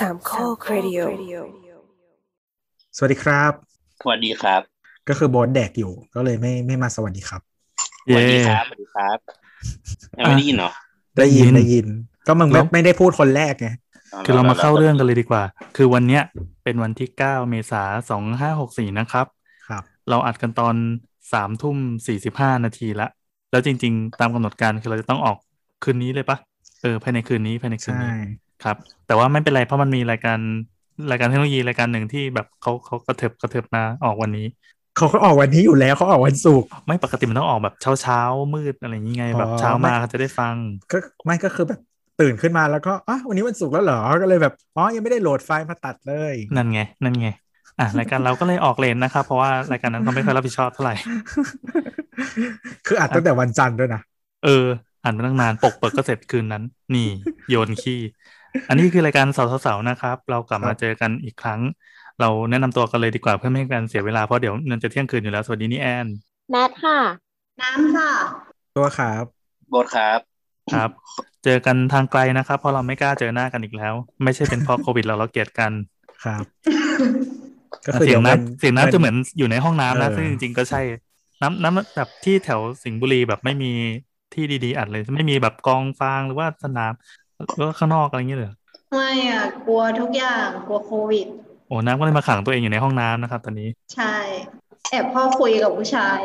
[0.00, 0.98] สามข้อครดิโอ
[2.96, 3.52] สวัสดีครับ
[4.00, 4.60] สวัสดีครับ
[5.08, 7.40] ก็คือโบอสแดกอยู่ก็เลยไม่ไม่มาสวัสดีครับ
[8.04, 9.18] สวัสดีครับ สวัสดีครับ
[10.18, 10.70] ยังไม่ได้ยินเหรอ
[11.18, 11.86] ได้ยินได้ยินได้ยิน
[12.26, 13.68] ก็มึงไม่แล้วไม่ได้พูดคนแรกไง
[14.26, 15.42] คือเรามาเข้าเรื่องกันเลยดีกว่า
[15.76, 16.22] คือวันเนี้ย
[16.64, 19.26] เป็นวันที่9เมษาสองห้าหกสี่นะครับ
[19.68, 20.74] ครับ เราอัดกันตอน
[21.32, 21.76] สามทุ่ม
[22.06, 23.08] สี่สิบห้านาทีละ
[23.50, 25.38] แล้วจริง ๆ ตามกำหนดการคือเราจะต้องออก
[25.84, 26.38] คืนนี้เลยปะ
[26.82, 28.12] เออภายในคืนนี้ภายในคืนใช่นี้
[28.62, 30.38] ครับ แต่ว่าไม่เป็นไรเพราะมันมีรายการ
[31.10, 34.46] รายการเทคโนโลยีรายการหนึ่งที่แบบเขาเขากระเถิบกระเถิบมาออกวันนี้
[34.96, 40.56] เขาก็ออกวันนี้อยู่แล้วเขาออกวันศุกร์ไม่ปกติมันต้องออกแบบเช้าเช้าๆมืดอะไรอย่างงี้ไงอ๋อแบบเช้าไม่มาเขาจะได้ฟัง
[40.90, 40.96] ก็
[41.26, 41.80] ไม่ก็คือแบบ
[42.20, 47.26] ตื่นขึ้นมาแล้วก็อะวันนี้วันศุกร์แล้วเหรอก็เลยแบบอ๋อยังไม่ได้โหลดไฟล์มาตัดเลย นั่นไง นั่นไง
[47.78, 50.94] อะรายการเราก็เลยออกเลนนะครับเพราะว่ารายการนั้นเขาไม่ค่อยรับผิดชอบเท่าไหร่
[52.86, 54.00] คืออัดตั้งแต่วันจันทร์ด้วยนะ
[54.40, 54.50] เออ
[55.02, 56.62] อ่านมาตั้งนานปกเปิดก็เสร็จคืนนั้น
[56.94, 57.00] นี่
[57.48, 57.94] โยนขี้
[58.68, 61.60] อันนี้คือรายการเสาๆนะครับ เรากลับครัมาบเจอกันอีกครั้ง
[62.20, 66.06] เราแนะนำตัวกันเลยดีกว่าเพื่อไม่ให้การเสียเวลาเพราะเดี๋ยวมันจะเที่ยงคืนอยู่แล้ว สวัสดีนี่แอน
[66.50, 66.98] แนทค่ะ
[67.60, 68.10] น้ำค่ะ
[68.74, 69.24] ตัวครับ
[69.68, 70.20] โบทครับ
[70.72, 70.90] ครับ
[71.44, 75.72] เจอกันทางไกลนะครับ เพราะเราไม่กล้าเจอหน้ากันอีกแล้ว ไม่ใช่เป็นเพราะโควิดเราเราเกลียดกัน
[76.22, 76.44] ครับ
[77.86, 80.80] ก็อะคือเสียงดี๋วน้ำเสียงน้ำจะเหมือนอยู่ในห้องน้ำนะเออซึ่งจริงๆก็ใช่
[81.42, 83.72] น้ำน้ำแบบที่แถวสิงห์บุรีแบบไม่มี
[84.32, 86.92] ที่ดีๆ อัดเลย ไม่มีแบบกองฟางหรือว่าสนาม
[87.56, 88.56] หรือว่าข้างนอกอะไรอย่างเงี้ยเลยเหรอ
[88.92, 91.26] ไม่อะ กลัวทุกอย่างกลัวโควิด
[91.68, 94.14] โอ้น้ำก็เลยมาขังตัวเองอยู่ในห้องน้ำนะครับ ตอนนี้ ใช่
[94.90, 96.20] แอบพ่อคุยกับผู้ชาย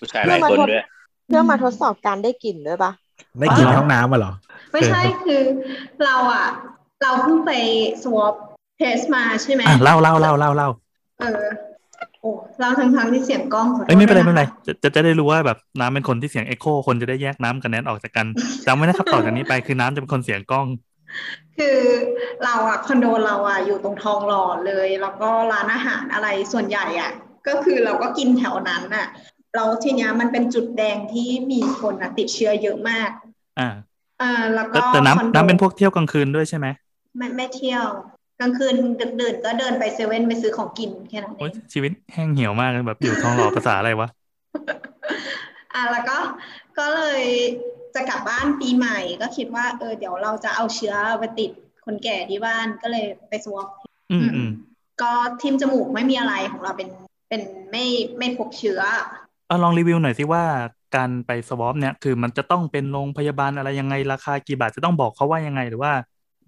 [0.00, 0.84] ผู้ชายหลายคนด้วย
[1.26, 2.92] เพื่อมาทดสอบการได้กลิ่นด้วยปะ
[3.40, 4.32] ได้กินว้าวห้องน้ำมาเหรอ
[4.72, 5.42] ไม่ใช่คือ
[6.04, 6.46] เราอะ
[7.02, 7.52] เราเพิ่งไป
[8.02, 8.34] swab
[8.80, 10.68] test มาใช่ไหมอะเล่าเล่าเล่าเล่าเล่า
[11.20, 11.44] เออ
[12.20, 18.26] โอ้เราทั้งทั้งๆที่เสียงกล้องขอโทษเอ้ยไม่เป็นไรไม่ด้เป็นไรวยะจะจะจะได้รู้ว่าแบบน้ำเป็นคนที่เสียงเอ็โคคนจะได้แยกน้ำกับแนทออกจากกัน
[18.66, 20.66] จำไว้นะครับต่อจากนี้ไปคือน้ำจะเป็นคนเสียงกล้อง
[21.58, 21.78] คือ
[22.44, 27.10] เราอะคอนโดเราอะอยู่ตรงทองหล่อเลย แล้วก็ร้านอาหารอะไรส่วนใหญ่อะ
[27.48, 29.06] ก็คือเราก็กินแถวนั้นน่ะ
[29.54, 33.10] เราทีเนี้ยมันเป็นจุดแดงที่มีคนอะติดเชื้อเยอะมาก
[33.58, 33.68] อ่า
[34.20, 36.66] เออแล้วแต่ก็แต่คอโดน้ำน้ำเป็นพวกเที่ยวกลางคืนด้วยใช่ไหม
[37.16, 37.84] ไม่ไม่เที่ยว
[38.40, 44.08] กลางคืนดึกดื่นก็เดินไปเซเว่นไปซื้อของกินแค่นั้นเอโอ้ยงชีวิตแห้งเหี่ยวมากเลยแบบอยู่ทองหล่อภาษาอะไรวะ
[45.74, 46.18] อะแล้วก็
[46.78, 47.22] ก็เลย
[47.94, 51.50] จะกลับบ้านปีใหม่ก็คิดว่าเออเดี๋ยวเราจะเอาเชื้อไปติด
[51.84, 53.68] คนแก่ที่บ้านก็เลยไปสวอป
[54.12, 54.50] อืมอืม
[55.02, 55.12] ก็
[55.42, 56.88] ทิมจมูกไม่มีอะไรของเราเป็น
[57.28, 57.84] เป็นไม่
[58.18, 58.80] ไม่พบเชื้อ
[59.46, 60.44] เอาลองรีวิวหน่อยสิว่า
[60.96, 65.92] การไป swab เนี่ยคือมันจะต้องเป็นโรงพยาบาลอะไรยังไงราคากี่บาทจะต้องบอกเขาว่ายังไงหรือว่า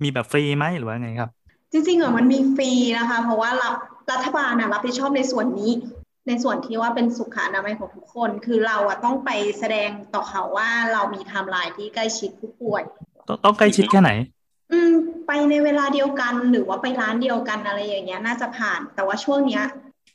[0.02, 1.31] มีแบบฟรีไหมหรือว่าไงครับ
[1.72, 3.75] จริงๆอะมันมีฟรีนะคะ เพราะว่ารัฐ
[4.12, 5.72] รัฐบาลนะรับผิดชอบในส่วนนี้
[6.28, 12.82] ในส่วนที่ว่าเป็นสุขอนามัยของทุกคน คือเราอะต้องไปแสดงต่อเขาว่าเรามีไทม์ไลน์ที่ใกล้ชิดผู้ป่วย
[13.28, 14.11] ต้องต้องใกล้ชิดแค่ไหน
[14.72, 14.93] อืม
[15.27, 19.65] ไปในเวลาเดียวกันหรือว่าไปร้านเดียวกันอะไรอย่างเงี้ย น่าจะผ่าน แต่ว่าช่วงเนี้ย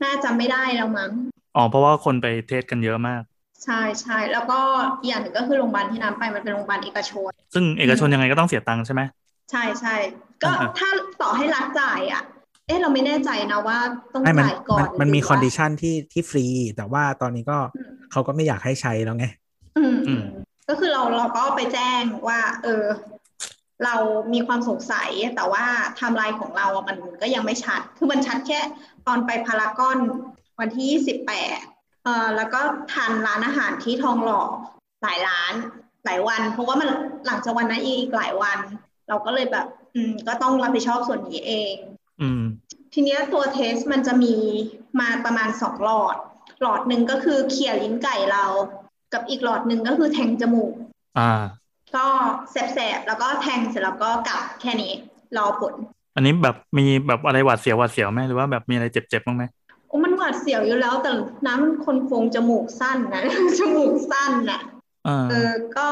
[0.04, 1.12] น่าจะไม่ได้แล้วมั้ง
[1.56, 3.22] อ๋อเพราะว่าคนไปเทสกันเยอะมาก
[3.64, 4.60] ใช่ใช่แล้วก็
[5.02, 9.02] อีกอย่างหนึ่งก็คือโรงพยาบาลที่น้ำไปมันเป็นโรงพยาบาลเอกชน ซึ่งเอกชนยังไงก็ต้องเสียตังค์ใช่ไหม
[9.52, 9.96] ใช่ใช่
[10.44, 10.90] ก็อ่าถ้า
[11.22, 12.24] ต่อให้รัฐจ่ายอะ
[12.68, 13.78] เอ๊ะเราไม่แน่ใจนะว่า
[14.14, 16.46] ต้องไม่มันจ่ายก่อมันนมันมีหรืคอนดิว่าชันที่ที่ฟรี
[16.78, 19.26] แต่ว่าตอนนี้ก็อืมเขาก็ไม่อยากให้ใช้แล้วไง
[19.78, 20.24] อืมอืม
[20.70, 22.86] ก็คือเราเราก็ไปแจ้งว่า เออ
[23.86, 23.96] เรา
[24.34, 25.66] มีความสงสัยแต่ว่า
[25.96, 28.60] ไทม์ไลน์ของเราอะมันก็ยังไม่ชัด คือมันชัดแค่
[29.08, 29.98] ตอนไปพารากอน
[30.60, 31.58] วันที่สิบแปด
[32.04, 32.62] เอ่อแล้วก็
[32.94, 34.42] ทานร้านอาหารที่ทองหล่อ
[35.04, 35.54] หลายร้าน
[36.06, 36.90] หลายวัน เพราะว่ามัน
[37.26, 38.58] หลังจากวันนั้นอีกหลายวัน
[39.10, 39.87] เราก็เลยแบบอืม
[40.28, 41.74] ก็ต้องรับผิดชอบส่วนนี้เอง
[42.22, 42.42] อืม
[42.94, 44.36] ทีเนี้ยตัว test มันจะมี
[45.00, 46.16] มาประมาณสองหลอด
[46.62, 48.46] หลอดหนึ่งก็คือเขี่ยลิ้นไก่เรา
[49.14, 50.74] กับอีกหลอดหนึ่งก็คือแทงจมูก
[51.18, 51.32] อ่า
[51.96, 52.08] ก็
[52.52, 54.92] แสบๆ แล้วก็แทงเสร็จแล้วก็กลับแค่นี้
[55.38, 55.74] รอผล
[56.16, 59.44] อันนี้แบบมีแบบอะไรหวาดเสียวหวาดเสียวไหมหรือว่าแบบมีอะไรเจ็บๆบ้างไหม
[59.88, 61.12] โอ้มันหวาดเสียวอยู่แล้ว แต่
[61.46, 63.24] น้ำมันคนโคงจมูกสั้นนะ
[63.60, 64.62] จมูกสั้นน่ะ
[65.08, 65.88] อ่าเออก็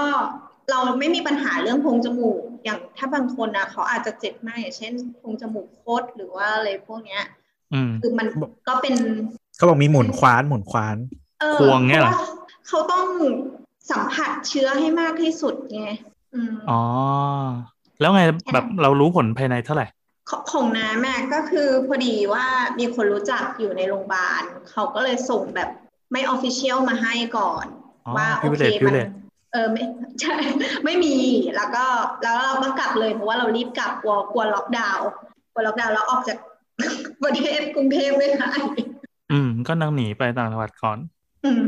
[0.70, 2.45] เราไม่มีปัญหาเรื่องโพรงจมูกอย่าง
[2.98, 7.24] ถ้าบางคนนะเขาอาจจะเจ็บมากอย่างเช่นโพรงจมูกคดหรือว่าอะไรพวกเนี้ย
[7.74, 8.28] อืมคือมัน
[8.68, 8.96] ก็เป็น
[9.58, 10.98] เขาบอกมีหมุนคว้านหมุนคว้าน
[11.42, 12.28] เออควงเงี้ยเหรอเพราะว่า
[12.68, 13.08] เขาต้อง
[13.92, 15.86] สัมผัสเชื้อให้มากที่สุดไง
[16.34, 16.82] อืมอ๋อ
[18.00, 18.22] แล้วไง
[18.54, 19.88] แบบเรารู้ผลภายในเท่าไหร่
[20.30, 22.46] ของของน้ำแม่ก็คือพอดีว่า
[22.80, 25.70] มีคนรู้จักอยู่ในโรงพยาบาลเขาก็เลยส่งแบบ
[26.12, 27.66] ไม่ official มาให้ก่อน
[28.06, 29.25] อ๋อว่าโอเค privilege มัน privilege
[29.56, 29.86] เออไม่
[30.22, 30.36] ใช่
[30.86, 31.16] ไม่มี
[31.56, 31.86] แล้วก็
[32.24, 35.08] แล้วเราก็กลับเลยเพราะว่าเรารีบกลับกลัวกลัวล็อกดาวน์
[35.54, 36.38] กลัวล็อกดาวน์แล้วออกจาก
[37.24, 38.52] ประเทศกรุงเทพไม่ได้
[39.32, 40.98] อืม ก็นั่งหนีไปต่างจังหวัดก่อน
[41.46, 41.62] อืม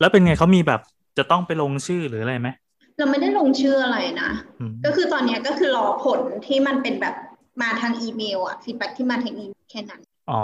[0.00, 0.80] แล้วเป็นไงเขามีแบบ
[1.18, 2.48] จะต้องไปลงชื่อหรืออะไรไหม
[2.98, 4.30] เราไม่ได้ลงชื่ออะไรนะ
[4.60, 7.14] อืมก็คือตอนเนี้ยก็คือรอผลที่มันเป็นแบบ
[7.62, 10.00] มาทางอีเมลอะ feedback ที่มาทางอีเมลแค่นั้น
[10.30, 10.42] อ๋อ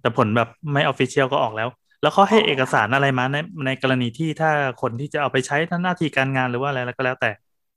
[0.00, 1.68] แต่ผลแบบไม่ official ก็ออกแล้ว
[2.02, 4.50] แล้วเขาให้เอกสารอะไรมาในในกรณีที่ถ้า
[4.82, 7.30] คนที่จะเอาไปใช้หน้าที่การงานหรือว่าอะไรแล้วก็แล้วแต่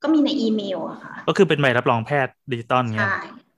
[0.04, 3.18] ก็มีในอีเมลอะค่ะ ก็คือเป็นใบรับรองแพทย์ดิจิตอลเงี้ยใช่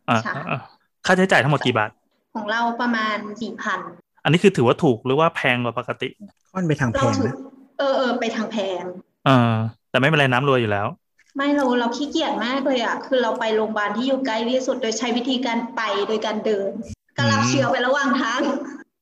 [0.09, 0.59] อ่าใช่อ่า
[1.05, 1.89] ค่าใช้จ่ายทั้งหมดกี่บาท
[2.35, 3.79] ของเราประมาณสี่พัน
[4.23, 6.09] อันนี้คือถือว่าถูกหรือว่าแพงกว่าปกติ
[6.53, 7.35] ค่อนไปทางแพเรางถือนะ
[7.79, 8.83] เออเออไปทางแพง
[9.25, 9.53] เออ
[9.89, 10.87] แต่ไม่เป็นไรน้ำรวยอยู่แล้ว
[11.35, 16.69] ไม่เราเราขี้เกียจมากเลยอะคือเราไปโรงพยาบาลที่อยู่ใกล้ที่สุดโดยใช้วิธีการไปโดยการเดิน
[17.17, 18.41] ก็รับอืมเชื้อไประหว่างทาง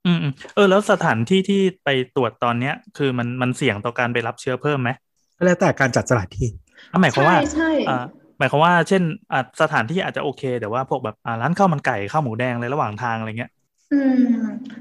[0.10, 4.90] อืมอืมเออ แล้วสถานที่ที่ไปตรวจตอนเนี้ย คือมันมันเสี่ยงต่อการไปรับเชื้อเพิ่มไหม
[5.38, 6.48] ก็แล้วแต่การจัดสถานที่
[6.92, 8.04] อะหมายความว่าใช่ใช่อ่า
[8.40, 9.02] หมายความว่าเช่น
[9.32, 13.52] อ่าสถานที่อาจจะโอเค แต่ว่าพวกแบบอ่าร้านข้าวมันไก่ข้าวหมูแดงอะไรระหว่างทางอะไรเงี้ย
[13.94, 14.22] อืม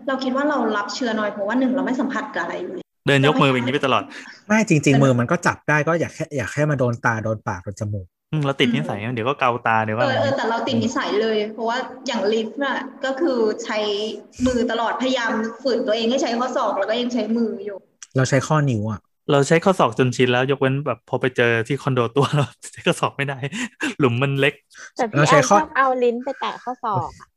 [0.06, 4.02] เราคิดว่าเรารับเชื้อน้อยเพราะว่าหนึ่งเราไม่สัมผัสกับอะไรเลยเดินยกมืออย่างนี้ไปตลอด
[4.46, 13.78] ไม่จริง ๆ มือมันก็จับได้ก็อยากแค่อยากแค่มาโดนตาโดนปากโดนจมูกอืม เราติดนิสัยเดี๋ยวก็เกาตาเดี๋ยวก็เออะไรอเออแต่เราติดนิสัยเลย เพราะว่าอย่างลิฟต์น่ะก็คือใช้
[14.46, 15.32] มือตลอดพยายาม
[15.62, 17.76] ฝืนตัวเองให้ใช้ข้อศอกแล้วก็ยังใช้มืออยู่
[18.16, 23.38] เราใช้ข้อนิ้วอะเราใช้ข้อศอกจนชินแล้ว ยกเว้นแบบพอไปเจอที่คอนโดตัวเราใช้ข้อศอกไม่ได้
[23.98, 24.54] หลุมมันเล็ก
[24.96, 27.28] แต่พี่เราแอใช้นข้ชออบเอาลิ้นไปแตะข้อศอกอะ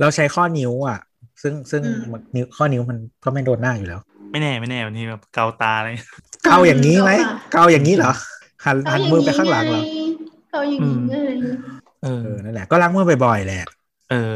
[0.00, 0.98] เราใช้ข้อนิ้วอะ
[1.42, 4.00] ซึ่งซึ่งอืมมันนิ้วข้อนิ้วมันก็ไม่โดนหน้าอยู่แล้ว
[4.30, 5.88] ไม่แน่ไม่แน่บางทีแบบเกาตาอะไร
[6.44, 8.12] เกาอย่างนี้ไหมเกาค่ะเกาอย่างนี้เหรอ
[8.64, 9.82] หันหันมือไปข้างหลังเหรอ
[10.52, 11.14] เกาอย่างนี้ไง
[12.02, 13.68] เออเออนั่นแหละก็ล้างมือบ่อยๆแหละ
[14.10, 14.32] เออ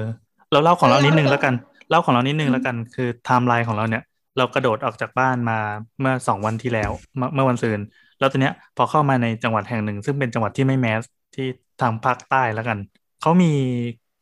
[0.53, 1.55] เราเล่าของเรานิดนึงเออแล้วกัน
[1.91, 4.03] เล่าของเรานิดนึงอืมแล้วกัน คือไทม์ไลน์ของเราเนี่ย
[4.39, 5.59] เรากระโดดออกจากบ้านมา
[6.01, 7.87] เมื่อสองวันที่แล้วเมื่อเมื่อวันศุกร์
[8.19, 11.03] แล้วตอนเนี้ยพอเข้ามาในจังหวัดแห่งหนึ่ง ซึ่งเป็นจังหวัดที่ไม่แมส
[11.35, 11.47] ที่
[11.81, 12.79] ทางภาคใต้แล้วกัน
[13.21, 13.53] เขามี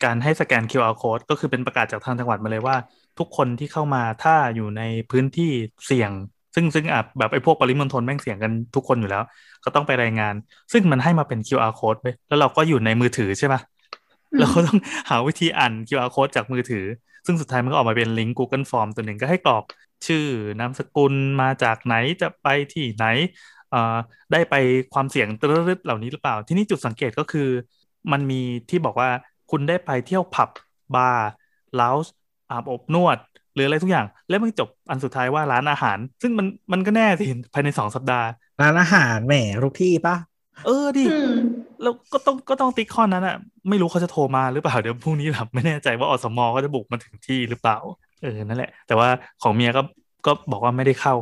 [0.05, 2.77] การให้สแกน QR code ก็คือเป็นประกาศจากทางจังหวัดมาเลยว่า
[3.19, 5.51] ทุกคนที่เข้ามาถ้าอยู่ในพื้นที่
[5.87, 6.13] เสี่ยง
[6.55, 9.23] ซึ่งซึ่งอะแบบไอ้พวกปริมณฑลแม่งเสี่ยงกันทุกคนอยู่แล้ว
[9.65, 10.35] ก็ต้องไปรายงาน
[10.73, 13.61] ซึ่งมันให้มาเป็น QR code ไปแล้วเราก็อยู่ในมือถือใช่ปะ
[14.33, 14.79] อืมเราก็ต้อง
[15.11, 16.85] หาวิธีอ่าน QR code จากมือถือ
[17.27, 19.65] ซึ่งสุดท้ายมันก็ออกมาเป็นลิงก์ Google Form ตัวหนึ่งก็ให้กรอก
[20.07, 20.25] ชื่อ
[20.61, 23.05] นามสกุลมาจากไหนจะไปที่ไหน
[23.71, 23.97] เอ่อ
[24.33, 24.55] ได้ไป
[24.93, 27.49] ความเสี่ยงตรึดๆเหล่านี้หรือเปล่า ที่นี่จุดสังเกตก็คือ
[28.13, 28.41] มันมี
[28.71, 29.11] ที่บอกว่า
[29.51, 30.49] คุณได้ไปเที่ยวผับ
[30.95, 31.27] บาร์
[31.81, 32.13] ลาวส์
[32.51, 33.19] อาบอบนวด
[33.55, 37.25] หรืออะไรทุกอย่าง แล้วมันจบอันสุดท้ายว่าร้านอาหาร ซึ่งมันมันก็แน่สิ
[37.55, 38.27] ภายในสองสัปดาห์
[38.63, 39.35] ร้านอาหารแหม
[39.65, 40.17] ทุกที่ปะ
[40.67, 41.35] เออดิอืม
[41.83, 43.37] แล้วก็ต้องก็ต้องติ๊กข้อนั้นอะ
[43.69, 47.79] ไม่รู้เขาจะโทรมาหรือเปล่าเดี๋ยวพรุ่งนี้แบบไม่แน่ใจว่าอสมก็จะบุกมาถึงที่หรือเปล่า
[48.23, 49.09] เออนั่นแหละ แต่ว่า
[49.43, 49.83] ของเมียก็
[50.27, 51.15] ก็บอกว่าไม่ได้เข้า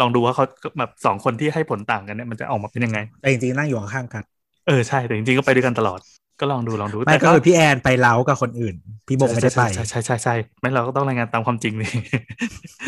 [0.00, 0.44] ลองดูว่าเขา
[0.78, 4.22] แบบสองคนที่ให้ผลต่างกันเนี่ยมันจะออกมาเป็นยังไงแต่จริงๆนั่งอยู่ข้างๆกัน
[4.66, 6.00] เออใช่แต่จริงๆก็ไปด้วยกันตลอด
[6.40, 8.74] ก็ลองดูลองดูไม่แต่ก็คือพี่แอนไปเล้ากับคนอื่น
[9.08, 11.92] พี่บงไม่ได้ไปใช่ใช่ใช่ใช่ใช่ไม่เราก็ต้องรายงานตามความจริงเลย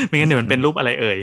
[0.09, 1.19] ไม่งั้นเดี๋ยวมันเป็นรูปอะไรเอ่ย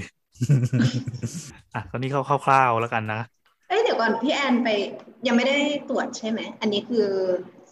[1.74, 2.10] อะก็นี่
[2.46, 3.22] คร่าวๆแล้วกันนะ
[3.68, 4.70] เอ้ยเดี๋ยวก่อนพี่แอนไป
[5.28, 5.58] ยังไม่ได้
[5.90, 7.08] ตรวจใช่ไหมอันนี้คือ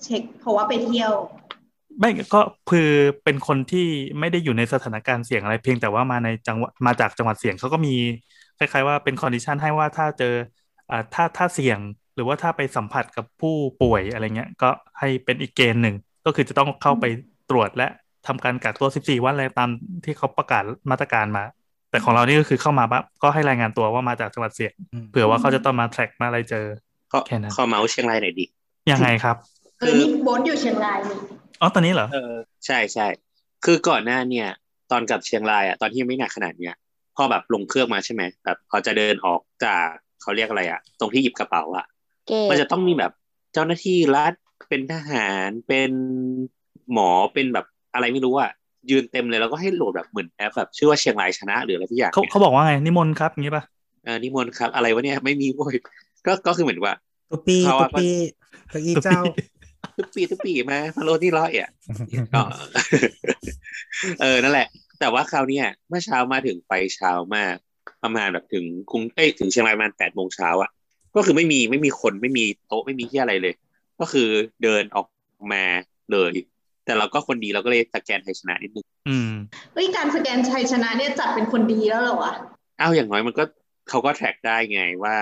[0.03, 1.11] เช็คเพราะว่าไปเที่ยว
[1.99, 2.89] ไม่ก็คือ
[3.23, 3.87] เป็นคนที่
[4.19, 7.95] ไม่ได้อยู่ในสถานการณ์เสี่ยงอะไรเพียงแต่ว่ามาในจังหวัดมาจากจังหวัดเสี่ยงเขาก็มี
[8.57, 10.35] คล้ายๆว่าเป็นคอนดิชันให้ว่าถ้าเจอ
[10.89, 11.79] อ่าถ้าถ้าเสี่ยง
[12.15, 14.69] หรือว่าถ้าไปสัมผัสกับผู้ป่วยอะไรเงี้ย ก็
[14.99, 17.05] ให้เป็นอีกเกณฑ์หนึ่ง ก็คือจะต้องเข้าไป
[17.49, 17.87] ตรวจและ
[18.27, 19.69] ทำการกักตัว 14 วันอะไรตาม
[20.05, 21.43] ที่เขาประกาศมาตรการมา
[21.91, 26.65] แต่ของเรานี่ก็คือเข้ามาปั๊บก็ให้รายงานตัวว่ามาจากจังหวัดเสี่ยงอืมเผื่อว่าเขาจะต้องมาแทร็กมาอะไรเจอ
[27.13, 28.45] ก็แค่นั้นขอเมาส์เชียงรายหน่อยดิ
[28.91, 29.35] ยังไงครับ
[29.79, 31.17] เออนี่โบ๊ทอยู่เชียงรายนี่
[31.61, 32.33] อ๋อตอนนี้เหรอเออ
[32.65, 33.07] ใช่ใช่
[33.65, 34.47] คือก่อนหน้าเนี่ย
[34.91, 36.75] ตอนกลับเชียงรายอะตอนที่ยังไม่หนักขนาดเนี้ย
[37.15, 39.85] พอแบบลงเครื่องมาใช่ไหมแบบพอจะเดินออกจาก
[40.21, 41.90] เขาเรียกอะไรอะ ตรงที่หยิบกระเป๋าอะเก
[42.49, 43.11] มันตจะต้องมีแบบ
[43.53, 44.33] เจ้าหน้าที่รัฐ
[44.69, 45.91] เป็นทหารเป็น
[46.93, 48.51] หมอเป็นแบบอะไรไม่รู้อะ
[48.89, 53.63] ยืนเต็มเลยแล้วก็ให้โหลดแบบเหมือนแอปแบบชื่อว่าเชียงรายชนะ หรืออะไรทุกอย่างเขานี่ยเขาบอกว่าไงนิมนต์ครับอย่างนี้ป่ะ
[54.03, 55.75] เออนิมนต์ครับ อะไรวะเนี่ยไม่มีโว้ย
[56.25, 56.95] ก็ก็คือเหมือนว่า
[57.31, 58.13] ตุ๊ปปี้เขาตุ๊อะปปี้
[58.69, 59.19] เก้าอี้เจ้า
[59.97, 61.69] ทุกปีทุกปีมาพะโล้ที่ร้อยอะ
[62.33, 62.41] ก็
[64.21, 64.67] เออนั่นแหละ
[64.99, 67.55] แต่ว่าคราวเนี้ยเมื่อเช้ามาถึงไปเช้ามาก
[68.03, 70.69] ประมาณแบบถึงกรุงเอ้ยถึงเชียงรายประมาณแปดโมงเช้าอะ
[71.15, 73.53] ก็คือไม่มีไม่มีคนไม่มีโต๊ะไม่มีที่อะไรเลย
[73.99, 74.29] ก็คือ
[74.63, 75.07] เดินออก
[75.53, 75.63] มา
[76.11, 76.33] เลย
[76.85, 79.31] แต่เราก็คนดีเราก็เลยสแกนไทยชนะนิดนึงอืม
[79.73, 82.33] เฮ้ยการสแกนชัยชนะเนี่ยจัดเป็นคนดีแล้วเหรอวะ
[82.79, 83.43] อ้าวอย่างน้อยมันก็
[83.89, 85.15] เขาก็แทร็กได้ไงว่า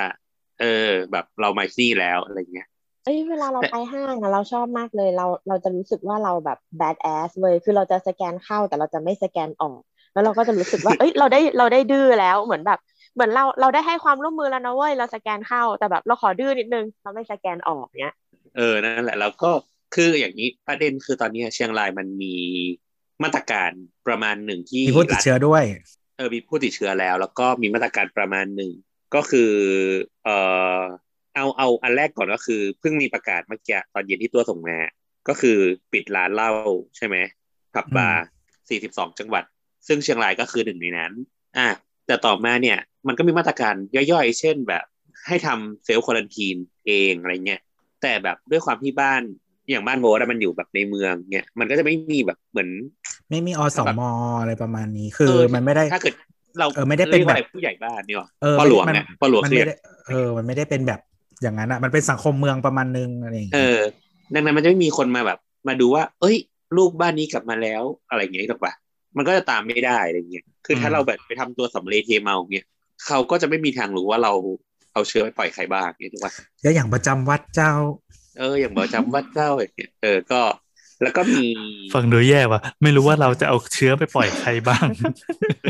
[0.62, 2.68] เออ แบบเรามาที่แล้วอะไรเงี้ย
[3.06, 9.82] เอ้ยเวลาเราแต่ไปห้างอะเราชอบมากเลยเราเราจะรู้สึกว่าเราแบบ bad ass เว้ยคือเราจะสแกนเข้าแต่เราจะไม่สแกนออก
[10.14, 12.80] แล้วเราก็จะรู้สึกว่า เอ้ยเราได้เราได้ดื้อแล้วเหมือนแบบ
[13.20, 18.16] เหมือนเราเราได้ให้ความร่วมมือแล้วนะเว้ยเราสแกนเข้าแต่แบบเราขอดื้อนิดนึงเราไม่สแกนออกเนี้ย
[18.58, 19.52] เออนั่นแหละแล้วก็
[19.96, 22.36] คืออย่างนี้ประเด็นคือตอนนี้เชียงรายมันมี
[23.24, 23.72] มาตรการ
[24.08, 25.64] ประมาณหนึ่งที่มีผู้ติดเชื้อด้วย
[26.18, 28.72] เออมีผู้ติดเชื้อแล้ว แล้วก็มีมาตรการประมาณหนึ่ง
[29.16, 29.52] ก็คือ
[30.24, 30.38] เอ่
[30.80, 30.82] อ
[31.36, 34.78] เอาเอาอันแรกก่อนก็คือเพิ่งมีประกาศเมื่อกี้ตอนเย็นที่ตัวส่งมา
[35.28, 35.58] ก็คือ
[35.94, 36.52] ปิดร้านเหล้า
[36.98, 37.16] ใช่ไหม
[37.74, 38.24] ผับบาร์
[38.70, 39.44] 42 จังหวัด
[39.88, 41.12] ซึ่งเชียงรายก็คือหนึ่งในนั้น
[41.58, 41.68] อะ
[42.08, 43.74] แต่ต่อมาเนี่ย มันก็มีมาตรการ
[44.12, 44.86] ย่อยๆ เช่นแบบ
[45.28, 46.56] ให้ทำเซลล์ควอลันทีน
[46.88, 47.62] เองอะไรเงี้ย
[48.02, 49.22] แต่แบบด้วยความที่บ้าน
[49.70, 52.70] อย่างบ้านโบสอะมันอยู่แบบในเมืองเนี่ยมันก็จะไม่มีแบบเหมือน
[53.30, 54.02] ไม่มีอสม
[54.42, 56.14] อะไรประมาณนี้คือมันไม่ได้ถ้าเกิด
[56.60, 59.76] เราเออไม่ได้เป็นแบบรียกว่าผู้ใหญ่บ้านเนี่ยหรอเออพ่อหลวงมันเนี่ยพ่อหลวงมันเรียไม่กได้
[60.08, 61.00] เออ มันไม่ได้เป็นแบบ
[61.42, 63.80] อย่างนั้นอะ มันเป็นสังคมเมืองประมาณนึงอะไรอย่างเอเงี้ยอ
[64.34, 66.38] ดังนั้นมันจะไม่มีคนมาแบบ มาดูว่า เอ้ย
[66.78, 68.74] ลูกบ้านนี้กลับมาแล้วอะไรอย่างเงี้ยถูกปะ
[69.18, 72.66] มันก็จะตามไม่ได้อะไรเงี้ยคือถ้าเราแบบไปทำตัวสำเร็จเทเมาเนี่ย
[73.06, 74.34] เขาก็จะไม่มีทางรู้ว่าเรา
[74.94, 77.74] เอาเชื้อไปปล่อยใครบ้างเนี่ยถูกปะแล้วอย่างประจำวัดเจ้า
[78.40, 80.42] เออ อย่างบอกจำวัดเจ้าอย่างเงี้ยเออก็
[81.02, 81.46] แล้วก็มี
[81.94, 84.88] ฟังดูแย่ว่ะไม่รู้ว่าเราจะเอาเชื้อไปปล่อยใครบ้าง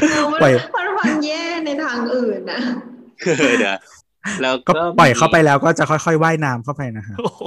[0.02, 2.60] เออมันปล่อยมันฟังแย่ในทางอื่นนะ
[3.40, 3.78] เออเดี๋ยว
[4.42, 7.42] แล้วก็ก็ปล่อยเข้าไปมีแล้วก็จะค่อยๆว่ายน้ำเข้าไปนะฮะโอ้โห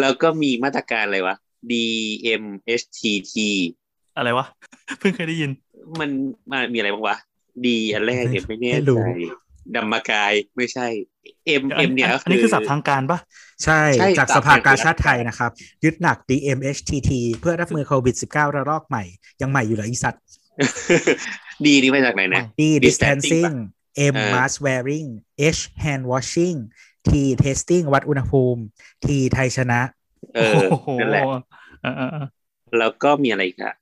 [0.00, 1.36] แล้วก็มีมาตรการอะไรวะ
[1.70, 3.34] DMHTT
[4.16, 4.46] อะไรวะ
[4.98, 5.50] เพิ่งเคยได้ยิน
[6.00, 6.10] มัน
[6.50, 7.16] มันมีอะไรบ้างวะ
[7.64, 10.86] D อันแรกเนี่ยไม่แน่ไม่รู้ใจดัมมากายไม่ใช่
[11.60, 13.18] M อัน M เนี่ยก็อันนี้คือศัพท์ทางการปะ
[13.64, 15.50] ใช่ใช่จากตามสภากาชาติแผนไทยนะครับ
[15.84, 17.10] ยึดหนัก DMHTT
[17.40, 19.04] เพื่อรับมือโควิด -19 ระลอกใหม่
[19.40, 20.22] ยังใหม่อยู่เหรออีสัตว์
[21.64, 23.54] D นี่มาจากไหนนะ D Distancing distancing
[24.12, 25.08] M เออ mask wearing
[25.56, 26.56] H hand washing
[27.08, 27.10] T
[27.44, 28.60] testing วัดอุณหภูมิ
[29.04, 29.80] T ไทยชนะ
[30.36, 31.24] เออโอ้โหนั่นแหละ
[31.82, 32.26] เออเออเออ
[32.78, 33.74] แล้วก็มีอะไรอีกอะ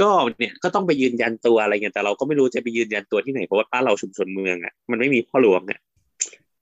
[0.00, 5.78] ก็เนี่ยก็ต้องไปยืนยันตัวอะไรเงี้ยแต่เราก็ไม่รู้จะไปยืนยันตัวที่ไหนเพราะว่าบ้านเราชุมชนเมืองอะมันไม่มีพ่อหลวงอะ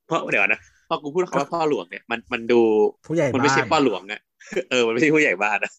[0.07, 2.61] เพราะเดี๋ยวนะพอกูพูดคำว่าพ่อหลวงเนี่ยมันมันดู
[3.09, 4.21] ผู้ใหญ่มันไม่บ้าใช่นพ่อหลวงอะ
[4.71, 5.73] เออมันไม่ใช่ผู้ใหญ่บ้านอะ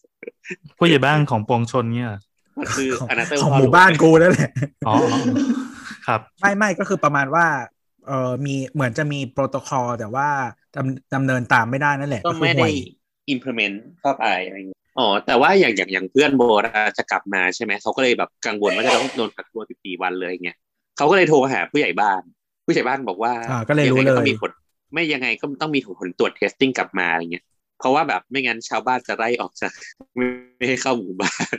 [0.78, 2.20] ผู้ใหญ่บ้านของปวงชนเนี่ยเหรอ
[2.58, 4.50] มันคือของอนาเตอร์ของพ่อหหลมู่วงบ้านกูนั่นแหละ
[4.86, 5.18] อ๋ออ๋อ
[6.06, 7.46] ครับไม่ไม่ก็คือประมาณว่า
[8.06, 10.28] เออมีเหมือนจะมีโปรโตคอลแต่ว่า
[10.76, 12.72] ดำดำเนินตามไม่ได้นั่นแหละก็ก็คือไม่ห่ได้วย
[13.34, 20.56] implement เข้าไปอะไรอย่างเงี้ย อ๋อแต่ว่าอย่างอย่างอย่างเพื่อนโบอะจะกลับมาใช่ไหมเขาก็เลยแบบกังวลว่าจะต้องโดนกักตัว14วันเลยเงี้ย
[20.96, 22.22] เขาก็เลยโทรหาผู้ใหญ่บ้าน
[22.64, 24.50] ผู้ใหญ่บ้านบอกว่าอ่าก็เลยรู้งไงเลก็ต้องยมีผล
[24.92, 27.44] ไม่ยังไงก็ต้องมีผลตรวจ testing กลับมาอะไรเงี้ย
[27.78, 29.72] เพราะว่าแบบไม่งั้นชาวบ้านจะไล่ออกจาก
[30.16, 31.56] ไม่ไม่ให้เข้าหมู่บ้าน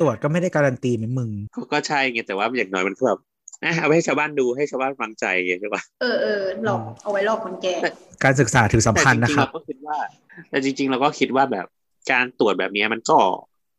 [0.00, 3.18] ตรวจก็ไม่ได้การันตีเหมือนมึงก็ก็ใช่ไงแต่ว่าอย่างน้อยมันก็แบบ
[3.64, 7.74] อะเอาไปให้ชาวบ้านดูให้ชาวบ้านฟังใจไงใช่ปะเออเออหลอกเอาไว้หลอกคนแก่
[8.24, 9.98] การศึกษาถือสำคัญแต่จนะริงคๆรับเราก็คิดว่า
[10.50, 11.66] แต่จริง ๆ เราก็คิดว่าแบบ
[12.10, 13.18] การตรวจแบบเนี้ยมันก็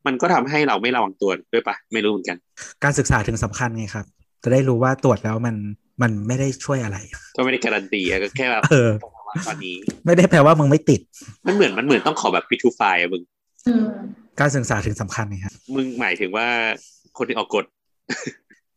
[0.06, 2.36] มันก็ทำให้เราไม่ระวังตัวด้วยปะไม่รู้เหมือนกัน
[2.84, 4.06] การศึกษาถึงสำคัญไงครับ
[4.42, 5.56] จะได้รู้ว่าตรวจแล้วมัน
[6.02, 6.98] มันไม่ได้ช่วยอะไร
[7.36, 9.76] ก็ไม่ได้การันตีอะก็แค่แบบเออภาวะตอนนี้
[10.06, 11.00] ไม่ได้แปลว่ามึงไม่ติด
[11.46, 13.22] มันเหมือนมันเหมือนต้องขอแบบพิทูไฟอะมึง
[13.66, 13.86] อืม
[14.40, 16.46] การศึกษาถึงสำคัญไงครับมึงหมายถึงว่า
[17.18, 17.64] คนที่ออกกฎ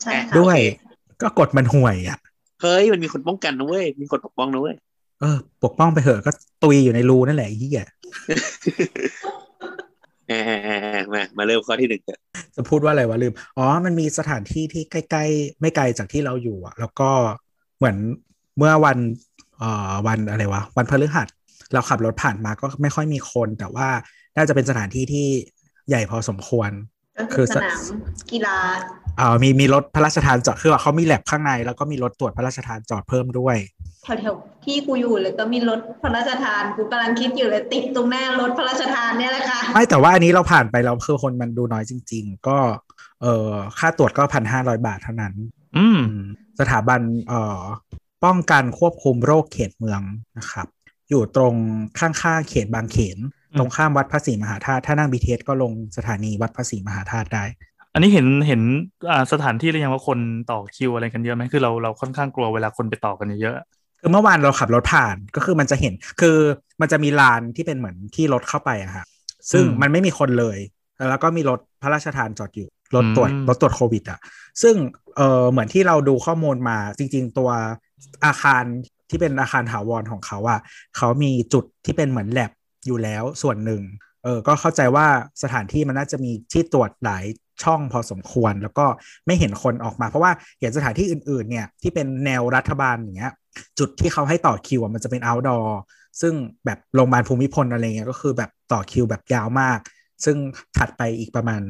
[0.02, 2.18] ใช่ค่ะด้วยโอเคก็กฎมันห่วยอะ
[2.62, 4.76] เฮ้ยมันมีคนป้องกันนะเว้ยมีคนปกป้องนะเว้ย
[5.22, 6.32] เออ ปกป้องไปเถอะก็
[6.64, 7.86] ตุยอยู่ในรูนั่นแหละไอ้เหี้ย
[10.28, 12.20] เออเออเออเออมามาเริ่มข้อที่หนึ่งเถอะ
[12.56, 17.10] จะพูดว่าอะไรวะลืม อ๋อ มันมีสถานที่ที่ใกล้ๆ ไม่ไกลจากที่เราอยู่อะ แล้วก็
[17.78, 17.98] เหมือน
[18.58, 18.98] เมื่อวัน
[19.60, 21.28] เอ่อวันอะไรวะ วันพฤหัส
[21.74, 23.88] เราขับรถผ่านมาก็ไม่ค่อยมีคน แต่ว่า
[24.38, 25.28] น่าจะเป็นสถานที่ที่
[25.90, 26.72] ใหญ่พอสมควร
[27.18, 27.82] ก็คืคืออสนาม
[28.32, 28.58] กีฬา
[29.18, 33.58] เอ่อมีมีรถพระราชทานจอดคือว่าเขามีแลบข้างใน แล้วก็มีรถตรวจพระราชทานจอดเพิ่มด้วย
[34.04, 42.58] แถวๆที่กูอยู่เลยก็มีรถพระราชทานกูกำลังคิดอยู่เลยติดตรงหน้ารถพระราชทานเนี่ยแหละค่ะไม่แต่ว่าอันนี้เราผ่านไปแล้วคือคนมันดูน้อยจริง ๆ ก็
[43.22, 45.34] เออค่าตรวจก็พันห้าร้อยบาทเท่านั้น
[45.78, 46.26] อืมอืม
[46.60, 47.62] สถาบันเอ่อ
[48.26, 50.02] ป้องกันควบคุมโรคเขตเมือง
[50.38, 50.68] นะครับ
[51.10, 51.56] อยู่ตรง
[52.00, 53.18] ข้างๆเขตบางเขน
[53.52, 57.46] อืมตรงข้ามวัดพระศรีมหาธาตุถ้านั่งบีเทสก็ลงสถานีวัดพระศรีมหาธาตุได้
[57.96, 58.62] อันนี้เห็นเห็น
[59.10, 60.20] อ่าสถานที่หรือยังว่าคน
[60.52, 63.56] ต่อคิวอะไรกันเยอะไหมคือเราเราค่อนข้างกลัวเวลาคนไปต่อกันเยอะ
[64.02, 66.38] คือเมื่อวานเราขับรถผ่านก็คือมันจะเห็น คือ
[66.82, 69.06] มันจะมีลานที่เป็นเหมือนที่รถเข้าไปอะฮะ
[69.52, 70.58] ซึ่งอืมมันไม่มีคนเลย
[71.10, 74.20] แล้วก็มีรถพระราชทานจอดอยู่รถตรวจอืมรถตรวจโควิดอะ
[74.62, 74.76] ซึ่ง
[75.18, 77.50] เออเหมือนที่เราดูข้อมูลมาจริง ๆ ตัว
[78.26, 78.64] อาคาร
[79.10, 80.60] ที่เป็นอาคารถาวรของเขาอะ
[80.98, 82.52] เขามีจุดที่เป็นเหมือนแลบ
[82.86, 83.82] อยู่แล้วส่วนหนึ่ง
[84.24, 85.08] เออก็เข้าใจว่า
[85.44, 87.26] สถานที่มันน่าจะมีที่ตรวจหลาย
[87.64, 88.86] ช่องพอสมควรแล้วก็
[89.26, 93.34] ไม่เห็นคนออกมา เพราะว่าเห็นสถานที่อื่นๆเนี่ยที่เป็นแนวรัฐบาลอย่างเงี้ย
[93.80, 95.68] จุดที่เขาให้ต่อคิวอะมันจะเป็น outdoor
[96.22, 96.34] ซึ่ง
[96.66, 99.80] แบบโรงพยาบาลภูมิพลอะไรเงี้ยก็คือแบบต่อคิวแบบยาวมาก
[100.26, 100.38] ซึ่ง
[100.78, 101.62] ถัดไปอีกประมาณ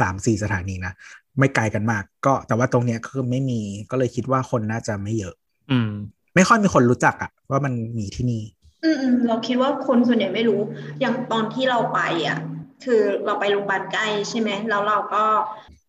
[0.00, 0.92] 3-4 สถานีนะ
[1.38, 3.60] ไม่ไกลกันมาก ก็แต่ว่าตรงเนี้ยคือไม่มี
[3.90, 5.90] ก็เลยคิดว่าคนน่าจะไม่เยอะๆอืม
[6.34, 8.42] ไม่ค่อยมีคนรู้จักอะว่ามันมีที่นี่
[8.84, 10.60] อืมอืมเราคิดว่าคนส่วนใหญ่ไม่รู้
[11.00, 12.38] อย่างตอนที่เราไปอะ
[12.84, 15.24] คือเราไปโรงพยาบาลใกล้ใช่ไหมแล้วเราก็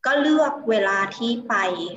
[0.05, 1.55] ก็เลือกเวลาที่ไป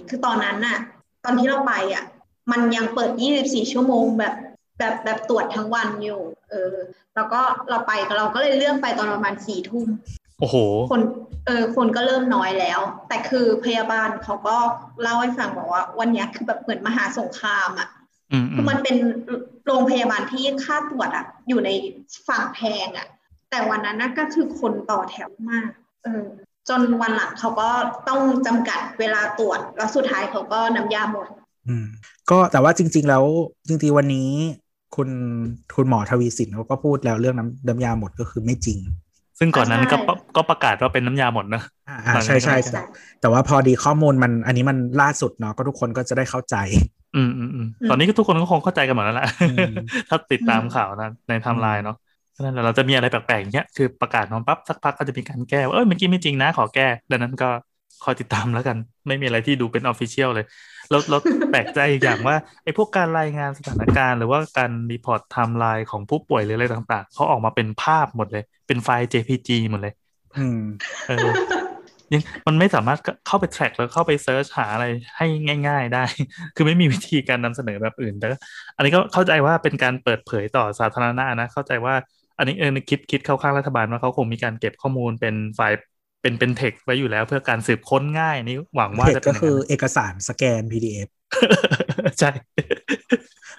[0.09, 0.79] คือตอนนั้นน่ะ
[1.25, 2.05] ตอนที่เราไปอะ
[2.51, 3.11] มันยังเปิด
[3.43, 4.35] 24 ชั่วโมงแบบ
[4.79, 6.75] แบบแบบตรวจทั้งวันอยู่ เออ
[7.15, 9.87] แล้วก็เราไปเราก็เลยเลื่อนไปตอนประมาณสี่ทุ่ม
[10.41, 10.57] โอ้โห
[10.91, 11.01] คน
[11.47, 14.57] เออ คนก็เริ่มน้อยแล้ว แต่คือพยาบาลเขาก็
[15.03, 17.89] เล่าให้ฟังบอกว่า วันเนี้ยคือแบบเหมือนมหาสงครามอะ
[18.33, 18.97] อืมอืคือมมันเป็น
[19.67, 21.71] โรงพยาบาลที่ค่าตรวจอะ อยู่ใน
[22.29, 23.07] ฝั่งแพงอะ
[23.51, 25.69] แต่วันนั้นน่ะก็คือคนต่อแถวมาก
[26.05, 26.25] เออ
[26.69, 27.69] จนวันหลังเขาก็
[28.09, 31.27] ต้องจำกัดเวลาตรวจ แล้วสุดท้ายเขาก็น้ำยาหมด
[31.69, 31.87] อืม
[32.31, 33.25] ก็แต่ว่าจริง ๆ แล้ว
[33.69, 34.31] จริงๆวันนี้
[34.97, 35.09] คุณ
[35.77, 38.79] คุณหมอทวีสินเขาก็พูดแล้วเรื่องน้ำน้ำยาหมดก็คือไม่จริง
[39.39, 42.89] ซึ่งก่อนนั้นใช่ก็ปะก็ประกาศว่าเป็นน้ำยาหมดนะอ่าอ่าหลังใช่ใช่จากนั้น
[43.21, 46.57] แต่แต่ว่าพอดีข้อมูลมันอันนี้มันล่าสุดเนาะก็ทุกคนก็จะได้เข้าใจ
[47.17, 49.75] อืมอืมอืมอืมตอนนี้ก็ทุกคนก็คงเข้าใจกันหมดแล้วแหละอืม
[50.09, 51.97] ถ้าติดตามอืมข่าวนะในไทม์ไลน์เนาะ
[52.39, 57.51] เพราะฉะนั้นเราจะมีอะไรแปลกๆอย่างเงี้ยคือประกาศมาปั๊บสักพักก็จะมีการแก้ว่าเอ้ยเมื่อกี้ไม่จริงนะขอแก้ ดังนั้นก็
[58.05, 58.77] คอยติดตามแล้วกัน
[59.07, 60.47] ไม่มีอะไรที่ดูเป็น official เลย
[60.91, 61.19] เราเรา
[61.51, 69.95] แปลกใจอีกอย่างว่าไอ้พวกการรายงานสถานการณ์ หรือว่าการ report ไทม์ไลน์ของผู้ป่วยหรืออะไรต่าง ๆเขาออกมาเป็นภาพหมดเลย เป็นไฟล์ JPG หมดเลย
[70.37, 70.61] อืม
[71.09, 71.29] เออ
[72.13, 75.27] ยังมันไม่สามารถเข้าไป track แล้วเข้าไป search หาอะไรให้
[75.69, 76.05] ง่าย ๆ ได้
[76.57, 78.37] คือไม่มีวิธีการนำเสนอแบบอื่นแต่ก็
[78.77, 81.95] อันนี้ก็เข้าใจว่าเป็นการเปิดเผยต่อสาธารณะนะ เข้าใจว่า
[82.39, 85.77] อันนี้เออคิดคิดเข้าข้างรัฐบาลว่าเขาคงมีการเก็บข้อมูลเป็นไฟล์
[86.23, 91.09] เป็นเป็นเทคไว้อยู่แล้วเพื่อการสืบค้นง่ายนี่หวังว่าเทคจะเป็ก็นย่างคือนั้นเอกสารสแกน PDF
[92.19, 92.31] ใช่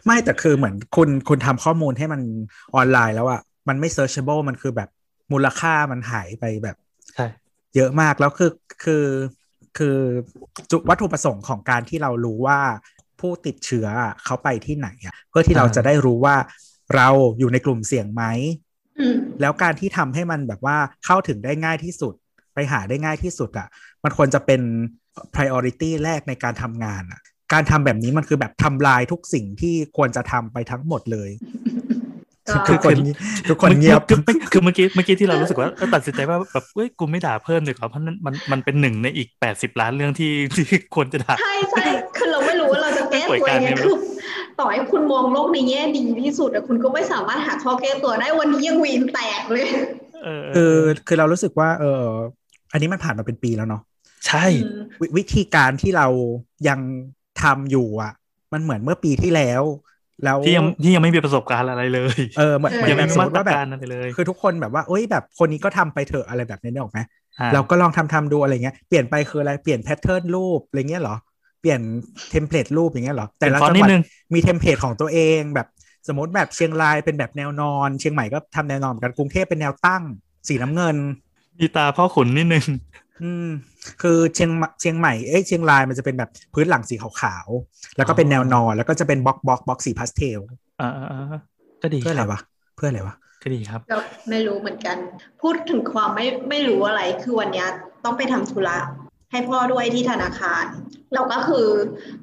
[0.06, 2.22] ไม่แต่คือเหมือนคุณคุณทำข้อมูลให้มัน
[2.76, 4.90] ออนไลน์แล้วอะมันไม่ searchable มันคือแบบ
[5.32, 6.78] มูลค่ามันหายไปแบบ
[7.16, 7.26] ใช่
[7.76, 8.52] เยอะมากแล้วคือ
[8.84, 9.06] คือ
[9.78, 9.98] คือ
[10.72, 12.60] จุวัตถุประสงค์ของการที่เรารู้ว่า
[13.20, 16.36] ผู้ติดเชื้ออะเขาไปที่ไหนอะเพื่อที่เราจะได้รู้ว่า
[16.96, 17.08] เรา
[17.40, 18.69] อยู่ในกลุ่มเสี่ยงไหมอืม
[19.42, 22.14] แล้วการที่ทำให้มันแบบว่าเข้าถึงได้ง่ายที่สุด
[22.54, 23.68] ไปหาได้ง่ายที่สุดอะ่ะ
[24.04, 24.62] มันควรจะเป็น
[25.36, 27.22] priority แรกในการทำงานอะ่ะ
[27.54, 31.30] การทำแบบนี้มันคือแบบทำลายทุกสิ่งที่ควรจะทำไปทั้งหมดเลย
[32.70, 32.96] ทุกคน
[33.50, 41.86] ทุกคนเงียบคือคือคือเมื่อกี้เมื่อกี้ที่เรารู้สึกว่าเออตัดสินใจว่าแบบเฮ้ยกูไม่ด่าเพิ่มดีกว่าเพราะนั้นมันมันเป็นหนึ่งในอีกแปดสิบล้านเรื่องที่ที่ควรจะด่าใช่ใช่
[42.18, 43.96] คือเราไม่รู้ว่าเราจะแก้ป่วยตัวการยังไงเนี่ยคือ
[44.60, 49.68] ต่อให้คุณมองโลกในแง่ดีที่สุดแต่คุณก็ไม่สามารถหาข้อแก้ตัวได้วันนี้ยังวีนแตกเลย
[50.24, 50.76] เออคือ
[51.08, 52.04] คือเรารู้สึกว่า เออ
[52.72, 53.82] อันนี้มันผ่านมาเป็นปีแล้วเนาะ
[54.28, 54.46] ใช่
[55.02, 56.08] ววิธีการที่เรา
[56.68, 56.80] ยัง
[57.42, 58.14] ทำอยู่อะ
[58.54, 59.64] มันเหมือนเมื่อปีที่แล้ว
[60.24, 67.00] แล้วที่ยังที่ยังไม่มีประสบการณ์อะไรเลย เออเหมือนเหมือยังนไม่แบบมีสมมามติตรว่าแบบการอะไรเลย คือทุกคนแบบว่าเอ้ยแบบคนนี้ก็ทำไปเถอะอะไรแบบนี้ได้ออกไหม
[67.40, 71.16] อะเราก็ลองทำทำดูอะไรเงี้ยเปลี่ยนไปคืออะไรเปลี่ยน pattern รูปอะไรเงี้ยเหรอ
[71.62, 71.82] เปลี่ยน
[72.30, 74.02] template รูปอย่างเงี้ยเหรอแต่ละเป็นฟอนต์จังหวัดนิดนึง
[74.34, 75.68] มี template ของตัวเองแบบ
[76.08, 80.04] สมมติแบบเชียงรายเป็นแบบแนวนอน เชียงใหม่ก็ทำแนวนอนเหมือนกันกรุงเทพเป็นแนวตั้ง
[80.48, 80.98] สีน้ำเงิน
[81.60, 82.66] มีตาพ่อขุนนิดนึง
[83.24, 83.48] อืม
[84.02, 90.40] คือเชียงใหม่เชียงใหม่เอ้ยเชียงรายมันจะเป็นแบบพื้นหลังสีขาวๆแล้วก็เป็นแนวนอน แล้วก็จะเป็นบล็อกบล็อกบล็อกสีพาสเทล
[90.82, 91.40] อ่าอ่าอ่า
[91.82, 92.42] ก็ดีเพื่ออะไรครับวะ
[92.76, 93.98] เพื่ออะไรวะก็ดีครับก็
[94.30, 94.98] ไม่รู้เหมือนกัน
[95.42, 97.68] พูดถึงความไม่ไม่รู้อะไรคือวันเนี้ย
[98.04, 98.78] ต้องไปทำธุระ
[99.32, 100.66] ให้พ่อด้วยที่ธนาคาร
[101.14, 101.68] เราก็คือ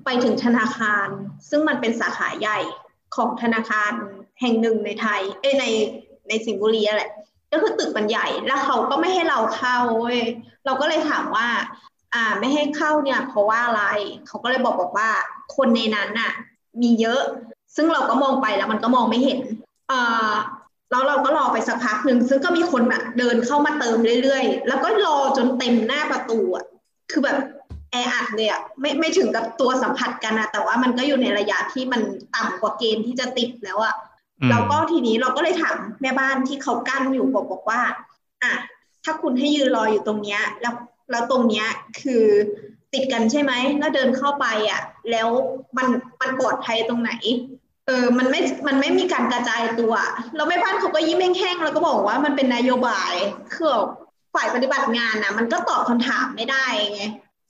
[0.05, 1.07] ไปถึงธนาคาร
[1.51, 2.59] ซึ่งมันเป็นสาขาใหญ่
[3.17, 3.93] ของธนาคาร
[4.41, 5.65] แห่งหนึ่งในไทย เอ้ยใน
[6.29, 7.11] ในสิงห์บุรีอะแหละ
[7.53, 10.21] ก็คือตึกมันใหญ่แล้วเขาก็ไม่ให้เราเข้าเว้ย
[10.67, 11.49] เราก็เลยถามว่า
[12.15, 13.83] อ่าไม่ให้เข้าเนี่ยเพราะว่าอะไร
[14.27, 15.09] เขาก็เลยบอกบอกว่า
[15.57, 16.33] คนในนั้นน่ะ
[16.83, 17.23] มีเยอะ
[17.77, 19.41] ซึ่งเราก็มองไปแล้วมันก็มองไม่เห็น
[19.91, 20.33] อ่า
[20.91, 26.65] แล้วเราก็รอไปสักพักหนึ่งซึ่งก็มีคนแบบเดินเข้ามาเติมเรื่อยๆ แล้วก็รอจนเต็มหน้าประตูอะ
[27.11, 27.39] คือแบบ
[27.91, 32.01] แออัดเลยอะไม่ไม่ถึงกับตัวสัมผัสกันนะแต่ว่ามันก็อยู่ในระยะที่มัน
[32.35, 33.95] ต่ำกว่าเกณฑ์ที่จะติดแล้วอะ
[34.51, 37.81] แล้วก็ทีนี้เราก็เลยถามแม่บ้านที่เขากั้นอยู่บอกบอกว่า
[38.43, 38.53] อะ
[39.05, 40.75] ถ้าคุณให้ยืนรออยู่ตรงเนี้ย แล้ว
[41.11, 41.67] แล้วตรงเนี้ย
[42.01, 42.25] คือ
[42.93, 45.29] ติดกันใช่ไหมแล้วเดินเข้าไปอะ แล้ว
[45.77, 45.87] มัน
[46.21, 47.13] มันปลอดภัยตรงไหน
[47.87, 49.95] เออ มันไม่ มันไม่มีการกระจายตัว
[50.35, 53.13] แล้วแม่บ้านเขาก็ยิ้มแห้งๆแล้วก็บอกว่ามันเป็นนโยบาย
[53.55, 53.77] คือ
[54.35, 57.03] ฝ่ายปฏิบัติงานนะมันก็ตอบคำถามไม่ได้ไง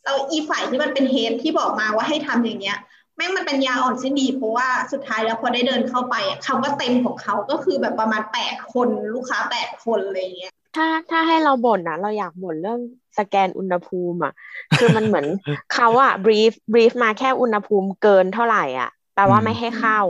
[0.04, 2.78] เราอีฝ่ายที่มันเป็นเฮดที่บอกมาว่าให้ทำอย่างเงี้ย
[3.16, 12.80] แม่งมันเป็นยาอ่อนสิ้นดีเพราะว่าสุดท้ายแล้วพอได้เดินเข้าไปอะคำว่าเต็มของเขาก็คือแบบประมาณแปดคนลูกค้าแปดคนอะไรเงี้ยถ้าถ้าให้เราบ่นนะเราอยากบ่นเรื่อง
[13.18, 14.32] สแกนอุณหภูมิอะ
[14.78, 15.26] คือมันเหมือน
[15.74, 20.00] เขาอะ brief brief มาแค่อุณหภูมิเกินเท่าไหร่อะแปลว่าไม่ให้เข้า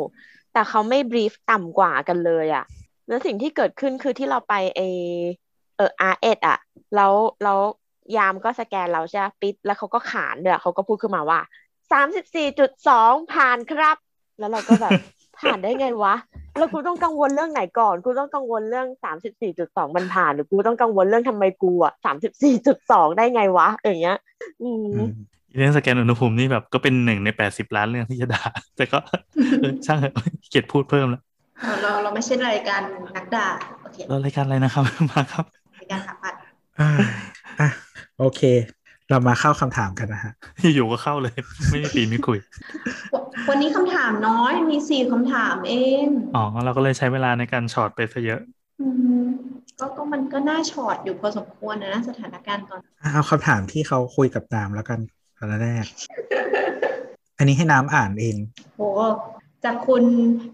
[0.53, 2.65] แต่เขาไม่ brief ต่ำกว่ากันเลยอะ
[3.09, 4.81] แล้วสิ่งที่เกิดขึ้นคือที่เราไปเอ
[5.77, 6.59] เอออาร์เออะ
[6.95, 7.59] แล้วแล้ว
[8.17, 11.41] ยามก็สแกนเราใช่ปิดแล้วเขาก็ขานด้วยเขาก็พูดขึ้นมาว่า
[11.93, 13.97] สามสิบสี่จุดสองผ่านครับ
[14.39, 14.93] แล้วเราก็แบบ
[15.41, 16.15] ผ่านได้ไงวะ
[16.59, 24.19] แล้วกูต้องกังวลเรื่องไหนก่อน กูต้องกังวลเรื่องสามสิบสี่จุดสองมันผ่าน หรือกูต้องกังวลเรื่องทำไมกูอะสามสิบสี่จุดสองได้ไงวะ อย่างเงี้ย
[24.63, 25.11] อืมอืม
[25.57, 28.43] เรื่องสแกนอุณหภูมินี่แบบก็เป็นหนึ่งในแปดสิบล้านเรื่องที่จะด่า
[28.77, 28.99] แต่ก็
[29.61, 30.13] เออช่างเถอะ
[30.51, 31.23] เกียดพูดเพิ่มแล้ว
[31.63, 32.81] เราเราเราไม่ใช่รายการ
[33.17, 33.47] นักด่า
[33.83, 35.45] โอเคเรารายการอะไรนะครับมาครับ
[35.81, 36.35] รายการถามปัด
[36.81, 36.91] อ่า
[37.61, 37.69] อะ
[38.19, 38.41] โอเค
[39.11, 40.33] เรามาเข้าคำถามกันนะฮะ
[40.75, 41.35] อยู่ๆก็เข้าเลย
[41.71, 43.17] ไม่มีปี่ไม่มีขลุ่ย
[43.49, 48.41] วันนี้คำถามน้อยมีสี่คำถามเอง อ๋อ เราก็เลยใช้เวลาในการช็อตไปซะเยอะ
[48.81, 48.89] อื
[49.23, 49.25] ม
[49.81, 52.81] ก็ก็มันก็น่าช็อตอยู่พอสมควรนะ สถานการณ์ตอน
[53.13, 55.01] เอาคำถามที่เขาคุยกับน้ำแล้วกัน
[55.39, 55.85] อันแรก
[57.39, 58.37] อันนี้ให้น้ำอ่านเอง
[58.77, 58.83] โห
[59.65, 60.05] จากคุณ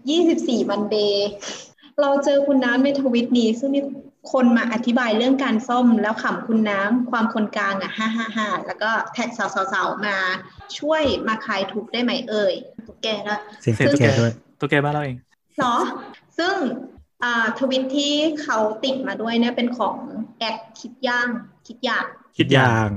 [0.09, 1.27] 24วันเดย์
[2.01, 3.81] เราเจอคุณน้ำในทวิตนี้ ซึ่งมี
[4.31, 10.17] คนมาอธิบายเรื่องการซ่อมแล้วขำคุณน้ำความคนกลางอะฮ่าฮ่าฮ่าแล้วก็แท็กเสาเสาเสามา
[10.77, 12.53] ช่วยมาคลายทุกข์ได้ไหมเอ่ย
[12.87, 15.17] ตุ๊กแกละเสียงเสียงตุ๊กแกด้วยตัวแกบ้านเราเอง
[15.57, 15.75] เหรอ
[16.37, 16.55] ซึ่ง
[17.23, 19.97] อ่าทวิตที่เขาติดมาด้วยเนี่ยเป็นของ
[20.37, 21.27] แอดคิดย่าง
[21.67, 22.05] คิดอยาก
[22.37, 22.89] คิดอยาอย่าง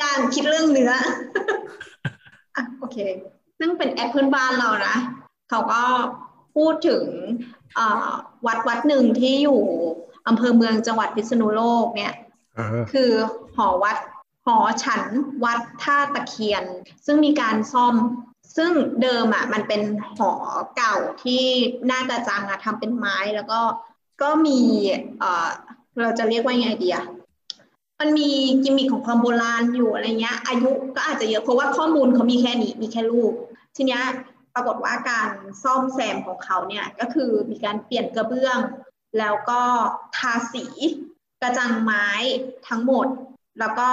[0.00, 0.92] ย่างคิดเรื่องเนื้อ
[2.56, 2.96] อะโอเค
[3.58, 4.96] ซึ่งเป็นแอดเพื่อนบ้านเรานะ
[5.50, 5.82] เขาก็
[6.56, 7.04] พูดถึง
[7.78, 8.10] อ่า
[8.46, 9.62] วัดวัดหนึ่งที่อยู่
[10.28, 12.14] อำเภอเมืองจังหวัดพิษณุโลกเนี่ย
[12.56, 13.10] เออคือ
[13.56, 13.96] หอวัด
[14.46, 15.04] หอฉัน
[15.44, 16.64] วัดท่าตะเคียน
[17.06, 17.94] ซึ่งมีการซ่อม
[18.56, 19.82] ซึ่งเดิมอะมันเป็น
[20.16, 20.32] หอ
[20.76, 21.42] เก่าที่
[21.86, 23.60] หน้ากระจังอะทำเป็นไม้แล้วก็
[24.22, 24.60] ก็มี
[25.18, 25.48] เอ่อ
[26.00, 27.04] เราจะเรียกว่ายังไงดีอะ
[28.00, 28.30] มันมี
[28.62, 33.32] กิมมิคของความโบราณอยู่อะไรเงี้ย อายุก็อาจจะเยอะเพราะว่าข้อมูลเขามีแค่นี้มีแค่รูป
[33.76, 34.02] ทีเนี้ย
[34.54, 35.30] ปรากฏว่าการ
[35.62, 38.58] ซ่อมแซมของเขาเนี่ยก็คือมีการเปลี่ยนกระเบื้อง
[39.18, 39.62] แล้วก็
[40.16, 40.64] ทาสี
[41.42, 42.08] กระจังไม้
[42.68, 43.06] ทั้งหมด
[43.58, 43.90] แล้วก็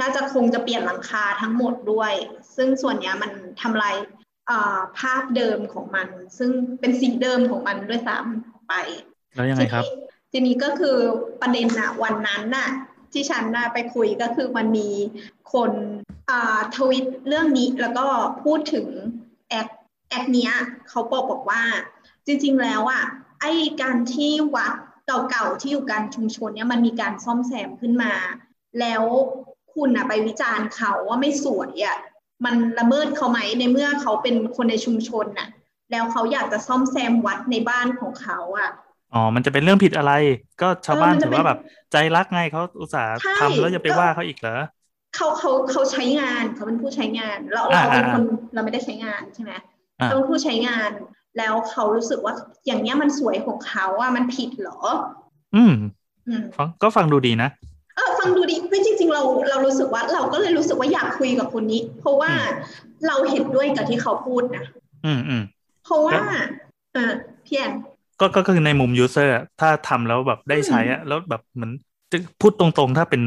[0.00, 2.12] น่าจะคงจะเปลี่ยนหลังคาทั้งหมดด้วย
[2.56, 3.30] ซึ่งส่วนเนี้ยมัน
[3.60, 3.94] ทำลาย
[4.46, 6.08] เอ่อภาพเดิมของมัน
[6.38, 8.74] ซึ่งเป็นสีเดิมของมันด้วยซ้ำไป
[9.34, 9.94] แล้วยังไงครับ ทีนี้
[10.32, 10.96] ทีนี้ก็คือ
[11.40, 12.68] ประเด็นอะวันนั้นน่ะ
[13.12, 14.90] ที่ฉันน่ะไปคุยก็คือมันมี
[15.52, 15.72] คน
[16.30, 18.06] อ่าทวิตเรื่องนี้แล้วก็
[18.44, 18.86] พูดถึง
[19.48, 19.68] แอด
[20.08, 20.52] แอดเนี้ย
[20.88, 21.62] เขาบอกบอกว่า
[22.26, 23.04] จริง ๆ แล้วอะ
[23.40, 24.74] ไอ้การที่วัด
[25.30, 28.12] เก่าๆที่อยู่การชุมชนเนี่ยมันมีการซ่อมแซมขึ้นมา
[28.80, 29.02] แล้ว
[29.74, 31.96] คุณอะไปวิจารณ์เขาว่าไม่สวยอะ
[32.44, 35.48] มันละเมิดเขาไหมในเมื่อเขาเป็นคนในชุมชนน่ะ
[35.90, 38.70] แล้วเขาอยากจะซ่อมแซมวัดในบ้านของเขาอะ
[39.12, 40.10] อ๋อ มันจะเป็นเรื่องผิดอะไร
[40.60, 41.56] ก็ชาวบ้านเออมันจะถือว่าเป็นแบบ
[41.92, 44.52] ใจรักไงเขาอุตส่าห์ใช่ทำแล้วจะไปก็ว่าเขาอีกเหรอ
[45.14, 48.22] เขาเขาเขาใช้งานเขาเป็นผู้ใช้งานเราอ่าเราเป็นอ่าคน
[48.54, 49.52] เราไม่ได้ใช้งานใช่ไหม
[50.00, 50.90] อ่าเราเป็นผู้ใช้งาน
[51.38, 52.34] แล้วเขารู้สึกว่า
[52.66, 54.78] อย่างเนี้ยมันสวยของเขาว่ามันผิดเหรอ
[55.56, 55.72] อืม
[56.28, 57.48] อืมฟังก็ฟังดูดีนะ
[57.96, 62.44] เออฟังดูดีเฮ้ยจริง ๆ เราเรารู้สึกว่า เราก็เลยรู้สึกว่าอยากคุยกับคนนี้ เพราะว่าอืม
[63.06, 64.64] เราเห็นด้วยกับที่เขาพูดนะ
[65.04, 65.42] อืมอืม
[65.84, 66.24] เพราะว่าแล้ว
[66.94, 67.12] เออ
[67.46, 67.72] พี่แอน
[68.20, 71.72] ก็ก็คือในมุมยูเซอร์ถ้าทำแล้วแบบได้ใช้อะแล้วแบบเหมือน
[72.12, 73.22] จะพูดตรงๆ ถ้าเป็น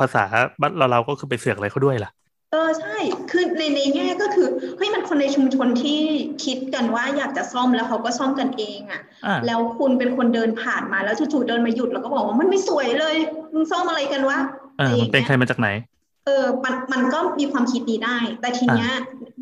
[0.00, 0.24] ภาษา
[0.60, 2.10] บ้านเราเราก็คือไปเสือกอะไรเขาด้วยล่ะ
[2.52, 2.96] เออใช่
[3.30, 6.00] คือในในแง่ก็คือเฮ้ยมันคนในชุมชนที่
[6.44, 13.16] คิดกันว่าอยากจะซ่อมแล้วเขาก็ซ่อมกันเองอะอ่าแล้วคุณเป็นคนเดินผ่านมาแล้วจู่ๆเดินมาหยุดแล้วก็บอกว่ามันไม่สวยเลย
[13.52, 14.38] มึงซ่อมอะไรกันวะ
[14.78, 15.68] เออมันเป็นใครมาจากไหน
[16.26, 18.90] เออมันมันก็มีความคิดนี้ได้ แต่ทีเนี้ย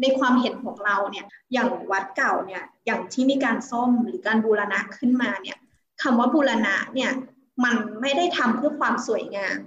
[0.01, 5.57] ในความเห็นของเราเนี่ย อย่างวัดเก่าเนี่ย อย่างที่มีการซ่อมหรือการบูรณะขึ้นมาเนี่ย
[6.03, 7.11] คำว่าบูรณะเนี่ย
[7.65, 9.59] มันไม่ได้ทำเพื่อความสวยงาม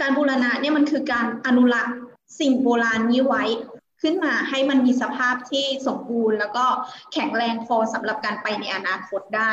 [0.00, 1.96] การบูรณะเนี่ยมันคือการอนุรักษ์
[2.40, 3.44] สิ่งโบราณนี้ไว้
[4.02, 6.64] ขึ้นมาให้มันมีสภาพที่สมบูรณ์แล้วก็
[7.12, 9.52] แข็งแรงพอสำหรับการไปในอนาคตได้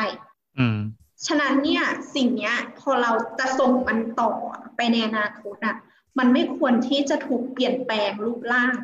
[0.58, 0.78] อืม
[1.26, 1.84] ฉะนั้นเนี่ย
[2.14, 4.32] สิ่งเนี้ยพอเราจะส่งมันต่อ
[4.76, 5.76] ไปในอนาคตอะ
[6.18, 8.74] มันไม่ควรที่จะถูกเปลี่ยนแปลงรูปร่าง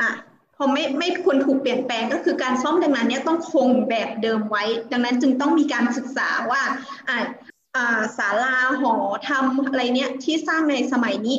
[0.00, 0.10] อะ
[0.56, 6.62] พอไม่ไม่ควรถูกเปลี่ยนแปลงก็คือการซ่อมดังนั้นเนี่ยต้องคงแบบเดิมไว้ ดังนั้นจึงต้องมีการศึกษาว่า
[7.08, 7.18] อะ
[7.76, 8.94] อ่าศาลาหอ
[9.28, 11.36] ทำอะไรเนี่ยที่สร้างในสมัยนี้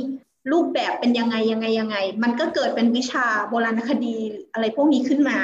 [0.52, 4.16] รูปแบบเป็นยังไงยังไงยังไง มันก็เกิดเป็นวิชาโบราณคดี
[4.52, 5.38] อะไรพวกนี้ขึ้นมา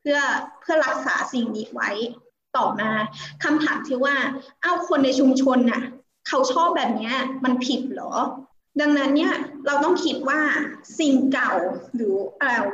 [0.00, 0.18] เพื่อ
[0.60, 1.90] เพื่อรักษาสิ่งนี้ไว้
[2.56, 2.90] ต่อมา
[3.44, 4.16] คำถามที่ว่า
[4.64, 5.82] อ้าวคนในชุมชนน่ะ
[6.28, 8.12] เขาชอบแบบเนี้ยมันผิดเหรอ
[8.80, 9.32] ดังนั้นเนี่ย
[9.66, 10.40] เราต้องคิดว่า
[10.98, 11.52] สิ่งเก่า
[11.94, 12.14] หรือ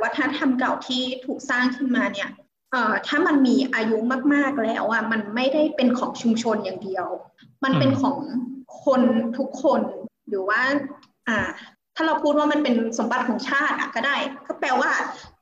[0.01, 2.29] วัฒนธรรมเก่าที่ถูกสร้างขึ้นมาเนี่ย
[2.71, 3.97] เอ่อถ้ามันมีอายุ
[4.33, 7.07] มาก ๆแล้วอะมันไม่ได้เป็นของชุมชนอย่างเดียว
[7.63, 8.17] มันเป็นของ
[8.83, 9.01] คน
[9.37, 9.81] ทุกคน
[10.27, 10.61] หรือว่า
[11.29, 11.39] อ่า
[11.95, 14.15] ถ้าเราพูดว่ามันเป็นสมบัติของชาติอะก็ได้
[14.47, 14.91] ก็แปลว่า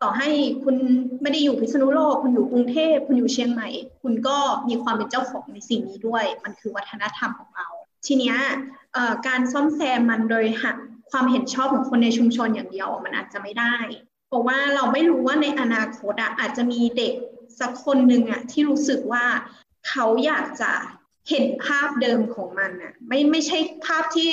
[0.01, 0.29] ต่อให้
[0.63, 0.75] คุณ
[1.21, 3.69] ไม่ได้อยู่พิษณุโลก คุณอยู่กรุงเทพคุณอยู่เชียงใหม่
[4.03, 4.37] คุณก็
[4.69, 7.67] มีความเป็นเจ้าของในสิ่งนี้ด้วย มันคือวัฒนธรรมของเรา
[8.05, 8.35] ทีเนี้ย
[9.27, 10.77] การซ่อมแซมมันโดยหัก
[11.11, 13.75] ความเห็นชอบของคนในชุมชนอย่างเดียวมันอาจจะไม่ได้
[14.27, 17.13] เพราะว่าเราไม่รู้ว่าในอนาคตอะอาจจะมีเด็ก
[17.59, 19.25] สักคนหนึ่งอะที่รู้สึกว่า
[19.87, 20.71] เขาอยากจะ
[21.29, 24.31] เห็นภาพเดิมของมันอะไม่ไม่ใช่ภาพที่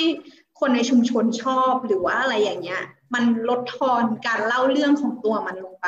[0.61, 2.81] คนในชุมชนชอบหรือว่าอะไรอย่างเงี้ย
[3.13, 5.87] มันลดทอนการเล่าเรื่องของตัวมันลงไป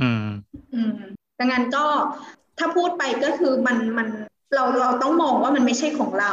[0.00, 0.26] อืม
[0.74, 0.92] อืม
[1.38, 1.84] ดังนั้นก็
[2.58, 4.08] ถ้าพูดไปก็คือมันมัน
[4.54, 6.32] เราเราต้องมองว่ามันไม่ใช่ของเรา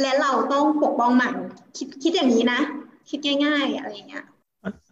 [0.00, 1.32] และเราต้องปกป้องมัน
[1.76, 2.60] คิดคิดอย่างนี้นะ
[3.10, 4.24] คิดง่าย ๆ อะไรอย่างเงี้ย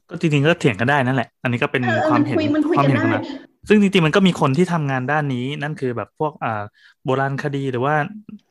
[0.09, 3.21] ก็จริงๆก็เถียงกันได้นั่นแหละ อันนี้ก็เป็นเออเออความมันเห็นคุยมันคุยความกันเห็นของได้เรา
[3.69, 6.63] ซึ่งจริงๆมันก็มีคนที่ทำงานด้านนี้นั่นคือแบบพวกอ่า
[7.05, 7.95] โบราณคดีหรือว่า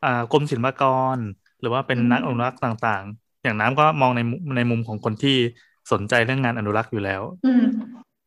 [0.05, 0.83] อ่ากรมศิลปาก
[1.15, 1.17] ร
[1.61, 5.35] หรือว่าเป็นอืมนักอนุรักษ์ต่างๆ อย่างน้ำก็มองในมุมในมุมของคนที่
[5.91, 7.63] สนใจเรื่องงานอนุรักษ์อยู่แล้วอืม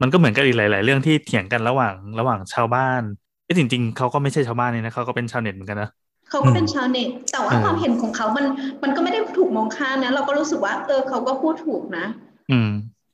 [0.03, 3.03] มันก็เหมือนกับอีกหลาย ๆ เรื่องที่เถียงกันระหว่างระหว่างชาวบ้าน
[3.45, 5.89] เอ้ยจริง ๆเขาก็ไม่ใช่ชาวบ้านนี่นะเขาก็เป็นชาวเน็ตเหมือนกันนะ
[6.31, 8.47] เขาก็เป็นชาวเน็ตแต่ว่าเออความเห็นของเขา มัน
[8.83, 12.07] มันก็ไม่ได้ถูกมองข้ามนะ เราก็รู้สึกว่า เออเขาก็พูดถูกนะ
[12.51, 12.69] อืม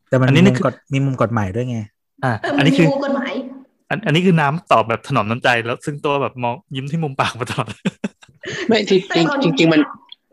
[0.09, 1.77] แต่มันอันมีนี้มุนี่มคือกฎมีมุมกฎหมายด้วยไง
[2.25, 3.33] อ่าเอออัมันนนี้มีคือมุมกฎหมาย
[3.91, 7.69] อันอันนี้คือน้ำตอบแบบถนอมน้ำใจแล้วซึ่งตัวแบบมองยิ้มที่มุมปากมาตลอด
[8.69, 9.81] ไม่จริงแต่ก่อนจริงจริงๆมัน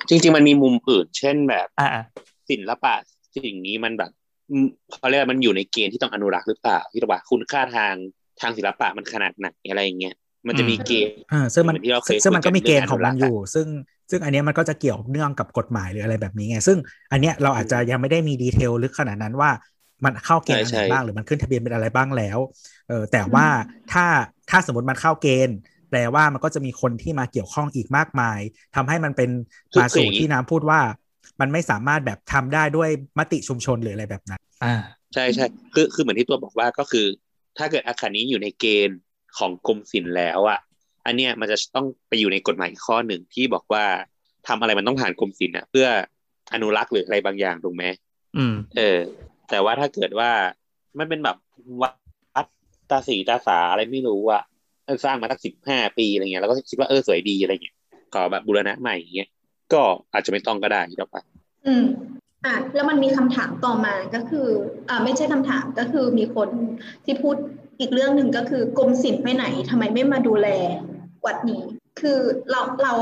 [0.10, 2.04] จริง ๆ มันมีมุมอื่น เช่นแบบอ่าอ่า
[2.50, 2.94] ศิลปะ
[3.36, 4.12] สิ่งนี้มันแบบ
[4.52, 7.94] อืมเขาเรียกว่ามันอยู่ในเกณฑ์ที่ต้องอนุรักษ์หรือเปล่าที่ว่าคุณค่าทาง
[8.42, 10.16] ทางศิลปะมันขนาดไหนอะไรอย่างเงี้ย
[10.48, 13.68] มันจะมีเกณฑ์อ่าซึ่งมันเหมือนที่เราเคยซึ่งมันก็มีเกณฑ์คุยกันของมันเรื่องอนุรักษ์อยู่ ซึ่ง
[14.10, 16.78] ซึ่งอันเนี้ยมันก็จะเกี่ยวเนื่องกับกฎหมายหรืออะไรแบบนี้ไง ซึ่ง
[17.12, 19.52] อันเนี้ยเราอาจจะยังไม่ได้มีดีเทลลึกขนาดนั้นว่า
[20.06, 22.40] มันเข้าเกณฑ์อะไรใช่ใช่บ้างหรือมันขึ้นทะเบียนเป็นอะไรบ้างแล้ว
[22.90, 23.48] เออแต่ว่า
[23.94, 24.06] ถ้า
[24.50, 25.58] ถ้าสมมติมันเข้าเกณฑ์
[25.94, 28.40] แปลว่ามันก็จะมีคนที่มาเกี่ยวข้องอีกมากมาย
[28.76, 29.30] ทำให้มันเป็น
[29.80, 30.80] มาสู่ที่น้ำพูดว่า
[31.42, 34.76] มันไม่สามารถแบบทำได้ด้วยมติชุมชนหรืออะไรแบบนั้น อ่า
[35.14, 37.06] ใช่ใช่คือคือเหมือนที่ตัวบอกว่าก็คือ
[37.58, 39.00] ถ้าเกิดอาคารนี้อยู่ในเกณฑ์
[39.38, 40.60] ของกรมศิลป์แล้วอะ
[41.06, 43.86] อันเนี้ยมันจะต้องไปอยู่ในกฎหมายอีกข้อหนึ่งที่บอกว่า
[44.48, 45.88] ทำอะไรมันต้องผ่านกรมศิลป์อะเพื่อ
[46.54, 47.84] อนุรักษ์หรืออะไรบางอย่างถูกไหม
[48.38, 49.00] อืม เออ
[49.50, 50.32] แต่ว่าถ้าเกิดว่า
[50.98, 51.38] มันเป็นแบบ
[51.82, 51.94] วัด
[52.90, 54.53] ตาสีตาสาอะไรไม่รู้อะเออ
[55.04, 57.76] สร้างมาตั้งสิบห้าปีอะไรเงี้ยแล้วก็คิดว่าเออสวยดีอะไรเงี้ย
[58.14, 59.30] ขอแบบบูรณะใหม่อย่างเงี้ย
[59.74, 59.82] ก็
[60.14, 61.18] อาจจะไม่ต้องก็ได้หรอกป
[61.66, 61.84] อืม
[62.46, 64.48] อะแล้วมันมีคำถามต่อมาก็คือ
[64.90, 66.50] อ่าไม่ใช่คำถามก็คือมีคน
[67.06, 67.36] ที่พูด
[67.80, 70.48] อีกเรื่องหนึ่งก็คือกรมศิลป์ไปไหนทำไมไม่มาดูแล
[71.26, 71.64] วัดนี้
[72.00, 72.20] คือ
[72.50, 72.94] เราเรา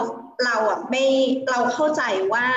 [0.45, 1.05] เราอะไม่
[1.49, 2.47] เราเข้าใจว่า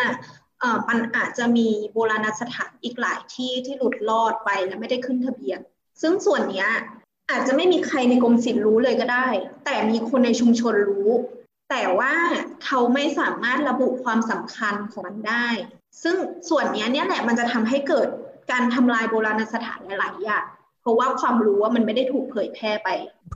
[0.62, 5.60] อ่อมันอาจจะมีโบราณสถานอีกหลายที่ที่หลุดรอดไปและไม่ได้ขึ้นทะเบียน
[6.02, 6.68] ซึ่งส่วนเนี้ย
[7.30, 9.28] อาจจะไม่มีใครในกรมศิลป์รู้เลยก็ได้
[9.64, 11.10] แต่มีคนในชุมชนรู้
[11.70, 12.14] แต่ว่า
[12.64, 15.46] เขาไม่สามารถระบุความสำคัญของมันได้
[16.02, 16.16] ซึ่ง
[16.48, 18.08] ส่วนเนี้ยเนี่ยแหละมันจะทำให้เกิด
[18.50, 20.44] การทำลายโบราณสถานหลายๆอย่าง
[20.80, 22.88] เพราะว่าความรู้ว่ามันไม่ได้ถูกเผยแพร่ไป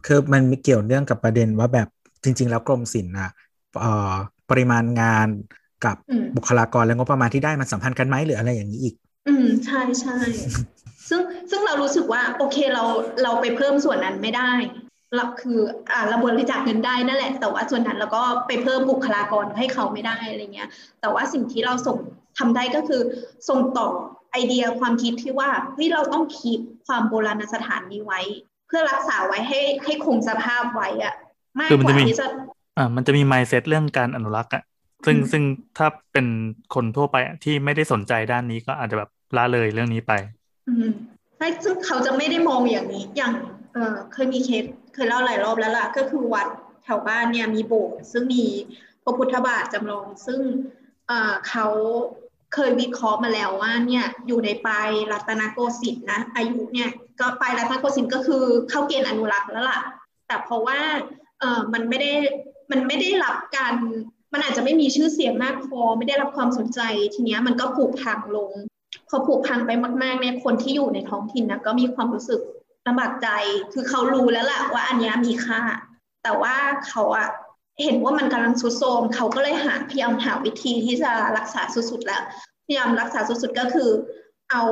[0.06, 1.88] คือมันมีเกี่ยวเนื่องกับประเด็นว่าแบบ
[2.24, 3.30] จริง ๆ แล้วกรมศิลป์อะ
[3.80, 4.14] เอ่อ
[4.50, 5.28] ปริมาณงาน
[5.84, 8.94] กับอืมบุคลากรและงบประมาณที่ได้มันสัมพันธ์กันไหมหรืออะไรอย่างนี้อีก
[9.28, 10.16] อืมใช่ใช่
[11.08, 12.84] ซึ่งซึ่งเรารู้สึกว่าโอเคเรา
[13.22, 14.52] เราไปเพิ่มส่วนนั้นไม่ได้
[15.16, 15.58] เราคือ
[15.92, 20.68] อ่าเราบริจาคเงินได้นั่นแหละ แต่ว่าส่วนนั้นเราก็ไปเพิ่มบุคลากรให้เขาไม่ได้อะไรเงี้ย
[21.00, 21.98] แต่ว่าสิ่งที่เราส่ง
[22.38, 23.02] ทำได้ก็คือ
[23.48, 23.88] ส่งต่อ
[24.32, 28.20] ไอเดียความคิดที่ว่าเฮ้ยเราต้องคีปความโบราณสถานนี้ไว้
[28.68, 31.14] เพื่อรักษาไว้ให้ให้คงสภาพไว้อะ
[31.60, 32.26] มากคือมันกว่าจะมีที่จะ
[32.76, 34.62] อ่ามันจะมี mindset เรื่องการอนุรักษ์อะ
[35.06, 35.42] ซึ่งอืมซึ่ง
[35.78, 36.26] ถ้าเป็น
[36.74, 40.37] คนทั่วไปอะที่ไม่ได้สนใจด้านนี้ก็อาจจะแบบละเลยเรื่องนี้ไปอืม
[41.36, 43.32] ใช่ซึ่งเขาจะไม่ได้มองอย่างนี้ อย่าง
[43.72, 46.48] เออเคยมีเคสเคยเล่าหลายรอบแล้วล่ะ ก็คือวัด
[46.84, 48.44] แถวบ้านเนี่ยมีโบสถ์ซึ่งมี
[49.04, 50.40] พระพุทธบาทจำลอง ซึ่ง
[51.06, 51.66] เออเขา
[52.54, 59.80] เคยวิเคราะห์มาแล้วว่าเนี่ยอยู่ในปลายรัตนโกสินทร์นะอายุเนี่ยก็ปลายรัตนโกสินทร์ก็คือเข้าเกณฑ์อนุรักษ์แล้วล่ะ
[60.26, 60.80] แต่เพราะว่า
[61.40, 62.12] เออมันไม่ได้
[62.70, 63.74] มันไม่ได้รับการ
[64.32, 66.80] มันอาจจะไม่มีชื่อเสียงมากพอไม่ได้รับความสนใจ
[67.14, 68.50] ทีเนี้ยมันก็ผูกพังลง
[69.08, 69.70] พอผูกพังไป
[70.02, 72.40] มากๆเนี่ยคนที่อยู่ในท้องถิ่นนะก็มีความรู้สึก
[72.86, 73.28] ลำบากใจ
[73.72, 75.60] คือเขารู้แล้วล่ะว่าอันเนี้ยมีค่า
[76.22, 76.56] แต่ว่า
[76.88, 77.28] เขาอะ
[77.82, 82.22] เห็นว่ามันกำลังสุดโทรมเขาก็เลยหาพยายามหาวิธีที่จะรักษาสุดๆแล้ว
[82.66, 83.90] พยายามรักษาสุดๆก็คือ
[84.50, 84.62] เอา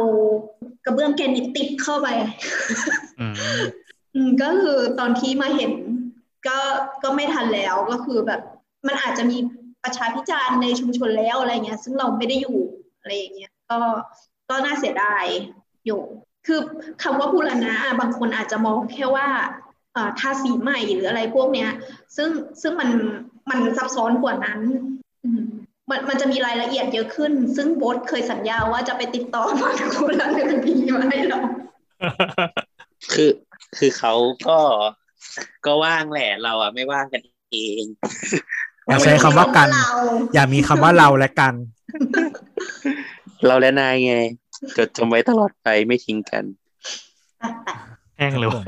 [0.85, 2.09] กระเบื้องแกรนิตติดเข้าไป
[3.21, 3.35] อืม
[4.15, 5.73] อืมก็คือตอนที่มาเห็น
[6.47, 6.59] ก็
[7.03, 8.41] ก็ไม่ทันแล้วก็คือแบบ
[8.87, 9.39] มันอาจจะมี
[9.85, 12.59] ประชาพิจารณ์ในชุมชนแล้วอะไรเงี้ย ซึ่งเราไม่ได้อยู่
[13.01, 13.81] อะไรอย่างเงี้ย ก็
[14.49, 15.25] ก็น่าเสียดาย
[15.87, 16.01] อยู่
[16.47, 16.61] คือ
[17.03, 19.29] คำว่าบูรณะอะบางคนอาจจะมองแค่ว่า
[19.93, 21.71] เอ่อทาสีใหม่หรืออะไรพวกเนี้ย
[22.17, 22.31] ซึ่ง
[22.63, 22.91] ซึ่งมัน
[23.51, 24.61] มันซับซ้อนกว่านั้น
[25.25, 25.45] อืม
[25.91, 31.39] มันมันจะมีรายละเอียดเยอะขึ้น ซึ่งโบสเคยสัญญาว่าจะไปติดต่อมาคนละหนึ่งปีมาให้เรา
[33.13, 33.31] คือ
[33.79, 34.15] คือเขา
[34.49, 34.59] ก็
[35.67, 37.85] ก็ว่างแหละเราอะไม่ว่างกันเอง
[38.87, 39.93] อย่าใช้คำว่ากันเรา
[40.35, 41.55] อย่ามีคำว่าเราและกัน
[43.47, 44.17] เราและนายไง
[44.77, 46.45] จดจำไว้ตลอดไปไม่ทิ้งกัน
[48.17, 48.63] แห้งเลยวะ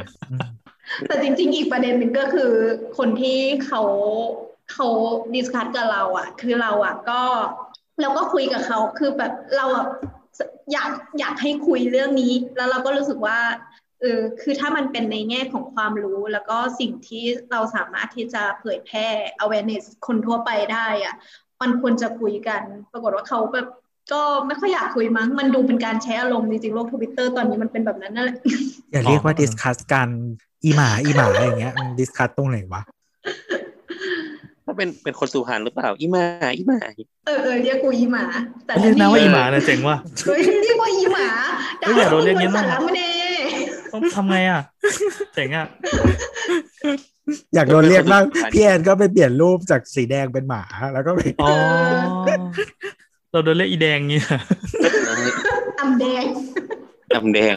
[1.06, 2.52] แต่จริง ๆ อีกประเด็นหนึ่งก็คือ
[2.98, 3.82] คนที่เขา
[4.72, 4.88] เขา
[5.34, 7.22] ดิสคัทกับเราอะ คือเราอะก็
[8.00, 9.86] เราก็คุยกับเขาคือแบบเราอะ
[10.72, 13.38] อยากอยากให้คุยเรื่องนี้ แล้วเราก็รู้สึกว่า
[14.00, 19.06] เออคือถ้ามันเป็นในแง่ของความรู้แล้วก็สิ่งที่เราสามารถที่จะเผยแพร่
[19.44, 21.14] awareness คนทั่วไปได้อะ
[21.62, 23.66] มันควรจะคุยกัน ปรากฏว่าเขาแบบ
[24.12, 28.36] ก็ไม่ค่อยอยากคุยมั้ง มันดูเป็นการใช้อารมณ์จริงๆ โลกทวิตเตอร์ตอนนี้มันเป็นแบบนั้นนั่นแหละ
[28.92, 30.08] อย่าเรียกว่าอ๋อ discuss กัน
[30.64, 32.82] อีหมาอีหมาอะไรอย่างเงี้ย discuss ตรงไหนวะ
[34.64, 36.24] ถ้าเป็นเป็นคนสุพรรณหรือเปล่า อีหมา
[36.56, 36.78] อีหมา
[37.26, 38.24] เออเออเรียกกูอีหมา
[38.66, 41.28] แต่เรียกนะว่าอีหมาเนี่ยเจ๋งว่ะเฮ้ยเรียกว่าอีหมา
[41.80, 43.00] เฮ้ยอย่าโดนเรียกงี้ด่มั่งสารมเน
[43.92, 44.62] ต้องทำไงอะ
[45.34, 45.66] เจ๋งอะ
[47.54, 51.54] อยากโดนเรียกบ้างพี่แอนก็ไปเปลี่ยนรูปจากสีแดงเป็นหมาแล้วก็ไปอ๋อ
[53.38, 54.26] เราโดนเรียกอีแดงเงี้ย
[55.80, 56.24] อำแดง
[57.14, 57.54] ดำแดง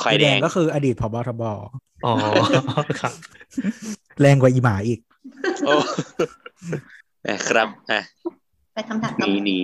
[0.00, 1.42] ควายสีแดแดงงก็คืออดีตพบทบ
[2.04, 2.12] อ๋อ
[3.00, 3.12] ครับ
[4.20, 5.00] แรงกว่าอีหมาอีก
[5.66, 5.74] โอ้
[7.26, 8.00] อะครับอะ
[8.74, 9.60] ไปคำถามต่อนี่ไปนี่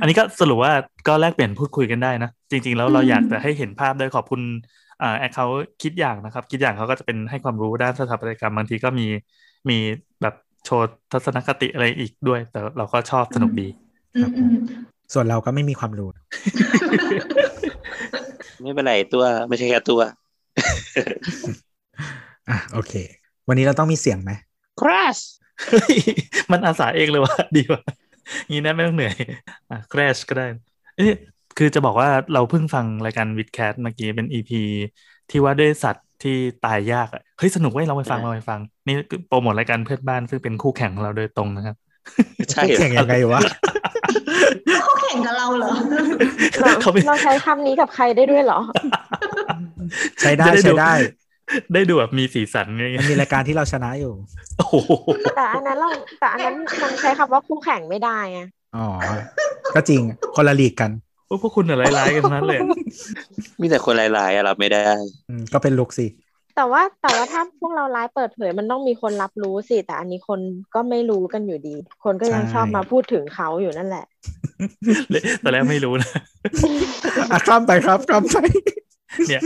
[0.00, 0.72] อันนี้ก็สรุปว่า
[1.08, 4.40] ก็แลกเปลี่ยนพูดคุยกันได้นะ จริง ๆ แล้วเราอืมอยากจะให้เห็นภาพด้วยขอบคุณ
[5.02, 5.46] อ่าแอคเขา
[5.82, 9.06] คิดอย่างนะครับ คิดอย่างเขาก็จะเป็นให้ความรู้ด้านสถาปัตยกรรมบางทีก็มี
[9.68, 9.78] มี
[10.22, 10.34] แบบ
[10.64, 13.68] โชว์ทัศนคติอะไรอีกด้วย แต่เราก็ชอบสนุกดี
[14.16, 14.54] อืมอืม
[15.12, 16.08] ส่วนเราก็ไม่มีความรู้
[18.62, 20.00] ไม่เป็นไรตัวไม่ใช่แค่ตัว
[22.48, 22.94] อะโอเค
[23.48, 24.32] วันนี้เราต้องมีเสียงไหม
[24.80, 25.18] คราส
[25.68, 25.96] เฮ้ย
[26.52, 27.82] มันอาสาเองเลยว่ะดีว่ะ
[28.50, 29.16] งี้นะไม่ต้องเหนื่อย
[29.70, 30.46] อะ crash ก็ได้
[30.96, 31.12] เอ้ย
[31.58, 34.50] คือจะบอกว่าเราเพิ่งฟังรายการวิดแคทเมื่อกี้เป็น EP
[35.30, 38.96] ที่ว่าด้วยสัตว์ที่ตายยากอะเฮ้ยสนุกเว้ยเราไปฟังเราไปฟัง นี่
[39.28, 41.76] โปรโมทรายการเพื่อนบ้านซึ่งเป็นคู่แข่งของเราโดยตรงนะครับ
[42.50, 43.40] ใช่เสียงยังไงวะ
[44.66, 45.72] เขาแข่งกับเราเหรอ
[46.60, 48.60] เราเขาเป็นเราใช้คำนี้กับใครได้ด้วยเหรอ
[50.20, 50.92] ใช้ได้จะได้ดูใช้ได้
[51.74, 54.12] ได้ดูแบบมีสีสันไงมันมีรายการที่เราชนะอยู่
[54.58, 54.76] โอ้โห
[55.36, 58.40] แต่อันนั้นเราแต่อันนั้นมันใช้คำว่าคู่แข่งไม่ได้ไง
[58.76, 58.86] อ๋อ
[59.74, 60.02] ก็จริง
[60.36, 60.90] คนละลีกกัน
[61.26, 62.60] โอ้ยพวกคุณอะไรร้ายๆกันทั้งนั้นเลย
[63.60, 64.88] มีแต่คนลายๆอะรับไม่ได้
[65.28, 66.06] อืมก็เป็นลุกสิ
[66.56, 70.40] แต่ว่าแต่ว่าถ้าพวกเราไลฟ์เปิดเผยมันต้องมีคนรับรู้สิ แต่อันนี้คน
[70.74, 74.04] ก็ไม่รู้กันอยู่ดี คนก็ยังชอบมาพูดถึงเขาอยู่นั่นแหละ
[75.42, 76.10] ตอนแรกไม่รู้นะ
[77.30, 78.36] อะข้ามไปครับข้ามไป
[79.28, 79.42] เนี่ย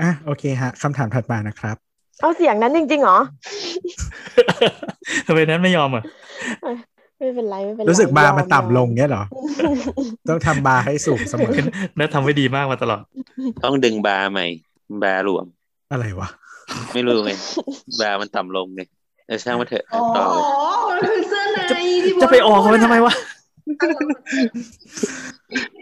[0.00, 1.76] อะโอเคฮะคำถามถัดมานะครับ
[2.20, 3.18] เอาเสียงนั้นจริงๆเหรอ
[5.26, 6.04] ทำไมนั้นไม่ยอมอะ
[7.18, 9.24] ไม่เป็นไรไม่เป็นไรรู้สึกบาร์มันย่อต่ำลงเงี้ยเหรอ
[10.28, 11.52] ต้องทำบาร์ให้สูงเสมอ
[11.98, 13.02] นัททำไว้ดีมากมาตลอด
[13.64, 14.46] ต้องดึงบาร์ใหม่
[15.02, 15.46] บาร์หลวม
[15.92, 16.28] อะไรวะ
[16.92, 17.30] ไม่รู้ไง
[18.00, 18.80] บาร์มันต่ำลงไง
[19.26, 20.42] เออช่างมันเถอะอ๋อต่อเลย
[20.98, 21.58] มันคือเสื้อใน
[22.04, 23.14] ที่จะไปออกมันทำไมวะ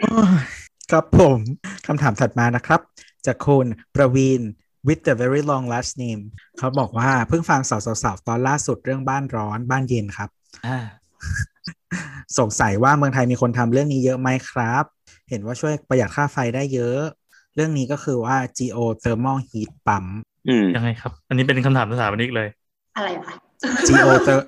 [0.01, 0.43] โอ้ย
[0.91, 1.39] ครับผม
[1.87, 2.81] คำถามถัดมานะครับ
[3.27, 4.43] จากคุณประวีน
[4.87, 6.23] with the very long last name
[6.59, 10.29] เขาบอกว่าเพิ่งฟังสาวๆๆตอนล่าสุดเรื่องบ้านร้อนบ้านเย็นครับ
[10.67, 10.79] อ่า
[12.39, 14.85] สงสัยว่าเมืองไทยมีคนทำเรื่องนี้เยอะไหมครับ
[15.31, 17.01] เห็นว่าช่วยประหยัดค่าไฟได้เยอะ
[17.57, 20.09] เรื่องนี้ก็คือว่า geothermal heat pump
[20.49, 22.49] อืมยังไงครับ อันนี้เป็นคำถามสถาปนิกเลย
[22.97, 23.33] อะไรวะ
[23.89, 24.41] geother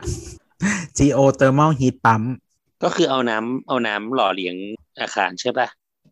[0.98, 2.26] geothermal heat pump
[2.84, 4.56] ก็คือเอาน้ำเอาน้ำหล่อเลี้ยง
[5.00, 5.66] อาคารใช่ป่ะ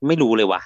[0.09, 0.61] ไม่รู้เลยว่ะ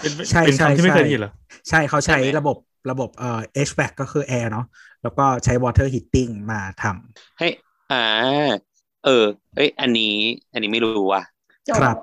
[0.00, 1.32] เป็นใช่เป็นใช่คำที่ไม่ใช่เคยได้ยินเหรอ
[1.68, 2.56] ใช่เขาใช้ใช่ไหมระบบ
[2.90, 4.66] ระบบเอ่อ HVAC ก็คือ air เนาะ
[5.02, 6.84] แล้วก็ใช้ water heating มาท
[7.38, 7.48] ให้
[7.90, 8.02] อ่า
[9.04, 9.24] เออ
[9.56, 10.14] เอ้ย อันนี้
[10.52, 11.22] อันนี้ไม่รู้ว่ะ
[11.66, 11.96] จำครับ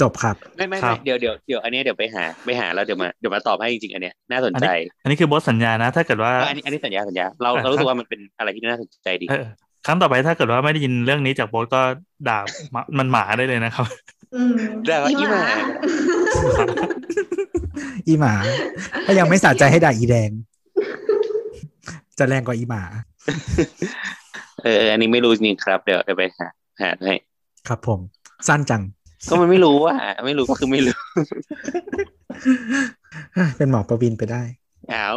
[0.00, 4.66] จบครับ ไม่ไม่ครัไม่บเดี๋ยวเดี๋ยวเดี๋ยวอันนี้เดี๋ยวไปหาไปหาแล้วเดี๋ยวมาเดี๋ยวมาตอบให้จริงๆอันเนี้ยน่าสนใจ
[5.02, 9.44] อันนี้คือบทสัญญานะ ถ้าเกิดว่าเอออันนี้อันนี้สัญญาสัญญาเราอะเรารู้ครัสึบกว่ามันเป็นอะไรที่น่าสนใจดีเออ
[9.86, 11.80] ครั้งต่อไปถ้าเกิดว่าไม่ได้ยินเรื่องนี้จากโบทก็
[12.28, 12.38] ด่า
[12.72, 13.86] หมามันหมาได้เลยนะครับ
[14.34, 15.44] อืมแต่ว่าอีหมา
[18.08, 18.34] อีหมา
[19.06, 20.30] ถ้ายังไม่สะใจให้ด่าอีแดง
[22.18, 22.82] จะแรงกว่าอีหมา
[24.62, 26.48] เออเอออันนี้ไม่รู้จริงๆครับ เดี๋ยวเดี๋ยวไปหา
[26.80, 27.14] หาให้
[27.68, 28.00] ครับผม
[28.48, 28.82] สั้นจัง
[29.28, 29.94] ก็มันไม่รู้ว่า
[30.26, 30.98] ไม่รู้ก็คือไม่รู้
[33.56, 34.42] เป็นหมอประวินไปได้
[34.90, 35.08] เอ้า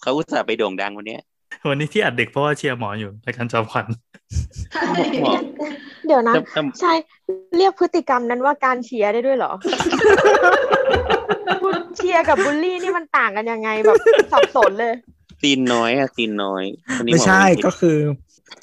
[0.00, 1.22] เขาอุตส่าห์ไปโด่งดังวันเนี้ย
[1.68, 3.86] วันนี้ที่อัดเด็กเพราะว่าเชียร์หมออยู่รายการจอมขวัญ
[4.72, 4.92] ใช่
[6.06, 6.92] เดี๋ยวนะแต่แต่ใช่
[7.56, 9.52] เรียกพฤติกรรมนั้นว่าการเชียร์ได้ด้วยเหรอ
[11.96, 13.96] เชียร์กับบูลลี่นี่มันต่างกันยังไงแบบ
[14.32, 14.94] สับสนเลย
[15.42, 16.64] ตีนน้อยอะตีนน้อย
[16.98, 17.96] วันนี้ไม่ใช่หอก็คือ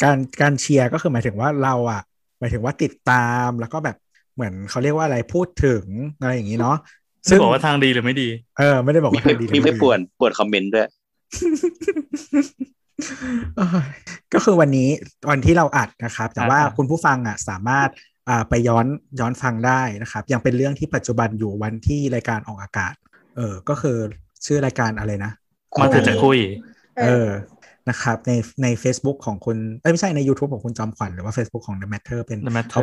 [0.03, 2.01] การการเชียร์ก็คือหมายถึงว่าเราอะ
[2.39, 3.95] หมายถึงว่าติดตามแล้วก็แบบ
[4.35, 5.83] เหมือนเขาเรียกว่าอะไรพูดถึง
[6.21, 6.77] อะไรอย่างนี้เนาะ
[7.29, 8.29] ซึ่งบอกว่าทางดีหรือไม่ดี
[8.59, 10.87] เออ ไม่ได้บอกมีว่าไปทางดีหรือมีไปไม่ดีป่วนป่วนคอมเมนต์ด้วย
[13.57, 13.87] เอ้ย
[14.33, 14.89] ก็คือวันนี้
[15.29, 17.89] วันที่เราอัดนะครับ แต่ว่าอ่าคุณผู้ฟังอะสามารถ
[18.29, 18.85] อ่าไปย้อน
[19.19, 22.93] ย้อนฟังได้นะครับ ยังเป็นเรื่องที่ปัจจุบันอยู่วันที่รายการออกอากาศ
[23.37, 23.97] เออ ก็คือ
[24.45, 25.31] ชื่อรายการอะไรนะ
[25.79, 26.37] มาเถอะจะคุย
[27.03, 27.27] เออ
[27.89, 28.31] นะครับใน
[28.63, 32.81] ใน Facebook ของคุณเอ้ยไม่ใช่ใน YouTube ของคุณจอมขวัญหรือว่า Facebook ของ The Matter เป็น The Matter เขา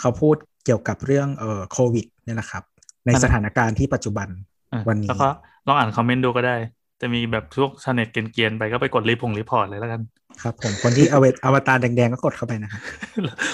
[0.00, 2.62] เขาพูดเกี่ยวกับเรื่องเอ่อโควิดเนี่ยนะครับ
[3.04, 4.28] ในมันสถานการณ์ที่ปัจจุบัน
[4.72, 5.28] อะวันนี้แล้วก็
[5.66, 6.56] ลองอ่านคอมเมนต์ดูก็ได้
[7.00, 10.00] จะมีแบบพวกชาวเน็ตเกรียนๆไปก็ไปกดรีพง report เลยแล้วกัน
[10.42, 12.80] ครับผมคนที่เอาเวอวตารแดงๆก็กดเข้าไปนะครับ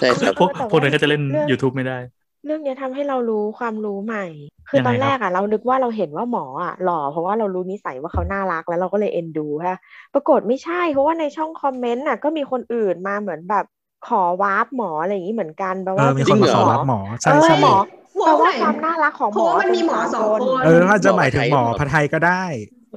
[0.01, 1.99] ใช่ครับพวกพวกนั้นก็จะเล่นเรื่อง YouTube ไม่ได้
[2.45, 4.27] เรื่องเนี้ยทำให้เรารู้ความรู้ใหม่
[4.69, 9.79] คือยังไงตอนแรกครัอะเรานึกว่าเราเห็นว่าหมออะหล่อเพราะว่าเรารู้นิสัยว่าเขาน่ารักแล้วเราก็เลยเอ็นดูฮะ
[10.15, 13.65] ปรากฏไม่ใช่ เพราะว่าในช่องคอมเมนต์อะก็มีคนอื่นมาเหมือนแบบ
[14.09, 17.75] ขอวาร์ปหมออะไรอย่างนี้เหมือนกันแปลเอว่าอมีคนมาขอรับหมอเอใช่อใช่หมอ
[18.19, 22.45] หมอแปลว่าไหนความน่ารักของหเพมอราะว่ามันมีหมอสองคนเออถ้าจะหมายถึงหมอพระไทยก็ได้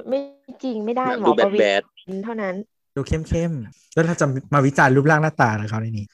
[0.08, 0.18] ไม่
[0.64, 1.82] จริงไม่ได้แบบหมดูอแบปดวิแบด
[2.14, 2.54] นเท่านั้น
[2.96, 6.06] ดูเข้มๆแล้วถ้าจะมาวิจารณ์รูปร่างหน้าตาของเขาในนี้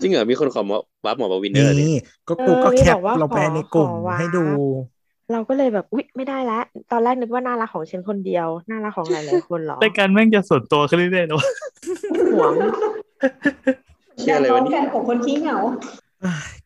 [0.00, 1.96] จริงเหรอมีคนขอมาวับหมอปวินเนอร์เนี่ยนี่
[2.28, 4.44] ก็กูเออก็มีแคปบอกว่าลงไปขอในกลุ่มขอวาร์ปให้ดู
[5.32, 11.48] เราก็เลยแบบอุ๊ยไม่ได้แล้วตอนแรกนึกว่าน่ารักของฉันคนเดียวน่ารักของหลายๆคนเหรอรายการแม่งจะส่วนตัวขึ้นเรื่อยๆนะวะ
[12.32, 12.52] หวง
[14.18, 15.58] เชื่ออะไรวะเนี่ยกันของคนขี้เหงา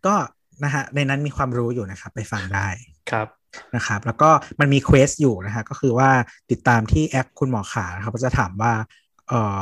[0.07, 0.14] ก็
[0.64, 2.68] นะฮะในนั้นมีความรู้อยู่นะครับ ไปฟังได้
[3.11, 3.26] ครับ
[3.76, 6.11] นะครับแล้วก็มันมีเควสอยู่นะฮะก็คือว่า
[6.51, 8.72] ติดตามที่แอปคุณหมอขานะครับก็จะถามว่า
[9.29, 9.61] เอ่อ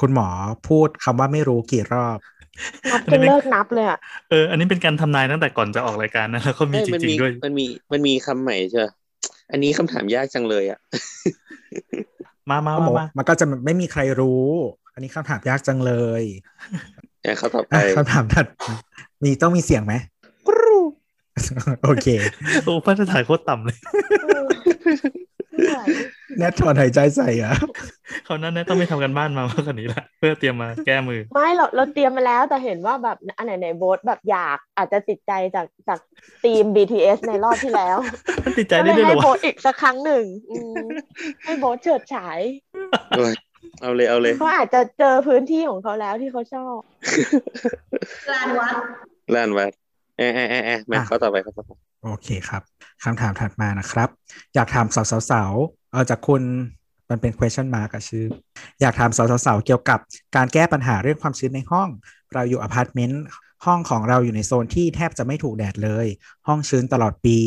[0.00, 0.28] คุณหมอ
[0.68, 2.18] พูดคำว่าไม่รู้กี่รอบ
[2.90, 3.98] นับจนเลิกนับเลยอะ
[4.30, 8.92] เอออันนี้เป็นการทำนายตั้งแต่ก่อนจะออกรายการนะแล้วก็มีเอ้ยจมันริมีงๆด้วยมันมีมันมีคำใหม่ใช่ปะ
[9.50, 10.80] อันนี้คำถามยากจังเลยอะ
[12.50, 14.46] มามาก็มาบอกมามันก็จะไม่มีใครรู้
[14.94, 16.22] อันนี้คำถามยากจังเลย
[17.24, 18.70] อะเขาต่อไปอะคำถามถัดมา
[19.24, 19.94] มีต้องมีเสียงไหม
[21.84, 22.06] โอเค
[22.64, 23.78] โอ้มาตรฐานโคตรต่ำเลย
[24.20, 24.46] เออ
[25.50, 25.78] ไม่ไหว
[26.40, 27.52] แนทถอนหายใจใส่อะ
[28.24, 35.98] เขาวนั้นนะต้องไปทำกันบ้านมามากกว่านี้ละเพื่อเตรียมมาแก้มือ ไม่เราเราเตรียมมาแล้วแต่เห็นว่าแบบอันไหนไหนโบสแบบอยากอาจจะติดใจจากจาก
[36.42, 37.98] ทีม BTS ในรอบที่แล้ว
[38.44, 40.80] มันติดใจก็เลได้ยด้วยเหรให้อโบวะสอีกสักครั้งหนึ่งอืม
[41.44, 42.40] ให้โบสเฉิดฉาย
[43.10, 43.32] โอ้ย
[43.80, 46.78] เอาเลยเอาเลยเขาอาจจะเจอพื้นที่ของเขาแล้วที่เขาชอบ
[48.30, 48.74] ลานวัด
[49.34, 49.72] ล้านวัด
[50.18, 51.70] เอะเอะเอะเอะมาอะเขาต่อไปเขาต่อไป
[52.04, 52.62] โอเคครับ
[53.04, 54.08] คำถามถัดมานะครับ
[54.54, 54.86] อยากถาม
[55.30, 56.42] สาวๆๆ เอาจากคุณ
[57.10, 58.26] มันเป็น question mark อะชื่อ
[58.80, 59.98] อยากถามสาวๆเกี่ยวกับ
[60.36, 61.88] การแก้ปัญหาเรื่องความชื้นในห้อง
[62.34, 63.24] เราอยู่อพาร์ตเมนต์
[63.66, 66.06] ห้องของเราอยู่ในโซนที่แทบจะไม่ถูกแดดเลย
[66.48, 67.38] ห้องชื้นตลอดปี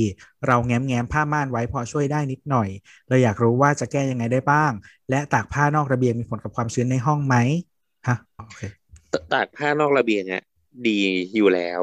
[0.47, 2.69] เราแง้มแง้มๆผ้าม่านไว้พอช่วยได้นิดหน่อย
[3.09, 4.71] เราอยากรู้ว่าจะแก้ยังไงได้บ้าง
[5.09, 7.35] และตากผ้านอกระเบียงมีผลกับความชื้นในห้องไหม
[8.07, 8.17] ฮะ
[8.47, 8.61] โอเค
[9.33, 10.43] ตากผ้านอกระเบียงอะ
[10.87, 10.97] ดี
[11.35, 11.81] อยู่แล้ว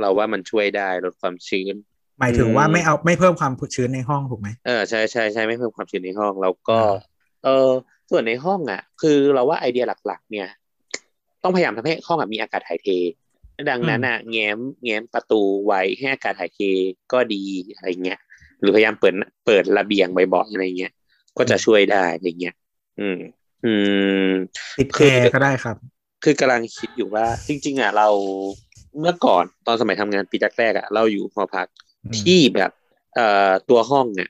[0.00, 1.74] เราว่ามันช่วยได้ลดความชื้น
[2.20, 6.96] หมายถึงว่าอืมไม่เอาไม่เพิ่มความชื้นในห้องถูกไหมเออใช่ใช่ใช่ไม่เพิ่มความชื้นในห้องแล้วก็อ่า
[7.44, 7.70] เออ
[8.10, 10.48] ส่วนในห้องอะ คือเราว่าไอเดียหลัก ๆ เนี่ย
[11.42, 12.88] ต้องพยายามทำให้ห้องอะมีอากาศถ่ายเท
[13.70, 16.60] ดังนั้นอะแง้มแง้มประตูไว้ให้อากาศถ่ายเท
[17.12, 17.44] ก็ดี
[17.74, 18.18] อะไรเงี้ย
[18.60, 19.14] หรือพยายามเปิด
[19.46, 20.92] เปิดระเบียงบ่อยๆอะไรเงี้ย
[21.38, 22.54] ก็จะช่วยได้อย่างเงี้ย
[23.00, 23.18] อืม
[23.64, 23.74] อื
[24.28, 24.30] ม
[24.78, 25.76] ติดคืแออร์ก็ได้ครับ
[26.24, 28.08] คือกำลังคิดอยู่ว่า จริง ๆ อะ เรา
[29.00, 31.87] เมื่อก่อนตอนสมัยทำงานปีแรกๆอะเราอยู่หอพักอืม
[32.20, 32.72] ที่แบบ
[33.14, 34.28] เอ่อตัวห้องอะ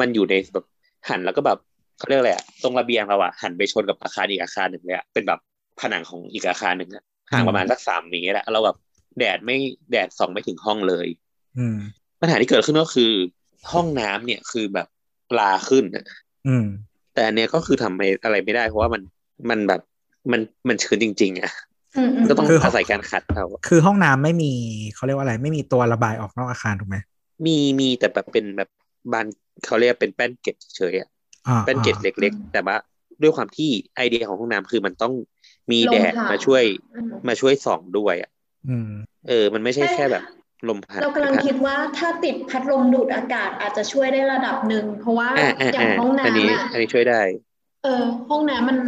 [0.00, 0.66] มันอยู่ในแบบ
[1.08, 1.58] หันแล้วก็แบบ
[1.98, 5.40] เขาเรียกอะไรอะตรงระเบียงเราอะหันไปชนกับอาคารอีกอาคารหนึ่งเลยอะเป็นแบบ
[5.80, 8.76] ผนังของอีกอาคารหนึ่งอะห่างประมาณสักสามเมตรอะเราแบบ
[9.18, 9.56] แดดไม่
[9.90, 11.06] แดดส่องไม่ถึงห้องเลย
[11.58, 11.78] อืม
[12.20, 13.12] ปัญหาที่เกิดขึ้นก็คือ
[13.72, 14.86] ห้องน้ำเนี่ยคือแบบ
[15.30, 16.04] ปลาขึ้นอะ
[16.48, 16.66] อืม
[17.14, 17.94] แต่อันเนี้ยก็คือทำ
[18.24, 19.02] อะไรไม่ได้ เพราะว่ามัน
[19.50, 19.80] มันแบบ
[20.32, 21.67] มันมันชื้นจริง ๆอะอืมอืม
[22.28, 24.52] ก็ต้องคืออาศัยการขัดเอาคือห้องน้ำไม่มี
[24.94, 26.96] เขาเรียกว่าอะไร ไม่มีตัวระบายออกนอกอาคารถูกไหม
[27.46, 28.68] มีมีแต่แบบเป็นแบบ
[29.12, 29.26] บาน
[29.66, 31.08] เขาเรียกเป็นแป้นเกล็ดเฉยๆอะ
[31.46, 32.76] อ่าแป้นเกล็ดอ่าเล็ก ๆ แต่ว่า
[33.22, 35.12] ด้วยความที่ไอเดียของห้องน้ำคือมันต้อง
[35.72, 36.62] มีแดดลมผ่านมาช่วย
[36.94, 38.30] อืมมาช่วยส่องด้วยอะ
[38.68, 38.88] อืม
[39.28, 40.24] เออ มันไม่ใช่แค่แบบ
[40.68, 47.20] ลมพัดเรากำลังคิดว่าถ้าติดพัดลมดูดอากาศอาจจะช่วยได้ระดับหนึ่งเพราะว่าอ่าอ่าอย่างอ่าห้องอันนี้น้ำอะอันนี้ช่วยได้
[47.82, 48.78] เออห้องน้ำมัน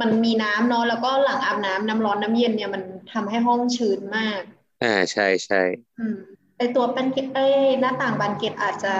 [0.00, 2.82] มันมีน้ำเนาะแล้วก็หลังอาบน้ำน้ำร้อนน้ำเย็นเนี่ยมัน
[3.12, 4.40] ทำให้ห้องชื้นมาก
[4.82, 5.62] อ่าใช่ใช่
[5.98, 6.16] อืม
[6.58, 7.38] ไอตัวเป็นเกล็ดไอ
[7.80, 8.94] หน้าต่างบานเกล็ดอาจจะ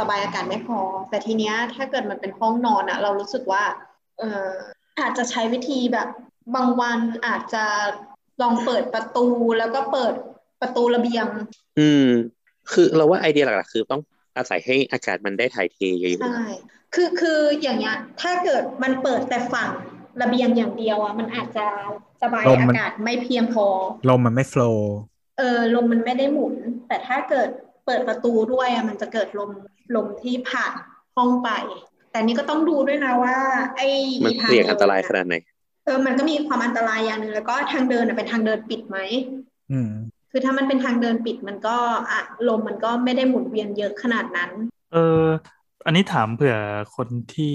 [0.00, 3.64] ระบายอากาศไม่พอ แต่ทีเนี้ยถ้าเกิดมันเป็นห้องนอนอะเรารู้สึกว่า
[4.18, 4.50] เออ
[5.00, 6.08] อาจจะใช้วิธีแบบ
[6.54, 7.64] บางวันอาจจะ
[8.42, 9.26] ลองเปิดประตู
[9.58, 10.14] แล้วก็เปิด
[10.60, 11.26] ประตูระเบียง
[11.78, 12.08] อืม
[12.72, 14.02] คือเราว่าไอเดียหลักๆคือต้อง
[14.36, 16.38] อาศัยให้อากาศมันได้ถ่ายเทเยอะใช่
[16.94, 19.70] คือคืออย่างเงี้ยถ้าเกิดมันเปิดแต่ฝั่ง
[20.20, 21.66] ระเบียงอย่างเดียวอะมันอาจจะ
[22.22, 23.66] ระบายลมมันอากาศไม่เพียงพอ
[24.08, 24.88] ลมมันไม่โฟล์
[25.38, 26.54] เออลมมันไม่ได้หมุน
[26.88, 27.48] แต่ถ้าเกิด
[27.86, 29.50] เปิดประตูด้วยอะมันจะเกิดลม
[29.96, 30.74] ลมที่ผ่าน
[31.16, 31.50] ห้องไป
[32.10, 33.36] แต่นี่ก็ต้องดูด้วยนะว่า
[33.76, 35.34] ไอ้ๆมันทางเสี่ยงอันตรายเดิขนาดไหน
[35.84, 38.98] เออมันก็มีความอันตรายอย่างหนึ่งแล้วก็ทางเดินอะเป็นทางเดินปิดไหม
[39.72, 39.92] อืม
[40.30, 41.76] คือถ้ามันเป็นทางเดินปิดมันก็
[42.10, 44.50] อะลมมันก็ไม่ได้หมุนเวียนเยอะขนาดนั้น
[44.92, 45.28] เออ
[45.84, 46.56] อันนี้ถามเผื่อ
[46.96, 47.54] คนที่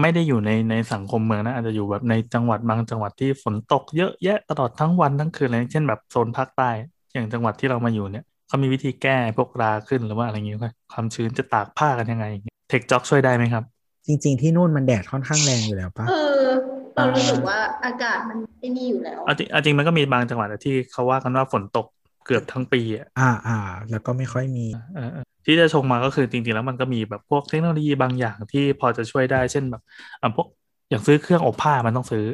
[0.00, 6.70] ไม่ได้อยู่ในในสังคมเมืองนะอาจจะอยู่แบบในจังหวัดบางจังหวัดที่ฝนตกเยอะแยะตลอดทั้งวันทั้งคืนเลยเช่นแบบโซนภาคใต้
[7.12, 10.58] อย่างจังหวัดที่เรามาอยู่เนี่ยเขามีวิธีแก้พวกราขึ้นหรือว่าอะไรอย่างเงี้ย
[10.92, 12.26] ความชื้นจะตากผ้ากันยังไง
[12.68, 13.64] เทคจ็อกช่วยได้ไหมครับ
[14.06, 16.46] จริง ๆ ที่นู่นมันแดดค่อนข้างแรงอยู่แล้วปะเออ
[16.94, 21.86] เรารู้สึกว่าอากาศมันไม่นี่อยู่แล้วเอาจริงเอาจริงมันก็มีบางจังหวัดอะที่เขาว่ากันว่าฝนตก
[22.24, 23.58] เกือบทั้งปีอะอ่าอ่า
[23.90, 29.82] แล้วก็ไม่ค่อยมีเออเออที่จะชงมาก็คือจริงๆ แล้วมันก็มีแบบพวกเทคโนโลยีบางอย่างที่พอจะช่วยได้เช่นแบบ
[30.20, 30.46] อะพวก
[30.90, 32.26] อย่างซื้อเครื่องอบผ้ามันต้องซื้อ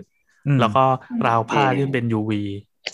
[0.47, 0.84] อมแล้วก็
[1.26, 2.32] ราวผ้าอืมที่เป็น UV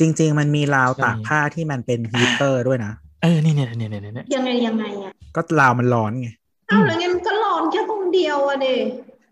[0.01, 2.93] จริง ๆ มันมีราวใช่ตากผ้าที่มันเป็นฮีเตอร์ด้วยนะ
[3.23, 6.29] เออนี่เนี่ยเนี่ยเนี่ยเนี่ยยังไงยังไงอะก็ราวมันร้อนไง
[6.71, 8.67] อ้าวแล้วงั้นมันก็ร้อนแค่ตรงเดียวอะเด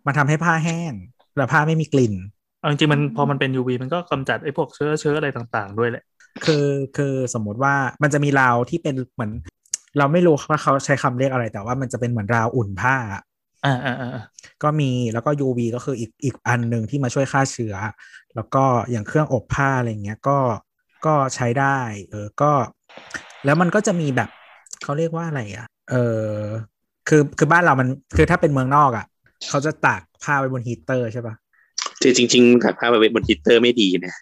[0.07, 0.93] มันทำให้ผ้าแห้ง
[1.37, 2.15] แล้วผ้าไม่มีกลิ่น
[2.59, 6.03] เอาจริงๆมันพอมันเป็น UV มันก็กำจัดไอ้พวกเชื้อเชื้ออะไรต่าง ๆ ด้วยแหละ
[6.45, 6.67] คือ
[6.97, 9.33] คือสมมติว่ามันจะมีราวที่เป็นเหมือน
[9.99, 12.97] เราไม่รู้ว่าเขาใช้คำเรียกอะไร แต่ว่ามันจะเป็นเหมือนราวอุ่นผ้า
[13.67, 14.25] อ่าอ่าอ่า
[14.63, 17.75] ก็มีแล้วก็ UV ก็คืออีกอีกอันหนึ่งที่มาช่วยฆ่าเชื้อ
[18.35, 20.39] แล้วก็อย่างเครื่องอบผ้าอะไรเงี้ยก็
[21.07, 21.79] ก็ใช้ได้
[22.11, 22.53] เออก็
[23.45, 24.29] แล้วมันก็จะมีแบบ
[24.83, 25.95] เขาเรียกว่าอะไรอะ เอ
[26.27, 26.37] อ
[27.09, 29.07] คือคือบ้านเรามันคือถ้าเป็นเมืองนอกอะ
[29.49, 31.35] เขาจะตากผ้าไว้บนฮีตเตอร์ใช่ปะ
[32.03, 34.15] คือจริงๆถักผ้าไปบนฮีตเตอร์ไม่ดีนะ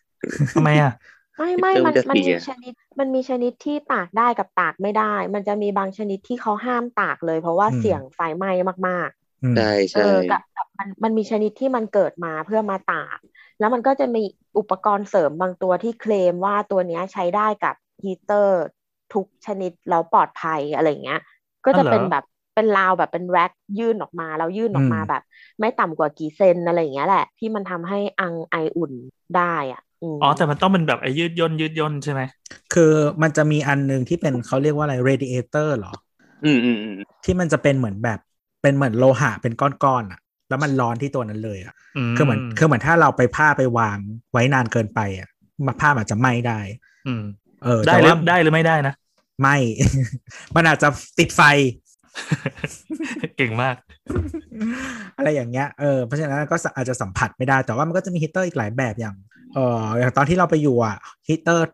[0.55, 0.93] ทำไมอะ
[1.41, 8.51] ไม่ไม่เติมมันจะมันเสีมียชนิด มันมีชนิดที่ตากได้กับตากไม่ได้ มันจะมีบางชนิดที่เขาห้ามตากเลย เพราะว่าเสี่ยงไฟไหม้
[8.89, 9.11] มาก
[9.43, 13.19] อืมใช่ๆเอใช่อกับกับมันมันมีชนิดที่มันเกิดมาเพื่อมาตาก
[13.59, 14.23] แล้วมันก็จะมี
[14.59, 17.75] อุปกรณ์เสริมบางตัวที่เคลมว่าตัวเนี้ยใช้ได้กับ
[18.05, 18.57] ฮีเตอร์
[19.15, 21.21] ทุกชนิดแล้วปลอดภัยอะไรเงี้ย
[21.67, 22.25] ก็จะอ๋อเหรอเป็นแบบ
[22.55, 25.23] เป็นราวแบบเป็นแร็คยื่นออกมาแล้วยื่นออกมาแบบ
[25.61, 28.93] ไม่ต่ำกว่ากี่เซนอะไรอย่างเงี้ยแหละ ที่มันทำให้อังไออุ่น
[29.35, 29.90] ได้อะม
[30.23, 32.21] อ๋อแต่มันต้องเป็นแบบไอ้ยืดย่นยืดย่นใช่ไหม
[32.75, 32.93] คือ
[33.23, 35.93] มันจะมีอันหนึ่งที่เป็นเขาเรียกว่าอะไร radiator เหรอ
[36.45, 36.95] อืมอืมอืม
[37.25, 38.19] ที่มันจะเป็นเหมือนแบบ
[38.63, 41.75] เป็นเหมือนโลหะเป็นก้อนๆอะ แล้วมันร้อนที่ตัวนั้นเลยอะ
[42.13, 43.99] มคือเหมือนคือเหมือนถ้าเราไปผ้าไปวาง
[44.33, 45.29] ไว้นานเกินไปอะ
[45.67, 46.59] มาผ้ามันอาจจะไหม้ได้
[47.07, 47.23] อืม
[47.65, 48.95] เออได้แต่หรือว่าได้หรือไม่ได้นะ
[49.41, 49.57] ไหม้
[50.57, 50.89] มันอาจจะ
[51.19, 51.43] ติดไฟ
[53.37, 53.77] เก่งมาก
[55.17, 59.17] อะไรอย่างเงี้ย เออ เพราะฉะนั้นก็อาจจะสัมผัสไม่ได้ แต่ว่ามันก็จะมีฮีตเตอร์อีกหลายแบบอย่าง
[59.55, 60.97] เอออย่างตอนที่เราไปอยู่อะ
[61.29, 61.67] ฮีตเตอร์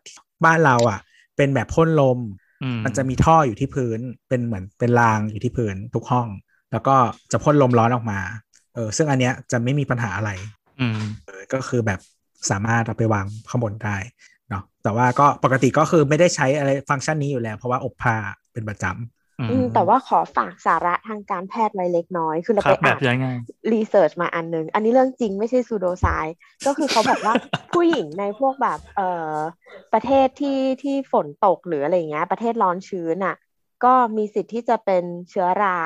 [0.45, 0.99] บ้านเราอะ
[1.37, 2.19] เป็นแบบพ่นลม
[2.63, 3.99] อืมมันจะมีท่ออยู่ที่พื้น
[4.29, 6.27] เป็นเหมือนเป็นรางอยู่ที่พื้นทุกห้อง
[6.71, 6.95] แล้วก็
[7.31, 8.19] จะพ่นลมร้อนออกมา
[8.73, 10.31] เออซึ่งอันเนี้ยจะไม่มีปัญหาอะไร
[10.79, 11.99] อืมเออก็คือแบบ
[12.49, 13.97] สามารถเอาไปวางข้างบนได้
[14.49, 18.15] เนาะแต่ว่าก็ปกติก็คือไม่ได้ใช้อะไรฟังก์ชันนี้อยู่แล้ว เพราะว่าอบผ้า
[18.53, 19.16] เป็นประจำอืมอืม
[19.73, 23.27] แต่ว่าขอฝากสาระทางการแพทย์ไว้เล็กน้อย คือเราครัไปบแบอ่าบนยังไง
[23.73, 26.05] รีเสิร์ชมาอันนึง อันนี้เรื่องจริงไม่ใช่ซูโดไซ
[26.65, 27.33] ก็คือเขาบอกว่า
[27.73, 29.35] ผู้หญิงในพวกแบบเอ่อ
[29.93, 33.35] ประเทศที่ที่ฝนตกหรืออะไรเงี้ย ประเทศร้อนชื้นอะ
[33.83, 35.79] ก็มีสิทธิ์ที่จะเป็นเชื้อรา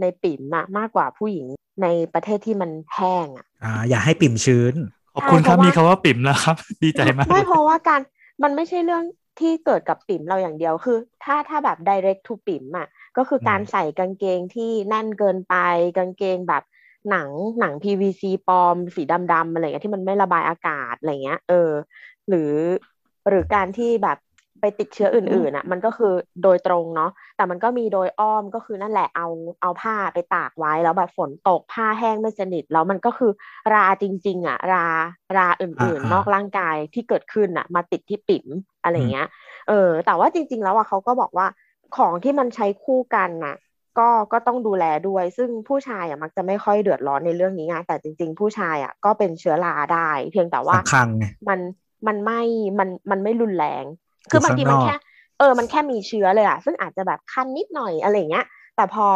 [0.00, 1.46] ในปิ่มอะมากกว่าผู้หญิง
[1.82, 4.74] ในประเทศที่มันแห้งอะอ่า อย่าให้ปิ่มชื้น
[5.14, 8.00] ขอบคุณครับใช่เพราะว่ามีมีคำว่าปิ่มแล้วครับ ดีใจมาก ไม่เพราะว่าการ
[8.42, 9.04] มันไม่ใช่เรื่อง
[9.40, 12.86] ที่เกิดกับปิ่มเราอย่างเดียวคือ ถ้าถ้าแบบ direct to ปิ่มอะ
[13.16, 15.54] ก็คือการอืมใส่กางเกงที่แน่นเกินไป
[15.96, 16.62] กางเกงแบบ
[17.10, 17.30] หนัง
[17.60, 21.70] หนัง PVC ปลอม สีดำๆอะไรเงี้ยที่มันไม่ระบายอากาศอะไรเงี้ย เออ
[22.28, 22.52] หรือ
[23.28, 24.18] หรือการที่แบบ
[24.60, 29.26] ไปติดเชื้ออื่นๆอะ มันก็คือโดยตรงเนาะแต่มันก็มีโดยอ้อมก็คือนั่นแหละเอา
[29.62, 33.32] เอาผ้าไปตากไว้แล้วแบบฝนตกผ้าแห้งไม่สนิท แล้วมันก็คือ
[33.74, 34.86] ราจริง ๆ อะ รา
[35.36, 38.46] ราอื่นอ่าๆๆนอกร่างกายที่เกิดขึ้นอะ มาติดที่ปิ่ม
[38.82, 39.28] อะไรเงี้ย
[39.68, 41.46] เออ แต่ว่าจริง ๆ แล้วอะเขาก็บอกว่า
[41.96, 43.56] ของที่มันใช้คู่กันน่ะ
[43.98, 51.60] ก็ก็ต้องดูแลด้วย ซึ่งผู้ชายอะมักจะไม่ค่อยเดือดร้อนในเรื่องนี้ไงแต่จริง ๆ ผู้ชายอะก็เป็นเชื้อราได้ เพียงแต่ว่าสังคังไงมัน
[52.06, 52.40] มันไม่
[52.78, 54.94] มันมันไม่รุนแรงอยู่ คือบางทีมันข้างนอกแค่
[55.38, 58.46] เออ มันแค่มีเชื้อเลยอะซึ่งอาจจะแบบคันนิดหน่อยอะไรเงี้ย
[58.76, 59.06] แต่พอ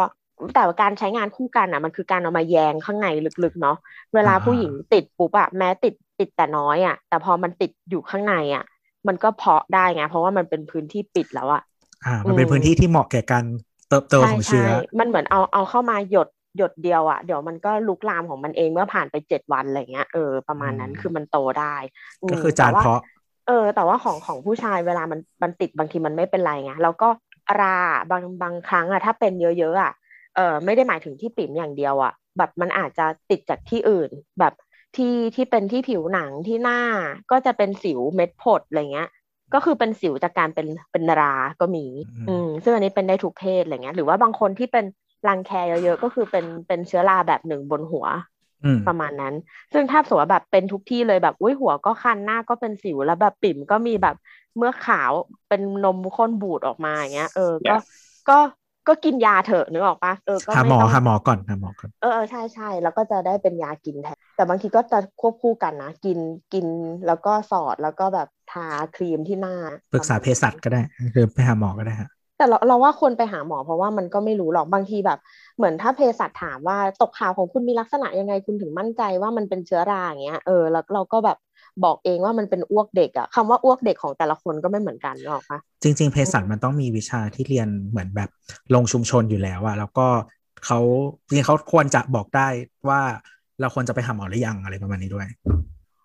[0.55, 3.07] แต่ว่าการใช้งานคู่กันอะมันคือการเอามาแยงข้างใน
[3.43, 3.77] ลึกๆเนาะ
[4.13, 8.63] เวลาผู้หญิงติดปุ๊บอะแม้ติดติดแต่น้อยอะแต่พอมันติดอยู่ข้างในอะ
[9.07, 11.61] มันก็เพาะได้ไง เพราะว่ามันเป็นพื้นที่ปิดแล้วอะ
[12.05, 13.45] อ่า มันเป็นอืมพื้นที่ที่เหมาะแก่การ
[13.87, 16.27] เติบโตใช่ของเชื้อใช่มันเหมือนเอาเอาเข้ามาหยด
[16.57, 21.75] หยดเดียวอะเดี๋ยวมันก็ลุกลามของมันเองเมื่อผ่านไปเจ็ดวันอะไรเงี้ยเออประมาณนั้นอืมคือมันโตได้
[22.23, 22.99] มก็คือจานแต่ว่เพาะ
[23.45, 27.09] เออ แต่ว่าของของผู้ชายเวลามันมันติดบางทีมันไม่เป็นไรไงแล้วก็
[27.59, 27.77] รา
[28.11, 29.91] บางบางครั้งอะถ้าเป็นเยอะๆอะ
[30.35, 34.53] เออไม่ได้หมายถึงที่ปิ่มอย่างเดียวอะแบบมันอาจจะติดจากที่อื่น แบบ
[34.95, 36.79] ที่ที่เป็นที่ผิวหนังที่หน้า
[37.31, 39.09] ก็จะเป็นสิวเม็ดผดอะไรเงี้ย
[39.53, 44.85] ก็คือเป็นสิวจากการเป็นเป็นราก็มี อืมอืมซึ่งอันนี้เป็นได้ทุกเพศอะไรเงี้ย หรือว่าบางคนที่เป็น
[45.27, 48.34] รังแคเยอะๆก็คือเป็นเป็นเชื้อราแบบหนึ่งบนหัวอืม
[48.87, 49.33] ประมาณนั้น
[49.73, 54.15] ซึ่งถ้าสมมติว่าแบบเป็นทุกที่เลยแบบอุ้ยหัวก็คันหน้าก็เป็นสิวแล้วแบบปิ่มก็มีแบบ
[54.57, 55.11] เมื่อกขาว
[55.47, 57.73] เป็นนมข้นบูดออกมาอย่างเงี้ย เออ ก็
[58.27, 58.33] ก็
[58.87, 66.19] ก็กินยาเถอะนึกออกปะเออก็หาหมไม่อต้องหาหมอก่อนหาหมอก่อนเออเออใช่ใช่แล้วก็จะได้เป็นยากินแทนแต่บางทีก็จะควบคู่กันนะ กิน
[66.53, 66.67] กิน
[67.07, 69.55] แล้วก็สอดแล้วก็แบบทาครีมที่หน้า
[69.93, 70.81] ปรึกษาเภสัชก็ได้
[71.15, 75.19] คือไปหาหมอก็ได้ฮะแต่เราเราว่าควรไปหาหมอเพราะว่ามันก็ไม่รู้หรอกบางทีแบบ
[75.57, 81.37] เหมือนถ้าเภสัชถามว่าตกขาวของคุณมีลักษณะยังไงคุณถึงมั่นใจว่ามันเป็นเชื้อราอย่างเงี้ยเออแล้วเราก็แบบ
[81.83, 88.29] บอกเองว่ามันเป็นอ้วกเด็กอะคำว่าอ้วกเด็กของแต่ละคนก็ไม่เหมือนกันหรอกปะจริง ๆเภสัชมันต้องมีวิชาที่เรียนเหมือนแบบ
[88.75, 90.07] ลงชุมชนอยู่แล้วอะแล้วก็
[90.65, 90.79] เขา
[91.27, 92.47] จริงๆเขาควรจะบอกได้
[92.89, 93.01] ว่า
[93.61, 95.27] เราควรจะไปหาหมอหรือยังอะไรประมาณนี้ด้วย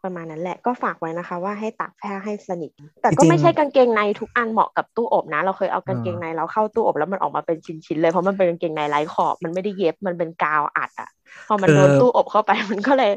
[0.04, 2.70] ประมาณนั้นแหละก็ฝากไว้นะคะ ว่าให้ตากผ้าให้สนิท
[3.00, 11.10] แต่ก็จริงๆไม่ใช่กางเกงในทุกอันเหมาะกับตู้อบนะ เราเคยเอากางเกงในเราเข้าตู้อบแล้วมันออกมาเป็นชิ้นๆเลยเพราะมันเป็นกางเกงในไร้ขอบมันไม่ได้เย็บมันเป็นกาวอัดอะ
[11.48, 13.12] พอมันโดนตู้อบเข้าไปมันก็เลย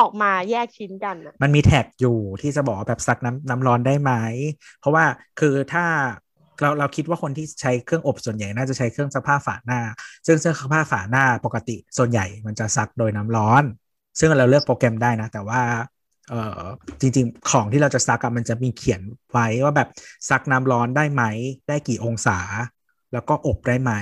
[0.00, 4.12] ออกมาแยกชิ้นกันอะมันมีแท็กอยู่ที่จะบอกว่าแบบซักน้ำน้ำร้อนได้ไหม
[4.80, 5.04] เพราะว่า
[5.40, 5.84] คือถ้า
[6.60, 9.80] เราเราคิดว่าคนที่ใช้เครื่องอบส่วนใหญ่น่าจะใช้เครื่องซักผ้าฝาหน้า
[10.26, 13.62] ซึ่งเครื่องซักผ้าฝาหน้าปกติส่วนใหญ่มันจะซักโดยน้ำร้อน
[14.18, 15.60] ซึ่งเราเลือกโปรแกรมได้นะ แต่ว่า
[16.30, 16.62] เออ
[17.00, 19.00] จริงๆ ของที่เราจะซักอะมันจะมีเขียน
[19.30, 19.88] ไว้ว่าแบบ
[20.30, 21.22] ซักน้ำร้อนได้ไหม
[21.68, 22.38] ได้กี่องศา
[23.12, 23.92] แล้วก็อบได้ไหม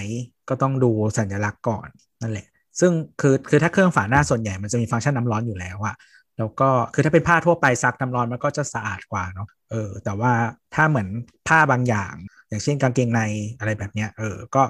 [0.48, 1.88] ก็ต้องดูสัญลักษณ์ก่อน
[2.22, 2.46] นั่นแหละ
[2.80, 5.94] ซึ่งคือคือถ้าเครื่องฝาหน้าส่วนใหญ่มันจะมีฟังก์ชันน้ำร้อนอยู่แล้วอะ
[6.38, 10.32] แล้วก็คือถ้าเป็นผ้าทั่วไปซักน้ำร้อนมันก็จะสะอาดกว่าเนาะเออแต่ว่า
[10.74, 11.08] ถ้าเหมือน
[11.48, 12.14] ผ้าบางอย่าง
[12.48, 13.20] อย่างเช่นกางเกงใน
[13.58, 14.62] อะไรแบบเนี้ยเออก็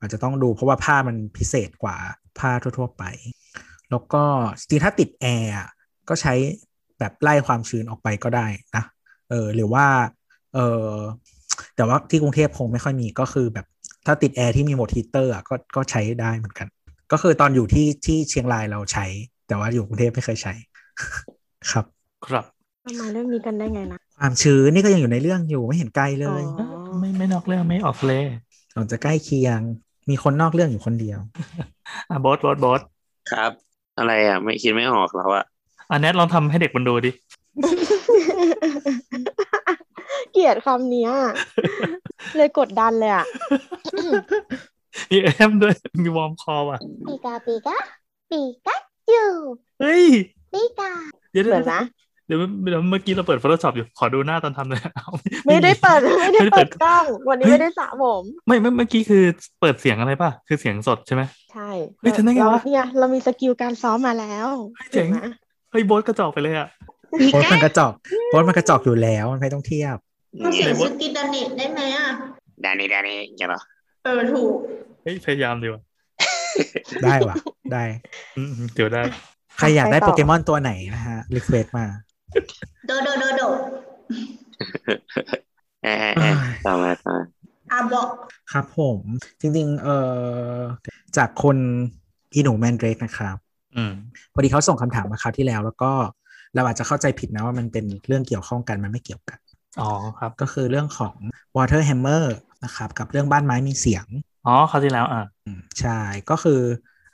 [0.00, 1.96] อาจจะต้องดูเพราะว่าผ้ามันพิเศษกว่า
[2.38, 3.04] ผ้าทั่ว ๆ ไป
[3.90, 4.22] แล้วก็
[4.58, 5.52] จริงถ้าติดแอร์
[6.08, 6.34] ก็ใช้
[7.02, 8.46] แบบไล่ความชื้นออกไปก็ได้
[8.76, 8.84] นะ
[9.30, 9.86] เออหรือว่า
[10.54, 10.92] เออ
[11.76, 13.66] แต่ว่าที่กรุงเทพคงไม่ค่อยมีก็คือแบบ
[14.06, 16.68] ถ้าติดแอร์ที่มีโหมดฮีตเตอร์อะก็ก็ใช้ได้เหมือนกัน
[17.12, 19.06] ก็คือตอนอยู่ที่ที่เชียงรายเราใช้
[19.48, 20.52] แต่ว่าอยู่กรุงเทพไม่เคยใช้
[21.70, 21.84] ครับ
[22.26, 22.44] ครับ
[22.82, 26.68] เรามาเรื่องนี้กันได้ไงนะความชื้นนี่ก็ยังอยู่ในเรื่องอยู่ไม่เห็นไกลเลยอ๋อ
[27.00, 28.24] ไม่ไม่นอกเรื่องไม่ออกเลย
[28.74, 29.60] หลังจะใกล้เคียง
[30.10, 31.18] มีคนนอกเรื่องอยู่คนเดียว
[32.10, 32.80] อะบอสบอสบอส
[33.32, 33.52] ครับ
[33.98, 35.44] อะไรอะ ไม่คิดไม่ออกแล้วอะ
[35.92, 37.10] อะแนทลองทำให้เด็กมันดูดิ
[40.32, 41.10] เกลียดคำเนี้ย
[42.36, 43.26] เลยกดดันเลยอะ
[45.10, 46.78] มีแอมด้วย มีวอร์มคอว่ะ
[47.08, 47.76] ปีกาปีกา
[48.30, 48.76] ปีกา
[49.10, 49.22] จู
[49.80, 50.04] เฮ้ย
[50.52, 50.92] ปีกา
[51.32, 51.82] เดี๋ยวเหมือนนะ
[52.26, 55.08] เดี๋ยวเดี๋ยวเมื่อกี้เราเปิด Photoshop อยู่ ขอดูหน้าตอนทำเลยเอา
[55.46, 59.22] ไม่ได้เปิด ไม่ได้ไม่ได้เปิเปิดดกล้อง วันนี้เฮ้ยไม่ได้สระผมไม่ไม่เมื่อกี้คือ
[59.60, 61.22] เปิดเสียงอะไรป่ะ คือเสียงสดใช่ไหม
[61.52, 61.70] ใช่
[62.00, 64.48] เฮ้ยทำได้ไงวะเราเนี่ยเรามีสกิลการซ้อมมาแล้ว
[64.92, 65.18] เจ๋งห็นไหม
[65.72, 66.68] เฮ้ยโบอสกระจอกไปเลยอะ
[67.32, 67.92] โพสต์มันกระจอก
[68.28, 69.96] โพสต์มันกระจอกอยู่แล้วมันไม่ต้องเทียบ
[70.44, 72.08] ก็เสียงสกิดาเน็ตได้ไหมอะ
[72.64, 73.60] ดานี่ดานี่อย่างเงี้ยเหรอ
[74.04, 74.52] เออถูก
[75.02, 75.82] เฮ้ยพยายามดีว่ะ
[77.04, 77.36] ได้ว่ะ
[77.72, 77.84] ได้
[78.36, 79.02] อืมอืมเดี๋ยวได้
[79.58, 81.86] ใครอยากได้โปเกมอนตัวไหนนะฮะรีเควสมา
[82.86, 83.42] โดโดโดโด
[85.84, 86.34] เออเออเออ
[86.66, 87.24] ต่อมาต่อมา
[87.72, 88.08] อาบอก
[88.52, 89.00] ครับผม
[89.40, 89.96] จริง ๆ เอ่
[90.54, 90.58] อ
[91.16, 91.56] จากคน
[92.34, 93.36] อีหนูแมนเดรกนะครับ
[93.76, 93.92] อืม
[94.34, 95.92] พอดีเขาส่งคำถามมาคราวที่แล้ว แล้วก็
[96.54, 99.38] เราอาจจะเข้าใจผิดนะว่ามันเป็นเรื่องเกี่ยวข้องกันมันไม่เกี่ยวกัน
[99.80, 101.14] อ๋อครับก็คือเรื่องของ
[101.56, 102.24] Water Hammer
[102.64, 104.06] นะครับกับเรื่องบ้านไม้มีเสียง
[104.46, 105.98] อ๋อคราวที่แล้วอะอืมใช่
[106.30, 106.60] ก็คือ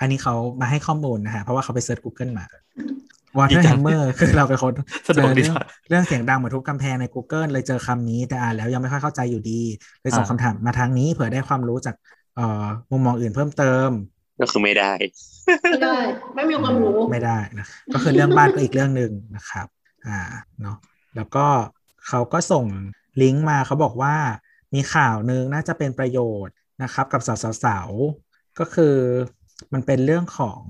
[0.01, 2.47] อันนี้เขามาให้ข้อมูลนะฮะเพราะว่าเขาไปเซิร์ช Google มา
[3.39, 4.73] Water ดีจัง Hammer คือเราเป็นคน
[5.09, 5.57] สะดวกดีเจอเรื่องจัง
[5.89, 9.61] เรื่องเสียงดังเหมือนทุบกำแพงใน Google เลยเจอคำนี้แต่อ่านแล้วยังไม่ค่อยเข้าใจอยู่ดี
[10.03, 11.95] เลยส่งอ่าคำถามมาทางนี้เผื่อได้ความรู้จาก
[12.37, 13.91] เอ่อมุมมองอื่นเพิ่มเติม
[14.41, 14.93] ก็คือไม่ได้
[15.71, 15.99] ไม่ได้
[16.35, 19.67] ไม่มีความรู้ไม่ได้นะก็คือเรื่องบ้านก็อีกเรื่องหนึ่งนะครับ
[20.07, 20.19] อ่า
[20.63, 20.77] เนาะ
[21.17, 21.47] แล้วก็
[22.09, 22.67] เขาก็ส่ง
[23.23, 24.15] ลิงก์มาเขาบอกว่า
[24.75, 27.21] มีข่าวหนึ่งน่าจะเป็นประโยชน์นะครับ กับ
[27.65, 28.95] สาวๆๆก็คือ
[29.73, 30.63] มันเป็นเรื่องของ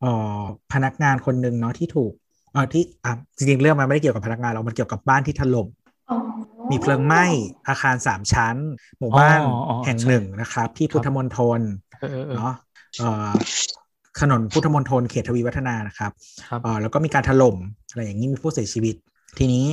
[0.00, 0.40] เอ่อ
[0.72, 2.12] พนักงานคนหนึ่งเนาะที่ถูก
[2.52, 5.68] เอ่อที่อะจริงๆเรื่องมันไม่ได้เกี่ยวกับพนักงานเรามันเกี่ยวกับบ้านที่ถล่ม
[6.10, 6.16] อ๋อ
[6.70, 7.24] มีเพลิงไหม้
[7.68, 8.56] อาคารสามชั้น
[8.98, 11.60] หมู่บ้านอ๋ออ๋อแห่งใช่หนึ่งนะครับ ที่พุทธมณฑล
[12.00, 12.69] เออเออเออเนาะเอ่อ
[14.20, 16.12] ถนนพุทธมณฑลเขตทวีวัฒนานะครับ
[16.48, 17.56] ครับเอ่อแล้วก็มีการถล่ม
[17.90, 18.94] อะไรอย่างนี้มีผู้เสียชีวิต
[19.38, 19.66] ทีนี้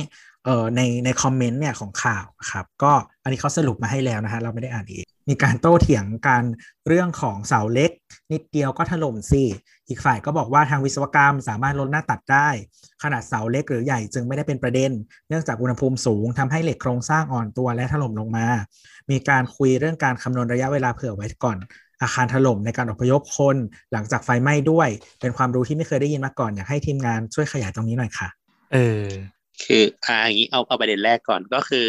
[0.44, 2.92] เอ่อในในคอมเมนต์เนี่ยของข่าวครับก็
[3.22, 6.42] อันนี้เขาสรุปมาให้แล้วนะฮะเราไม่ได้อ่านเองมีการโต้เถียงกัน
[6.88, 7.90] เรื่องของเสาเล็ก
[8.32, 9.44] นิดเดียวก็ถล่มสิ
[9.88, 12.48] อีกฝ่ายก็บอกว่าทางวิศวกรรมสามารถลดหน้าตัดได้
[13.02, 14.90] ขนาดเสาเล็กหรือใหญ่จึงไม่ได้เป็นประเด็น
[15.28, 18.46] เนื่องจากอุณหภูมิสูงทำให้เหล็กโครงสร้างอ่อนตัวและถล่มลงมา
[19.10, 21.58] มีการคุยเรื่องการคำนวณระยะเวลาเผื่อไว้ก่อน
[22.02, 23.56] อาคารถล่มในการอพยพคน
[23.92, 24.88] หลังจากไฟไหม้ด้วย
[25.20, 28.28] เป็นความรู้ที่ไม่เคยได้ยินมาก่อนอยากให้ทีมงานช่วยขยายตรงนี้หน่อยค่ะ
[28.72, 29.04] เออ
[29.64, 31.88] คืออ่าอย่างนี้เอาเอาประเด็นแรกก่อนก็คือ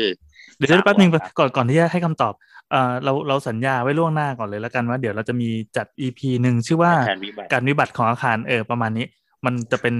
[0.57, 2.33] เดี๋ยวเดี๋ยวแป๊บนึงครับก่อนก่อนที่จะให้คำตอบ
[2.71, 9.05] เอ่อเราเราสัญญาไว้ล่วงหน้าก่อนเลยแล้วกันว่าเดี๋ยวเราจะมีจัด EP หนึ่งชื่อว่าการวิบัติการวิบัติของอาคารเออประมาณนี้
[9.45, 9.95] มันจะเป็น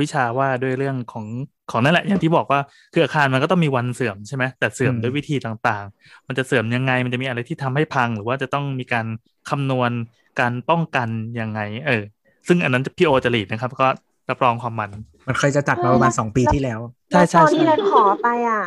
[0.00, 1.26] วิชาว่าด้วยเรื่องของ
[1.70, 2.60] ของนั่นแหละอย่างที่บอกว่า
[2.92, 9.06] คืออาคารมันก็ต้องมีวันเสื่อมใช่ไหมแต่เสื่อมอืมด้วยวิธีต่างๆ มันจะเสื่อมยังไง มันจะมีอะไรที่ทำให้พัง หรือว่าจะต้องมีการ
[9.50, 9.90] คำนวณ
[10.40, 11.08] การป้องกัน
[11.40, 12.02] ยังไง เออ
[12.48, 13.86] ซึ่งอันนั้นพี่โอจะหลีดนะครับ ก็
[14.30, 14.90] รับรองความมัน
[15.26, 16.80] มันเคยจะจัดมาประมาณสองปีที่แล้ว
[17.10, 18.62] ใช่ใช่แล้วตอนที่ใช่เราขอไปอะ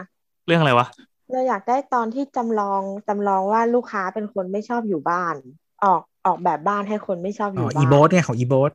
[0.45, 0.87] เรื่องอะไรวะ
[1.31, 5.35] เราอยากได้ตอนที่จำลองจำลองว่าลูกค้าเป็นคนไม่ชอบอยู่บ้าน
[5.83, 8.71] ออกออกแบบบ้านให้คนไม่ชอบออ๋อยู่บ้านอีโบสเนี่ยของอีโบส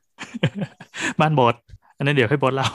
[1.21, 1.55] บ้านบด
[1.99, 2.69] อันนั้นเดี๋ยวให้บดเล่า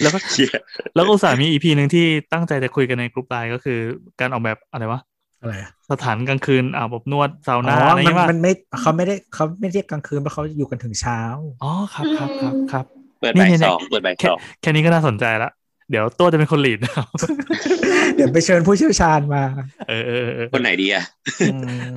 [0.00, 0.50] แล้วก็เชี่ย
[0.94, 3.78] แล้วก็อุตส่าห์มีอีพีหนึ่งที่ตั้งใจจะคุยกันในกลุ่มไลน์ก็คือ
[4.20, 5.00] การออกแบบอะไรวะ
[5.42, 11.20] อะไรอะสถานกลางคืนอาบอบนวดซาวอ๋น่าออะไรมันเงี้ยว่ามันไม่เขาไม่ได้เขาไม่เรียกกลางคืนเพราะเขาอยู่กันถึงเช้า
[11.62, 12.84] อ๋อครับครับครับครับ
[13.20, 15.50] เปิดบ่ายนี่ๆๆสองเปิดบ่ายแค่สองแค่นี้ก็น่าสนใจละ
[15.90, 17.06] เดี๋ยวตัวจะเป็นคนลีดนะครับ
[18.16, 19.42] เดี๋ยวไปเชิญผู้เชี่ยวชาญมา
[19.88, 21.04] เออเออเออเออคนไหนดีอะ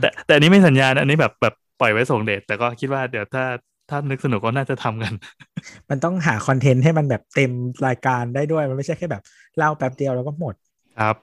[0.02, 3.43] แต่แต่อันนี้ไม่สัญญาณอันนี้แบบแบบปล่อยไว้ส่งเดทแต่ก็คิดว่าเดี๋ยวถ้า
[3.91, 5.13] ถ้านึกสนุกก็น่าจะทำกัน
[5.89, 7.51] มันต้องหาคอนเทนต์ให้มันแบบเต็ม
[7.87, 9.23] รายการได้ด้วย มันไม่ใช่แค่แบบ
[9.57, 10.55] เล่าแป๊บเดียวแล้วก็หมด
[10.99, 11.15] ครับ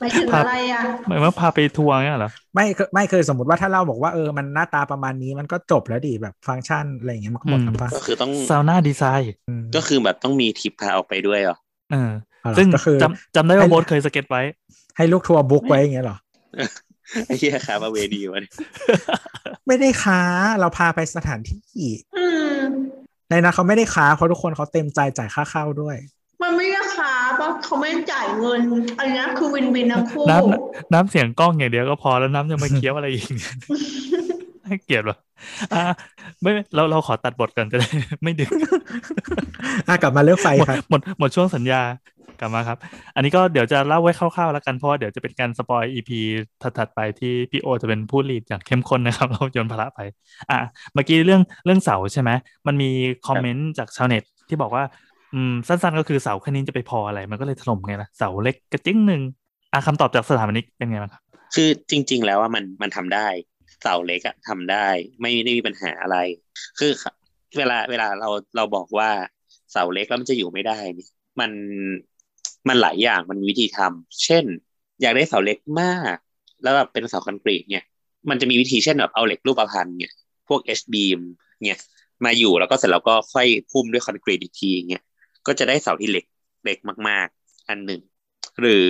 [0.00, 11.56] หมายถึงอะไรอะหมายว่าพาไปทัวร์เงี้ยเหรอ ไม่เคยไม่เคยสมมติว่าถ้าเราบอกว่าเออมันหน้าตาประมาณนี้มันก็จบแล้วดิแบบฟังก์ชันอะไรอย่างเงี้ยมันก็หมดอืมแล้วปะก็คือต้องซาวน่าดีไซน์อืมก็คือแบบต้องมีทริปพาออกไปด้วยเหรอ
[11.92, 12.10] เออ
[12.40, 14.42] เอาล่ะซึ่งก็คือจำจำได้ว่าให้โบ๊ทเคยสเก็ตไว้
[14.96, 16.16] ให้ลูกทัวร์บุ๊กไว้อย่างเงี้ยเหรอ
[17.26, 18.52] ไอ้เหี้ยครับมาเวดีวะเนี่ย
[19.66, 20.20] ไม่ได้ค้า
[20.60, 21.86] เราพาไปสถานที่
[22.16, 22.26] อื
[22.56, 22.58] ม
[23.30, 25.96] ในนั้นเขาไม่ได้ค้าเพราะทุกคนเขาเต็มใจจ่ายค่าเข้าด้วย
[26.42, 28.60] มันไม่ราคาเพราะเขาไม่จ่ายเงิน
[28.98, 33.54] อันนี้คือวินวินทั้งคู่น้ำน้ำเสียงกล้องอย่างเดียวก็พอแล้วน้ำจะมาเคี้ยวอะไรอีกเนี่ย
[34.66, 35.18] ให้เกียรติวะ
[35.72, 35.82] อะ
[36.42, 37.88] ไม่ไม่เราเราขอตัดบทกันจะได้
[38.22, 38.50] ไม่ดึง
[39.88, 41.80] อะกลับมาเรื่องไฟหมดครับหมดหมดช่วงสัญญา
[42.40, 42.78] กลับมาครับ
[43.14, 46.18] อันนี้ก็เดี๋ยวจะเล่าไว้คร่าวๆแล้วกันเพราะเดี๋ยวจะเป็นการ spoil EP
[46.62, 50.00] ถัดๆไปที่พี่โอจะเป็นผู้ lead อย่างเข้มข้นนะครับเราโยนภาระไป
[50.50, 50.58] อะ
[50.94, 52.30] เมื่อกี้เรื่องเรื่องเสาใช่ไหม
[52.66, 52.90] มันมี
[53.26, 54.84] คอมเมนต์จากชาวเน็ตที่บอกว่า
[55.34, 59.22] อืมสั้นๆ ก็คือเสาแค่นี้จะไปพออะไร มันก็เลยถล่มไงล่ะเสาเล็กกระจิ้งหนึ่ง
[59.72, 61.22] อะคำตอบจากสถาปนิกเป็นไงบ้างครับ
[61.54, 63.26] คือจริง ๆ แล้วว่ามันมันทำได้
[63.82, 64.86] เสาเล็กอะทำได้
[65.20, 66.18] ไม่ได้มีปัญหาอะไร
[66.78, 66.92] คือ
[67.58, 69.10] เวลาเวลาเราเราบอกว่า
[69.72, 71.08] เสาเล็กแล้วมันจะอยู่ไม่ได้นี่
[71.40, 71.50] มัน
[72.68, 74.44] มันหลายอย่างมันมีวิธีทำเช่น
[75.00, 76.16] อยากได้เสาเล็กมาก
[76.62, 77.84] แล้วแบบเป็นเสาคอนกรีตเนี่ย
[78.30, 80.12] มันจะมีวิธีเช่นแบบเอาเหล็กรูปพันธ์เนี่ย
[80.48, 81.20] พวก H beam
[81.62, 81.78] เนี่ย
[82.24, 85.02] มาอยู่แล้วก็เสร็จแล้วก็ค่อยพุ่มด้วยคอนกรีตอีกทีเนี่ย
[85.46, 86.24] ก็จะได้เสาที่เล็ก
[86.64, 88.00] เล็กมาก ๆ อันหนึ่ง
[88.60, 88.88] หรือ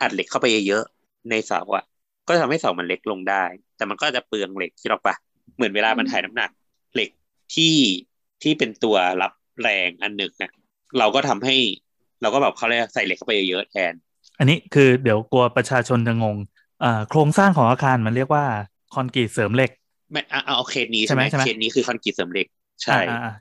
[0.00, 1.84] อัดเหล็กเข้าไปเยอะๆในเสาอะ
[2.26, 3.44] ก็จะทำให้เสามันเล็กลงได้
[3.76, 5.16] แต่มันก็จะเปลืองเหล็กที่เราปะ
[5.56, 6.50] เหมือนเวลามันถ่ายน้ำหนัก
[6.94, 7.10] เหล็ก
[7.54, 7.74] ที่
[8.42, 9.32] ที่เป็นตัวรับ
[9.62, 10.52] แรงอันหนึ่งนะ
[10.98, 11.56] เราก็ทำให้
[12.22, 13.94] เราก็แบบเขาเรียกใส่เหล็กเข้าไปเยอะๆแทน
[14.38, 16.36] อันนี้คือเดี๋ยวกลัวประชาชนจะงง
[16.84, 18.44] อ่าโครงสร้างของอาคารมันเรียกว่า
[18.94, 19.70] คอนกรีตเสริมเหล็ก
[20.12, 22.46] ไม่เอาเอาเอาเคสนี้ใช่ใช่ไหไหมมใช่ไหมเคสนี้คือคอนกรีตเสริมเหล็ก
[22.84, 23.32] ใช่อ่าอ่าอ่า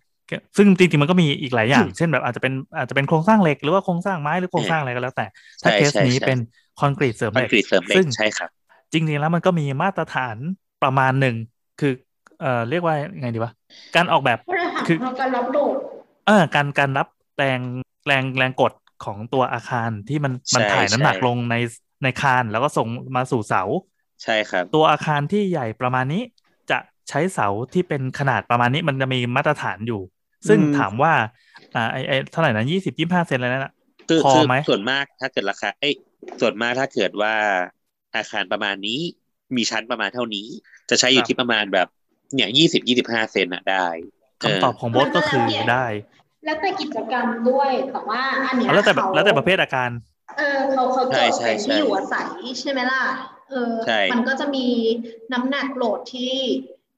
[0.57, 5.25] ซึ่งจริงๆมันก็มีอีกหลายอย่าง เช่นแบบอาจจะเป็นอาจจะเป็นโครงสร้างเหล็กหรือว่าโครงสร้างไม้หรือโครงสร้างอะไรก็แล้วแต่
[5.63, 6.38] ถ้าใช่เคสใช่นี้ใช่เป็น
[6.80, 8.49] คอนกรีตเสริมคเหอนล็กกรีตเสริมเหล็กซึ่งใช่ครับ
[8.91, 10.38] จริงๆแล้วมันก็มีมาตรฐาน
[10.84, 11.36] ประมาณหนึ่ง
[11.80, 11.93] คือ
[12.41, 13.51] เอ่อเรียกว่าไงดีวะ
[13.95, 15.76] การออกแบบมาตรฐานคือของการรับ load
[16.27, 17.07] เออการการรับ
[17.38, 17.59] แรง
[18.08, 18.74] แรงแรงกด
[19.06, 21.56] ของตัวอาคารที่มันมันใช่ถ่ายน้ำหนักใช่ลงใน
[22.04, 23.64] ในคานแล้วก็ส่งมาสู่เสา
[24.24, 26.22] ใช่ครับ ตัวอาคารที่ใหญ่ประมาณนี้
[26.72, 26.78] จะ
[27.10, 30.02] ใช้เสาที่เป็นขนาดประมาณนี้มันจะมีมาตรฐานอยู่
[30.47, 31.14] ซึ่งอืมถามว่า
[31.76, 33.74] อ่าไอไอเท่าไหร่นะยี่สิบยี่ห้าเซนอะไรนั่นแหละ
[34.10, 35.95] คือพอคือไหมส่วนมากถ้าเกิดราคาเอ้ย
[36.41, 37.34] ส่วนมากถ้าเกิดว่า
[38.16, 39.00] อาคารประมาณนี้
[39.56, 40.47] มีชั้นประมาณเท่านี้
[40.89, 41.88] จะใช้อยู่ที่ประมาณแบบ
[42.34, 43.88] เนี่ยยี่สิบยี่สิบห้าเซนอะได้
[44.39, 45.86] เคำตอบของโบสก็คือได้
[46.43, 49.89] แล้วแต่กิจกรรมด้วยแต่ว่าอันเนี้ยเอาแล้วแต่แบบขาแล้วแต่ประเภทอาการ
[50.37, 52.29] เออเขาเขาจใช่ดใช่เป็นใช่ที่อยู่อาศัย
[52.59, 53.03] ใช่ไหมล่ะ
[53.49, 54.67] เออใช่มันก็จะมี
[55.33, 56.33] น้ำหนักโหลดที่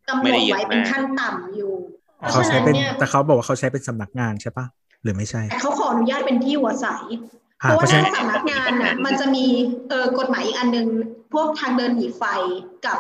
[0.08, 1.76] กำหไม่นได้ดเยอะไว้เป็นมากขั้นต่ำอยู่
[2.18, 4.66] เพราะเขาฉะใช้นั้นเป็นเนี่ยแต่เขาบอกว่าเขาใช้เป็นสำนักงานใช่ปะ
[5.02, 7.04] หรือไม่ใช่แต่เขาขออนุญาตเป็นที่อยู่อาศัย
[7.62, 9.46] เพอ่าราะเพว่าราะฉะถ้านั้นสำนักงานน่ะมันจะมี
[9.90, 10.88] เออกฎหมายอีกอันหนึ่ง
[11.34, 12.24] พวกทางเดินหนีไฟ
[12.86, 13.00] กับ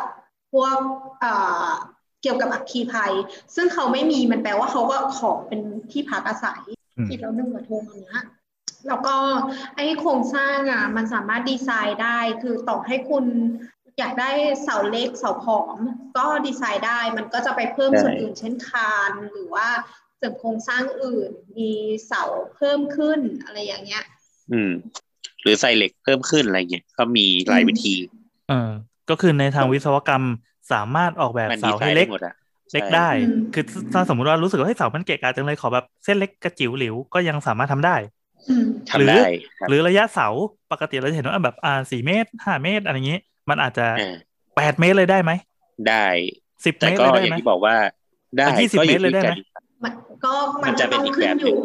[0.53, 0.77] พวก
[1.19, 1.33] เอ่
[1.65, 1.67] อ
[2.22, 3.13] เกี่ยวกับอัคคีภัย
[3.55, 5.61] ซึ่งเขาไม่มีมันแปลว่าเขาก็ขอเป็น
[5.91, 6.61] ที่พักอาศัย
[6.97, 8.24] อืมผิดแล้วหนึ่งกระทงอันเนี้ย
[8.88, 9.15] แล้วก็
[9.76, 13.26] ไอ้โครงสร้างอะมันสามารถดีไซน์ได้ คือต่อให้คุณ
[13.99, 14.32] อยากได้
[14.63, 15.78] เสาเล็กเสาผอม
[16.17, 19.67] ก็ดีไซน์ได้มันก็จะไปเพิ่มใช่ส่วนอื่น เช่นคานหรือว่า
[20.17, 21.72] เสริมโครงสร้างอื่น มี
[22.07, 22.24] เสา
[22.55, 24.03] เพิ่มขึ้นอะไรอย่างเงี้ย
[24.51, 24.72] อืม
[25.41, 27.93] หรือใส่เหล็กเพิ่มขึ้นอะไรเงี้ยก็มีหลายวิธี
[28.49, 28.72] เออ
[29.09, 30.26] ก็คือในทางวิศวกรรม
[30.74, 32.34] สามารถออกแบบมันเสาดีไซให้น์เล็ได้กหมดอะ
[32.74, 33.63] เล็กใช่ได้อืมคือ
[33.93, 37.95] ถ้าสมมุติว่ารู้สึกว่าให้ยเสามันเกะกะจังเลยขอแบบเส้นเล็กกระจิ๋วหลิวก็ยังสามารถทำได้
[38.49, 39.24] อืมทำได้
[39.59, 40.28] ครับหรือระยะเสา
[40.72, 43.19] ปกติเราจะเห็นว่าแบบอ่าสี่เมตรห้าเมตรอะไรอย่างนี้
[43.49, 44.15] มันอาจจะอ่า
[44.55, 45.32] แปดเมตรเลยได้ไหม
[45.88, 46.07] ได้
[46.65, 47.76] สิบแต่เมตรก็เลยได้อย่างไหมที่บอกว่า
[48.39, 49.93] ได้อะ20ก็อเมตรเลยได้ไหมที่การมัน
[50.26, 51.55] ก็มัมันนจะจะเป็ต้นองอีกขึ้แบนบอยู่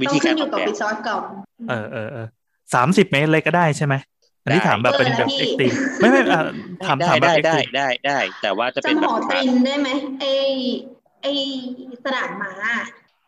[0.00, 1.22] วิต้อธีงกาขึ้รนอออยู่กกับแบบวิศวกรรม
[1.68, 2.26] เออเออเออ
[2.74, 3.94] สามสิบเมตรเลยก็ได้ใช่ไหม
[4.42, 6.40] อันนี้ได้ถามแบบเป็นเออแบบพี่เอ็กซ์ตรีมไม่ไม่อะ
[6.82, 10.24] ถามได้ถามแบบได้เอ็กซ์ตได้รีมได้ได้ แต่ว่าจะเป็นจำแบหบอตรินได้ไหมไอ
[11.22, 11.26] ไอ
[12.04, 12.52] สนามม้า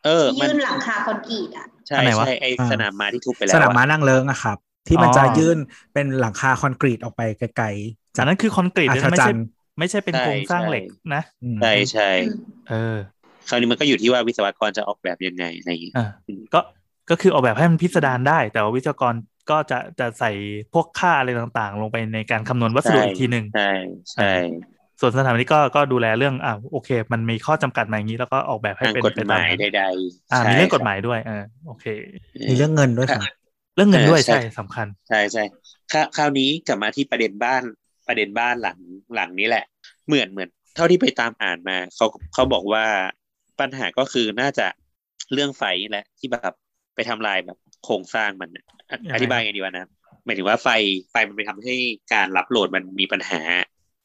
[0.02, 5.58] เออที่มันยื่นหลังคาคอนกรีตอะใช่อันไหนวะใช่ไออ่าสนามม้าที่ทุบไปแล้วสนามม้าอะนั่งเลิงอะครับ ที่มันอ๋อจะยื่น
[5.92, 9.42] เป็นหลังคาคอนกรีตออกไปไกลๆอันนั้นคือคอนกรีตอันะศไม่จรใช่รย์
[9.78, 12.04] ไม่ใช่เป็นใช่โครงสร้างใช่เหล็กนะอืมใช่ใช่
[12.64, 12.74] เออ
[13.48, 16.00] คราวนี้มันก็อยู่ที่ว่าวิศวกรจะออกแบบยังไงอะไรอย่างเงี้ยอ่า
[16.52, 16.58] ก็
[17.08, 19.14] ก็คือออกแบบให้มันพิสดารได้ แต่ว่าวิศวกร
[19.50, 20.30] ก็จะจะใส่
[20.74, 23.70] พวกค่าอะไรต่างๆ ลงไปในการคำนวณวัสดุอีกทีหนึ่งใช่
[24.12, 24.32] ใช่
[25.00, 29.82] ส่วนสถาปนิกก็ก็ดูแลเรื่องอ่าโอเค มันมีข้อจำกัดมาอย่างนี้ แล้วก็ออกแบบให้ทางเป็นกฎไปหตามมายนั้นใด
[30.32, 31.84] อ่าๆมีเรื่องใช่กฎหมายด้วยเออโอเค
[32.48, 33.22] มีเรื่องเงินด้วยค่ะ
[33.76, 35.44] เรื่องเงินด้วยเออใช่ใช่สำคัญ ใช่ใช่
[35.92, 37.62] คราวคราวนี้กลับมาที่ประเด็นบ้าน
[38.08, 38.78] ประเด็นบ้านหลัง
[39.14, 39.64] หลังนี้แหละ
[40.06, 42.84] เหมือนเหมือน เท่าที่ไปตามอ่านมาเขาเขาบอกว่า
[43.60, 44.66] ปัญหาก็คือน่าจะ
[45.32, 46.54] เรื่องไฟนี่แหละที่แบบ
[46.94, 49.86] ไปทำลายแบบ โครงสร้างมันอะอยังไงอธิบายไงดีวะนะ
[50.24, 50.68] หมายถึงว่าไฟ
[51.10, 51.74] ไฟมันไปทำให้
[52.12, 53.40] การรับโหลดมันมีปัญหา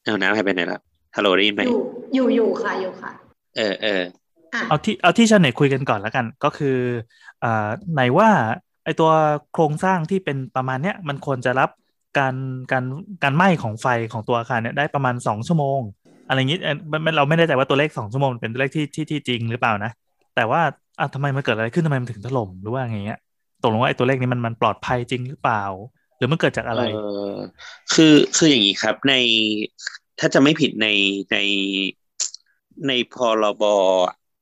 [0.03, 0.81] เอาน้ำให้ไปไหนละ
[1.15, 1.79] ฮัลโหลได้ยินไหมอยู่
[2.13, 3.11] อยู่อยู่ค่ะอยู่ค่ะ
[3.57, 4.01] เออเออ
[4.53, 6.77] อะเอาที่เอาที่ชาวเน็ตคุยกันก่อนแล้วกัน ก็คือ
[7.43, 8.29] อ่าไหนว่า
[8.85, 9.11] ไอตัว
[9.53, 11.69] โครงสร้างที่เป็นประมาณเนี้ยมันควรจะรับ
[12.19, 12.35] การ
[12.71, 12.83] การ
[13.23, 15.79] การไหม้ของไฟของตัวอาคารเนี่ยได้ประมาณสองชั่วโมง
[16.27, 19.91] อะไรอย่างนี้เอ่อมันมันเราไม่แน่ใจว่าตัวเลขสองชั่วโมงเป็นตัวเลขที่ที่ที่จริงหรือเปล่านะ
[20.35, 20.61] แต่ว่า
[20.99, 23.19] อะทำไมมันเกิดอะไรขึ้นทำไมมันถึงถล่มหรือว่าไงเงี้ย
[23.61, 25.63] ตกลงว่าไอ้ตัวเลขนี้มันมันปลอดภัยจริงหรือเปล่า
[26.17, 26.97] หรือมันเกิดจากอะไรเอ
[27.29, 27.33] อ
[27.93, 29.13] คือคืออย่างนี้ครับใน
[30.19, 30.87] ถ้าจะไม่ผิดใน
[31.31, 31.37] ใน
[32.87, 33.63] ในพรบ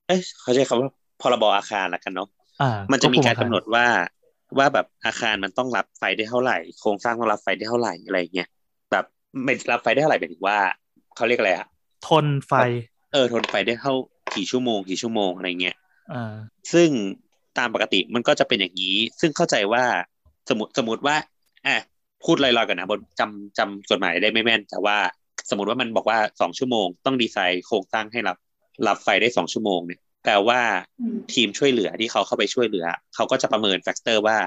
[0.07, 0.89] เอ้ยเขาใช้คำว่า
[1.21, 2.29] พรบอาคารละกันเนาะ
[2.61, 3.85] อ่ามันจะมีการควบคุกำหนดว่า
[4.57, 8.49] ว่าแบบอาคารมันต้องรับไฟได้เท่าไหร่ โครงสร้างต้องรับไฟได้เท่าไหร่อะไรเงี้ย
[8.91, 9.05] แบบ
[9.43, 10.57] ไม่รับไฟได้เท่าไหร่หมายถึงว่า
[11.15, 11.67] เขาเรียกอะไรอะ
[12.07, 12.53] ทนไฟ
[13.13, 13.93] เออทนไฟได้เท่า
[14.35, 15.75] กี่ชั่วโมงกี่ชั่วโมงอะไรเงี้ย
[16.13, 16.33] อ่า
[16.73, 16.89] ซึ่ง
[17.57, 19.83] ตามปกติมันก็จะเป็นอย่างนี้ ซึ่งเข้าใจว่า
[20.49, 21.15] สมมติสมมติว่า
[21.67, 21.75] อะ
[22.23, 24.97] พูดลอยๆกันนะบนจำจำกฎหมายได้ไม่แม่น แต่ว่า
[25.49, 28.37] สมมติว่ามันบอกว่าสองชั่วโมง ต้องดีไซน์โครงสร้างให้รับ
[28.87, 30.61] รับไฟได้สองชั่วโมงเนี่ยแปลว่า
[31.01, 32.85] อืมทีมช่วยเหลือที่เขาเข้าไปช่วยเหลือ
[33.15, 34.37] เขาก็จะประเมิน factor ว่า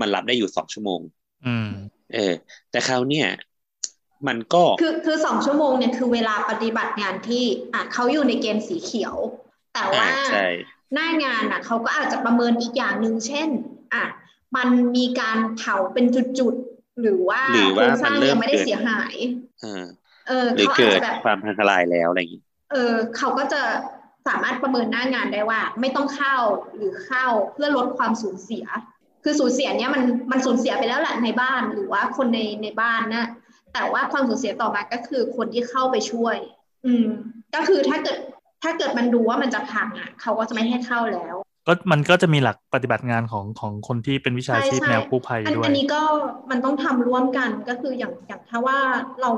[0.00, 1.00] มันรับได้อยู่สองชั่วโมง
[1.46, 1.68] อืม
[2.14, 2.34] เออ
[2.70, 3.28] แต่คราวเนี่ย
[4.28, 7.44] มันก็คือคือสองชั่วโมงเนี่ยคือเวลาปฏิบัติงานที่
[7.74, 9.14] อะเขาอยู่ในเกณฑ์สีเขียว
[9.74, 10.46] แต่ว่าอ่าใช่
[10.94, 13.48] หน้างานอะเขาก็อาจจะประเมินอีกอย่างหนึ่งเช่น
[13.94, 14.04] อะ
[14.56, 16.06] มันมีการเผาเป็น
[16.38, 19.14] จุดๆ หรือว่าหรือโครว่างสมันร้างเริ่ยัมงไม่ได้เกิดเสียหาย
[19.62, 19.84] เออ
[20.28, 23.62] เออหรือเขาอาจเกิดจะแบบความพังทลายแล้วอะไรอย่างงี้เออเขาก็จะ
[24.26, 26.36] สามารถประเมินหน้างานได้ว่า ไม่ต้องเข้า
[26.76, 28.64] หรือเข้าเพื่อลดความสูญเสีย
[29.24, 33.26] คือสูญเสียเนี้ยมันมันสูญเสียไปแล้วแหละในบ้านหรือว่าคนในในบ้านนะ
[33.74, 36.36] แต่ว่าความสูญเสียต่อมาก็คือคนที่เข้าไปช่วย
[36.86, 37.06] อืม
[37.54, 38.18] ก็คือถ้าเกิด
[38.66, 41.36] ถ้าเกิดมันดูว่ามันจะพังอะเขาก็จะไม่ให้เข้าแล้ว
[41.66, 46.02] ก็มันก็จะมีหลักปฏิบัติงานของของคนที่เป็นวิชาชีพใช่แนวกู้ภัยอันด้วยอันนี้ก็
[46.50, 48.78] มันต้องทำร่วมกันก็คืออย่างอย่างถ้าว่า
[49.20, 49.30] เรา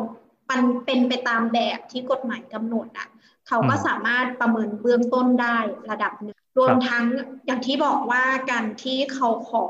[0.51, 3.09] มันเป็นไปตามแบบที่กฎหมายกำหนดอะ
[3.49, 5.59] เขาก็อืมสามารถประเมินเบื้องต้นได้
[5.91, 7.05] ระดับหนึ่งรวมทั้ง
[7.47, 9.64] อย่างที่บอกว่าการที่เขาขอ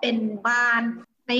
[0.00, 0.16] เป็น
[0.48, 0.82] บ้าน
[1.28, 1.32] ใน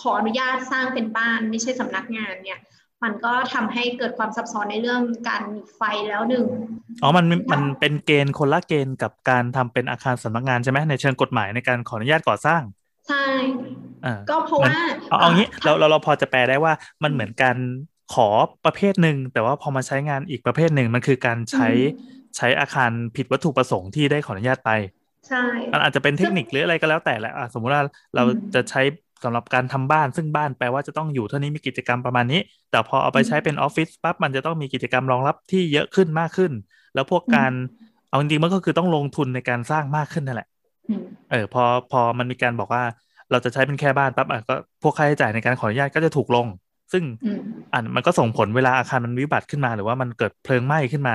[0.00, 2.60] ขออนุญาตสร้างเป็นบ้านไม่ใช่สำนักงานเนี่ย
[3.02, 6.46] มันก็ทำให้เกิดความซับซ้อนในเรื่องการมีไฟแล้วหนึ่ง
[7.02, 12.62] อ๋อ มันมันเป็นเกณฑ์คนละเกณฑ์กับการทำเป็นอาคารสำนักงานใช่ไหมในเชิงกฎหมายในการขออนุญาตก่อสร้าง
[13.06, 13.24] ใช่
[14.02, 14.76] อ่าก็เพราะว่า
[15.08, 16.72] เอาเอางี้เราเราเราพอจะแปลได้ว่า
[17.02, 17.56] มันเหมือนการ
[18.08, 18.22] ขอ
[18.64, 21.66] ประเภทหนึ่งแต่ว่าพอมาใช้งานอีกประเภทหนึ่งมันคือการใช้
[22.36, 24.70] ใช้อาคารผิดวัตถุประสงค์ที่ได้ขออนุญาตไป
[25.26, 25.42] ใช่
[25.72, 27.82] มันอาจจะเป็นเทคนิคหรืออะไรก็แล้วแต่แหละอะสมมุติว่า
[28.14, 28.80] เราอืมจะใช้
[29.24, 32.40] สำหรับการทำบ้านซึ่งบ้านแปลว่าจะต้องอยู่เท่านี้มีกิจกรรมประมาณนี้
[32.70, 36.52] แต่พอเอาไปใช้เป็นออฟฟิศปั๊บมันจะต้องมีกิจกรรมรองรับที่เยอะขึ้นมากขึ้น
[36.94, 37.52] แล้วพวกการ
[38.08, 40.46] เอาจริงๆมันก็คือต้องลงทุนในการสร้างมากขึ้นนั่นแหละ
[40.88, 42.82] อืมเออพอพอมันมีการบอกว่า
[43.30, 46.46] เราจะใช้เป็นแค่บ้านปั๊บอะก็พวกค่าใช้จ่ายในการขออนุญาตก็จะถูกลง
[46.92, 47.38] ซึ่งอืม
[47.72, 51.14] อะมันก็ส่งผลเวลาอาคารมันวิบัติขึ้นมา หรือว่ามันเกิดเพลิงไหม้ขึ้นมา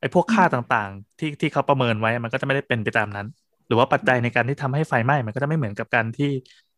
[0.00, 3.26] ไอ้พวกค่าต่างๆ ที่ที่เขาประเมินไว้มันก็จะไม่ได้เป็นไปตามนั้น
[3.70, 6.30] หรือว่าปัจจัยในการที่ทำให้ไฟไหม้มันก็จะไม่เหมือนกับการที่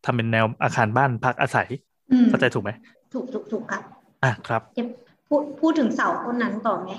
[0.05, 1.67] ทำเป็นแนวอาคารบ้านพักอาศัย
[2.11, 2.71] อืมเข้าใจถูกไหม
[3.13, 3.83] ถูกถูกถูกครับ
[4.23, 4.87] อะครับเดี๋ยว
[5.27, 6.89] พูดพูดถึงเสาต้นนั้นต่อไหม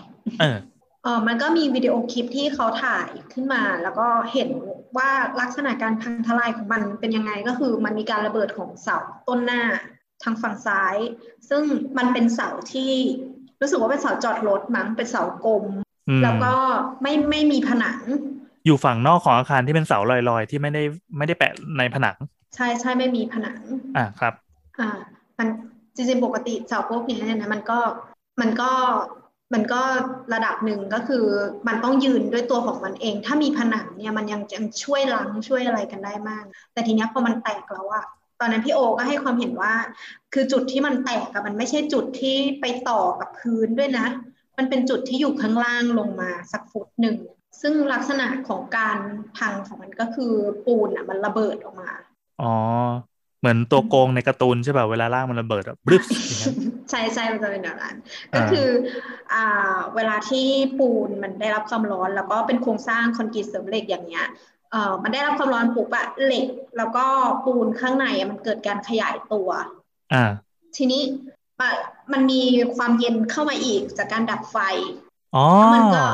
[0.40, 0.56] เออ
[1.02, 4.48] เออมันก็มีวิดีโอคลิปที่เขาถ่ายขึ้นมา แล้วก็เห็น
[4.96, 9.62] ว่าลักษณะการพังทลายของมันเป็นยังไงก็คือมันมีการระเบิดของเสาต้นหน้า
[10.22, 10.96] ทางฝั่งซ้าย
[11.48, 11.62] ซึ่ง
[11.98, 12.92] มันเป็นเสาที่
[13.60, 15.64] รู้สึกว่าเป็นเสาจอดรถมั้งเป็นเสากลม
[16.08, 16.54] อืมแล้วก็
[17.02, 18.00] ไม่ไม่มีผนัง
[18.66, 20.82] อยู่ฝั่งนอกของอาคารที่เป็นเสาลอยๆ ที่ไม่ได้
[21.18, 22.16] ไม่ได้แปะในผนัง
[22.54, 23.60] ใช่ใช่ไม่มีผนัง
[23.96, 24.34] อะครับ
[24.78, 24.90] อ่า
[25.38, 25.48] มัน
[25.96, 27.78] จริงๆปกติเสาพวกนี้เนี่ยนะมันก็
[28.40, 28.70] มันก็
[29.54, 29.82] มันก็
[30.34, 31.24] ระดับหนึ่งก็คือ
[31.68, 38.04] มันต้องยืนด้วยตัวของมันเอง ถ้ามีผนังเนี่ยมันยังยังช่วยล้างช่วยอะไรกันได้มาก แต่ทีเนี้ยพอมันแตกแล้วอะ
[38.40, 39.72] ตอนนั้นพี่โอก็ให้ความเห็นว่า
[40.32, 44.06] คือจุดที่มันแตกอะมันไม่ใช่จุดที่ไปต่อกับพื้นด้วยนะ
[44.58, 47.16] มันเป็นจุดที่อยู่ข้างล่างลงมาสักฟุตหนึ่ง
[47.66, 48.98] ซึ่งลักษณะของการ
[49.38, 50.32] พังของมันก็คือ
[50.66, 51.90] ปูนอะมันระเบิดออกมา
[52.42, 52.52] อ๋อ
[53.40, 56.54] เหมือนตัวโกงในการ์ตูนใช่ป่ะเวลาล่างมันระเบิดอะบรึบอย่างเงี้ย
[56.90, 57.96] ใช่ใช่มันจะเป็นแบบนั้น
[58.34, 58.68] อ่าก็คือ
[59.32, 60.46] อ่าเวลาที่
[60.78, 64.26] ปูนมันได้รับความร้อน แล้วก็เป็นโครงสร้างคอนกรีตเสริมเหล็กอย่างเงี้ย
[64.70, 66.46] เอ่อมันได้รับความร้อนปุ๊บอะเหล็ก
[66.76, 67.04] แล้วก็
[67.44, 69.48] ปูนข้างในอะมันเกิดการขยายตัว
[70.12, 70.24] อ่า
[70.76, 71.02] ทีนี้
[71.60, 71.70] ปะ
[72.12, 72.42] มันมี
[72.76, 74.58] ความเย็นเข้ามาอีกจากการดับไฟ
[75.36, 76.04] อ๋อแล้วมันก็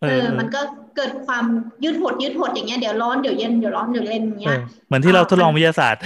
[0.00, 0.60] เอเอออมันก็
[0.96, 1.44] เกิดความ
[1.84, 6.02] ยืดหดยืดหดอย่างเงี้ยเดี๋ยวร้อนเดี๋ยวเย็นเดี๋ยวร้อนเดี๋ยวเย็นอย่างเอเงี้ยอเหมือนที่เราอ่าทดลองมันวิทยาศาสตร์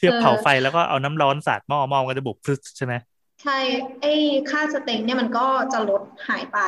[0.00, 2.94] ที่เออเผาไฟแล้วก็เอาน้ำร้อนสาดหม้อหม้อมันก็จะบุบพรึดใช่ไหม
[3.42, 3.58] ใช่
[4.00, 4.12] ไอ้
[4.50, 6.58] ค่าสเต็งเนี่ยมันก็จะลดหายไป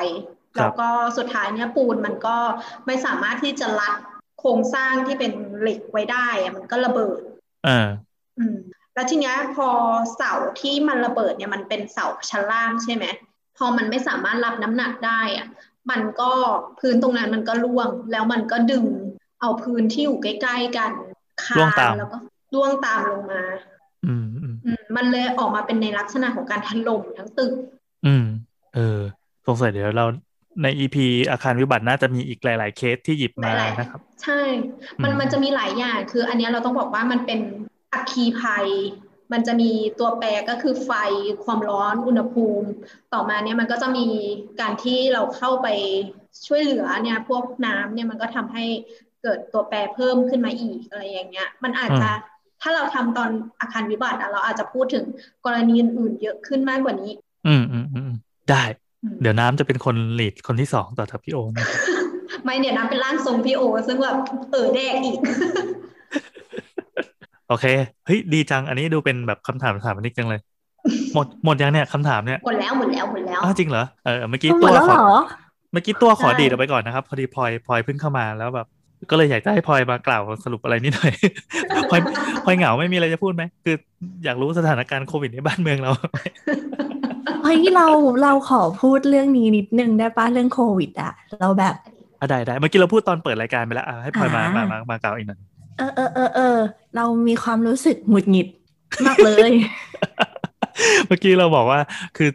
[0.56, 2.36] ครับแล้วก็สุดท้ายเนี่ยปูนมันก็
[2.86, 3.98] ไม่สามารถที่จะรัด
[4.40, 7.20] โครงสร้างที่เป็นเหล็กไว้ได้อะมันก็ระเบิด
[7.64, 7.88] เออ
[8.38, 8.56] อืม
[8.94, 9.68] แล้วทีเนี้ยพอ
[10.14, 13.04] เสาที่มันระเบิดเนี่ยมันเป็นเสาชั้นล่างใช่ไหม
[13.58, 15.46] พอมันไม่สามารถรับน้ำหนักได้อะ
[15.90, 16.30] มันก็
[16.80, 18.86] พื้นตรงนั้นมันก็ร่วง แล้วมันก็ดึง
[19.40, 20.90] เอาพื้นที่อยู่ใกล้ๆกัน
[21.44, 22.18] คาร่วงตามนแล้วก็
[22.54, 23.42] ร่วงตามลงมา
[24.06, 27.52] อืมอืมอืมมันเลยออกมาเป็นในลักษณะของการถล่มทั้งตึก
[28.06, 28.24] อืม
[28.74, 29.00] เออ
[29.46, 30.06] สงสัยเดี๋ยวเรา
[30.62, 34.40] ในอีพีอาคารวิบัติน่าจะมีอีกหลาย ๆ เคสที่หยิบมาหลายๆนะครับ ใช่
[35.02, 37.40] มันอืมมันจะมีหลายอย่าง คือ อันเนี้ยเราต้องบอกว่ามันเป็น
[37.92, 38.66] อัคคีภัย
[39.32, 40.92] มันจะมีตัวแปรก็คือไฟ
[41.44, 42.68] ความร้อนอุณหภูมิ
[43.12, 44.06] ต่อมาเนี่ยมันก็จะมี
[44.60, 45.68] การที่เราเข้าไป
[46.46, 48.64] ช่วยเหลือเนี่ยพวกน้ำเนี่ยมันก็ทำให้
[49.22, 52.10] เกิดตัวแปรเพิ่มขึ้นมาอีกอะไรอย่างเงี้ย มันอาจจะ
[52.62, 55.04] ถ้าเราทำตอนอาคารวิบัติอะเราอาจจะพูดถึง
[55.44, 57.12] กรณีอื่นๆเยอะขึ้นมากกว่านี้
[57.46, 58.18] อืมอืมอืมอืม
[58.50, 58.62] ได้
[59.02, 61.80] อืมเดี๋ยวน้ำจะเป็นคนลีดคนที่สองต่อจากพี่โอนะครับ
[62.44, 64.16] ไม่เนี่ยนะเป็นร่างทรงพี่โอ ซึ่งแบบ
[64.50, 65.18] เออแดกอีก
[67.48, 67.64] โอเค
[68.06, 70.40] เฮ้ยดีจังอันนี้ดูเป็นแบบคำถามสถาปนิกจังเลย
[71.14, 75.06] หมดหมดยังเนี่ยคำถามเนี่ยหมดแล้วหมดแล้วหมดแล้วอ้าวจริงเหรอเออเมื่อกี้หมตัดวแล้วขเหอรอ
[75.72, 78.66] เมื่อกี้ตัวขอใช่ดีดออกไปก่อนนะครับ พอดีพลอยพลอยเพิ่งเข้ามาแล้วแบบ
[79.10, 81.12] ก็เลยอยากจะให้พลอยมากล่าวสรุปอะไรนิดหน่อย
[81.90, 82.00] พลอย
[82.44, 83.76] พลอยเหงาไม่มีอะไรจะพูดไหมคือ
[84.24, 85.90] อยากรู้สถานการณ์โควิดในบ้านเมืองเรา
[87.42, 87.86] เฮ้ยเรา
[88.22, 91.74] เราขอพูดเรื่องนี้นิดนึงได้ปะเรื่องโควิดอะเราแบบ
[92.20, 95.38] อะได้ได้เมื่อกี้เราพูดตอนเปิดรายการไปแล้วอะให้พลอยมาอ่ามมามามากล่าวอีกหน่อย
[95.78, 96.58] เออเออเออเออ
[96.96, 98.48] เรามีความรู้สึกหงุดหงิด
[99.06, 99.52] มากเลย
[101.06, 101.80] เมื่อกี้เราบอกว่า
[102.16, 102.30] คือ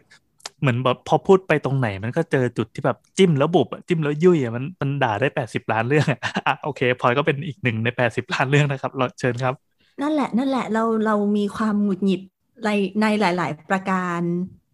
[0.60, 9.54] เหมือนแบบพอพูดไปตรงไหน มันก็เจอจุดที่แบบจิ้มแล้วบุบอะจิ้มแล้วยุ่ยอะมันมันด่าได้แปดสิบล้านเรื่องอะอะโอเคพลอยก็เป็นอีกหนึ่งในแปดสิบล้านเรื่องนะครับเราเชิญครับ
[10.02, 12.20] นั่นแหละ นั่นแหละเราเรามีความหงุดหงิด
[12.64, 12.70] ใน
[13.00, 14.20] ในหลาย ๆ ประการ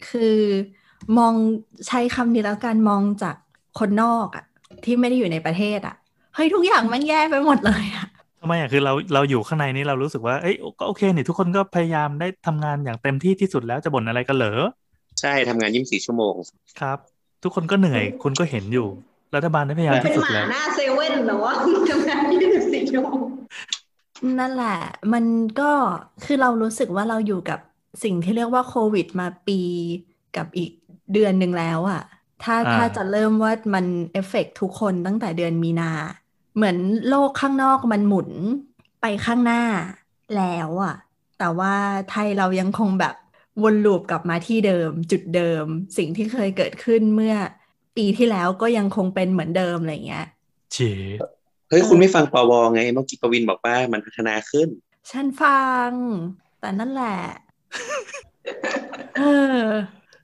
[0.09, 0.37] คือ
[1.19, 1.35] มอง
[1.87, 3.37] ใช้คำนี้แล้วกันมองจาก
[3.79, 4.45] คนนอกอะ
[4.85, 5.95] ที่ไม่ได้อยู่ในประเทศอะ
[6.35, 8.07] เฮ้ยทุกอย่างมันแย่ไปหมดเลยอะ
[8.41, 14.61] ทำไมอะคือเราเราอยู่ข้างในนี้เรารู้สึกว่าเอ้ยก็โอเคนี่ทุกคนก็พยายามได้ทำงานอย่างเต็มที่ที่สุดแล้วจะบ่นอะไรกันเหรอ
[15.21, 16.35] ใช่ทำงานยี่สิบสี่ชั่วโมง
[16.81, 16.99] ครับ
[17.43, 18.89] ทุกคนก็เหนื่อยคุณก็เห็นอยู่
[19.35, 21.55] รัฐบาลได้พยายามเป็นที่สุดหมาแล้วหน้าเซเว่นเหรอวะ
[21.91, 23.21] ทำงานยี่สิบสี่ชั่วโมง
[24.39, 24.79] นั่นแหละ
[25.13, 25.25] มัน
[25.61, 25.71] ก็
[26.25, 27.59] คือเรารู้สึกว่าเราอยู่กับ
[28.05, 29.61] สิ่งที่เรียกว่าโควิดมาปี
[30.37, 30.71] กับอีก
[31.13, 32.03] เดือนหนึ่งแล้วอะ
[32.43, 35.91] ถ้าอ่าถ้าจะเริ่มว่ามันเอฟเฟกต์ทุกคนตั้งแต่เดือนมีนา
[36.61, 38.31] เหมือนโลกข้างนอกมันหมุน
[39.01, 39.63] ไปข้างหน้า
[40.37, 40.95] แล้วอะ
[41.39, 41.75] แต่ว่า
[42.11, 43.15] ไทยเรายังคงแบบ
[43.63, 45.65] วนลูปกลับมาที่เดิม จุดเดิม
[45.99, 47.35] สิ่งที่เคยเกิดขึ้นเมื่อ
[47.97, 50.27] ปีที่แล้วก็ยังคงเป็นเหมือนเดิมอะไรเงี้ย
[50.75, 50.79] เฉ
[51.69, 54.69] เฮ้ยเออคุณไม่ฟังปวไงเมื่อกี้ปวินบอกว่ามันพัฒนาขึ้น
[55.11, 55.91] ฉันฟัง
[56.61, 57.19] แต่นั่นแหละ
[59.17, 59.23] เอ
[59.61, 59.65] อ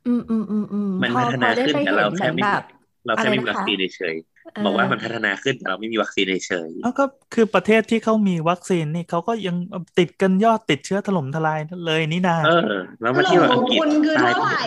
[0.06, 2.62] อืมอืมอืมอืมมันพอพัฒพนาอได้ขึ้นไปแต่เห็เรานเหแค่มือนไม่แบบ
[3.06, 9.56] เราแค่ไม่มีอะไรนะคะวัคซีนเฉยเออๆ บอกว่ามันพัฒนาขึ้นแต่เราไม่มีวัคซีนเฉยเอาก็คือประเทศที่เขามีวัคซีนนี่เขาก็ยัง
[9.98, 14.64] ติดกันยอดติดเชื้อถล่มทลายเลยนี่นาๆเออ แล้วถมาเที่ยวล่มขอัองงกฤษคุณคือตายเท่าไหร่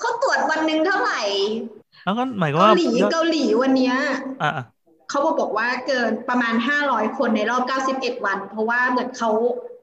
[0.00, 1.22] เขาตรวจวันหนึ่งเท่าไหร่
[2.04, 3.94] แล้วก็หมายความเกาว่าหลียอดเกาหลีวันเนี้ย
[4.42, 4.64] อะอะ
[5.10, 6.54] เขาบอกบอกว่าเกินประมาณ
[6.86, 9.30] 500 คนในรอบ 91 วัน เพราะว่าเหมือนเขา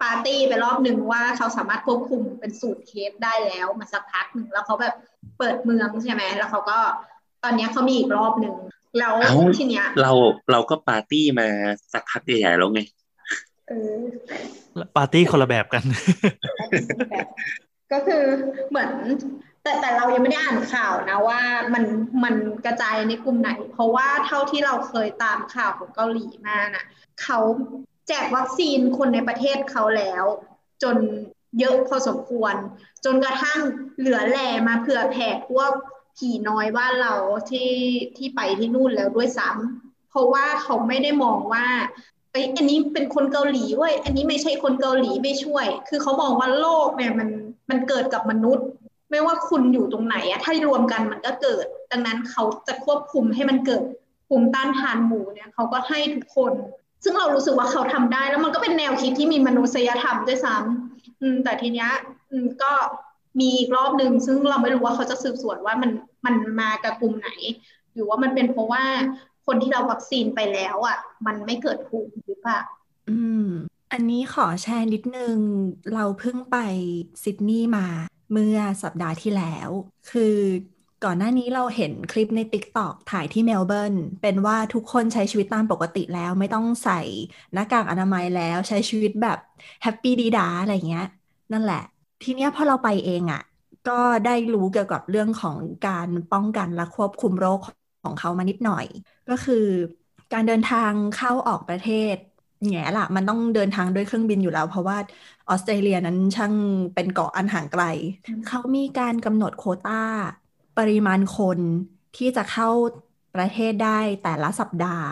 [0.01, 4.95] ปาร์ตี้ไปรอบหนึ่งว่าเขาสามารถควบคุมเป็นศูตรเคสได้แล้วมาสักพักหนึ่งแล้วเขาแบบ
[5.37, 6.79] เปิดเมืองใช่ไหมแล้วเขาก็
[7.43, 8.55] ตอนเนี้ยเขามีอีกรอบหนึ่ง
[8.99, 10.11] แล้วเอ้าทีเนี้ย เรา
[10.51, 11.47] เราก็ปาร์ตี้มา
[11.93, 12.81] สักพักใหญ่ๆแล้วไง
[13.69, 14.01] เออ
[14.95, 15.83] ปาร์ตี้คนละแบบกัน
[17.91, 18.23] ก็คือ
[18.69, 18.91] เหมือน
[19.63, 21.41] แต่แต่เรายังไม่ได้อ่านข่าวนะว่า
[21.73, 21.83] มัน
[22.23, 22.35] มัน
[22.65, 26.85] กระจายในกลุ่มไหน เพราะว่าเท่าที่เราเคยตามข่าวของเกาหลีมาน่ะ
[27.23, 27.39] เขา
[28.07, 30.23] แจกวัคซีนคนในประเทศเขาแล้ว
[30.83, 30.97] จน
[31.59, 32.55] เยอะพอสมควร
[33.05, 33.59] จนกระทั่ง
[33.97, 35.71] เหลือแหล่มาเผื่อแผ่พวก
[36.21, 37.15] ผีน้อยบ้านเรา
[37.49, 37.71] ที่
[38.17, 41.65] ที่ไปที่นู่นแล้วด้วยซ้ำเพราะว่าเขาไม่ได้มองว่า
[42.31, 47.29] เอ้ยอันนี้เป็นคนเกาหลีเว้ยอันนี้ไม่ใช่คนเกาหลีไม่ช่วย คือเขามองว่าโลกเนี่ยมัน
[47.69, 48.65] มันเกิดกับมนุษย์
[49.11, 53.81] ไม่ว่าคุณอยู่ตรงไหนอะถ้ารวมกันมันก็เกิด ดังนั้นเขาจะควบคุมให้มันเกิด
[54.27, 56.53] ภูมิต้านทานหมู่เนี่ยเขาก็ให้ทุกคน
[57.03, 61.91] ซึ่งเรารู้สึกว่าเขาทำได้ แล้วมันก็เป็นแนวคิดที่มีมนุษยธรรมด้วยซ้ำแต่ทีเนี้ย
[62.63, 62.71] ก็
[63.39, 65.91] มีอีกรอบหนึ่งซึ่งเราไม่รู้ว่าเขาจะสืบสวนว่ามัน
[66.25, 67.29] มันมากับกลุ่มไหน
[67.93, 68.83] หรือว่ามันเป็นเพราะว่า
[69.45, 72.61] คนที่เราวัคซีนไปแล้วอะ มันไม่เกิดภูมิหรือเปล่า
[73.09, 73.45] อืม
[73.91, 75.37] อันนี้ขอแชร์นิดนึง
[75.93, 76.57] เราเพิ่งไป
[77.23, 77.87] ซิดนีย์มา
[78.31, 79.69] เมื่อสัปดาห์ที่แล้ว
[80.11, 80.35] คือ
[81.03, 87.01] ก่อนหน้านี้เราเห็นคลิปใน TikTok ถ่ายที่เมลเบิร์นเป็นว่าทุกคนใช้ชีวิตตามปกติแล้ว ไม่ต้องใส่
[87.53, 89.37] หน้ากากอนามัยแล้วใช้ชีวิตแบบ
[89.83, 91.05] happy ดีดาอะไรเงี้ย
[91.51, 91.83] นั่นแหละ
[92.23, 93.41] ทีเนี้ยพอเราไปเองอะ่ะ
[93.85, 93.91] ก็
[94.23, 97.59] ได้รู้เกี่ยวกับเรื่องของการป้องกันและควบคุมโรค
[98.03, 98.85] ของเขามานิดหน่อย
[99.27, 99.55] ก็คือ
[100.31, 102.15] การเดินทางเข้าออกประเทศ
[102.67, 104.97] แง่ละมันต้องเดินทางด้วยเครื่องบินอยู่แล้ว เพราะว่า
[105.49, 106.53] ออสเตรเลียนั้นช่าง
[106.93, 107.83] เป็นเกาะอันห่างไกล
[108.43, 109.91] เขามีการกำหนดโควตา
[110.77, 111.61] ปริมาณคน
[112.15, 112.67] ที่จะเข้า
[113.33, 113.89] ประเทศได้
[114.21, 115.05] แต่ละสัปดาห์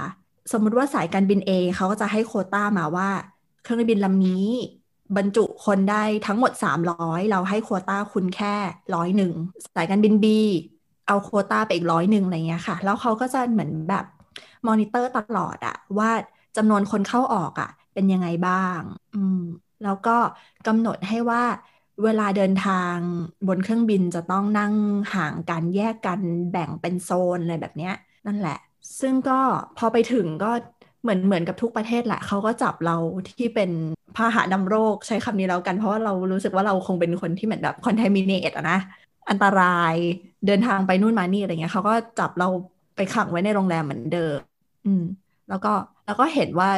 [0.52, 3.08] สมมุติว่าสายการบิน A เขาก็จะให้โควต้ามาว่า
[3.62, 4.34] เครื่องบินลำนี้
[5.18, 8.56] บรรจุคนได้ทั้งหมด 300 เราให้โควต้าคุณแค่
[8.96, 9.34] ร้อยหนึ่ง
[9.76, 10.26] สายการบิน B
[11.08, 14.06] เอาโควต้าไปอีกร้อยหนึ่งอะไรเงี้ยค่ะ แล้วเขาก็จะเหมือนแบบ
[14.68, 16.12] มอนิเตอร์ตลอดอะว่า
[16.58, 18.82] จำนวนคนเข้าออกอะเป็นยังไงบ้าง
[19.16, 19.40] อืม
[19.84, 20.18] แล้วก็
[20.68, 21.44] กำหนดให้ว่า
[22.04, 22.98] เวลาเดินทาง
[23.48, 24.74] บนเครื่องบินจะต้องนั่ง
[25.14, 27.94] ห่างกันแยกกันแบ่งเป็นโซนอะไรแบบเนี้ย
[28.28, 28.58] นั่นแหละ
[29.00, 29.40] ซึ่งก็
[29.78, 30.52] พอไปถึงก็
[31.02, 32.96] เหมือนเหมือนกับทุกประเทศแหละเขาก็จับเรา
[33.40, 33.72] ที่เป็น
[34.16, 38.80] พาหะนำโรคใช้คำนี้แล้วกัน เพราะว่าเรารู้สึกว่าเราคงเป็นคนที่เหมือนแบบคอนเทมิเนตอะนะ
[39.30, 39.96] อันตราย
[40.48, 42.48] เดินทางไปนู่นมานี่อะไรเงี้ยเขาก็จับเรา
[42.96, 44.38] ไปขังไว้ในโรงแรมเหมือนเดิม
[44.86, 45.04] อืม
[45.50, 45.74] แล้วก็
[46.06, 46.70] แล้วก็เห็นว่า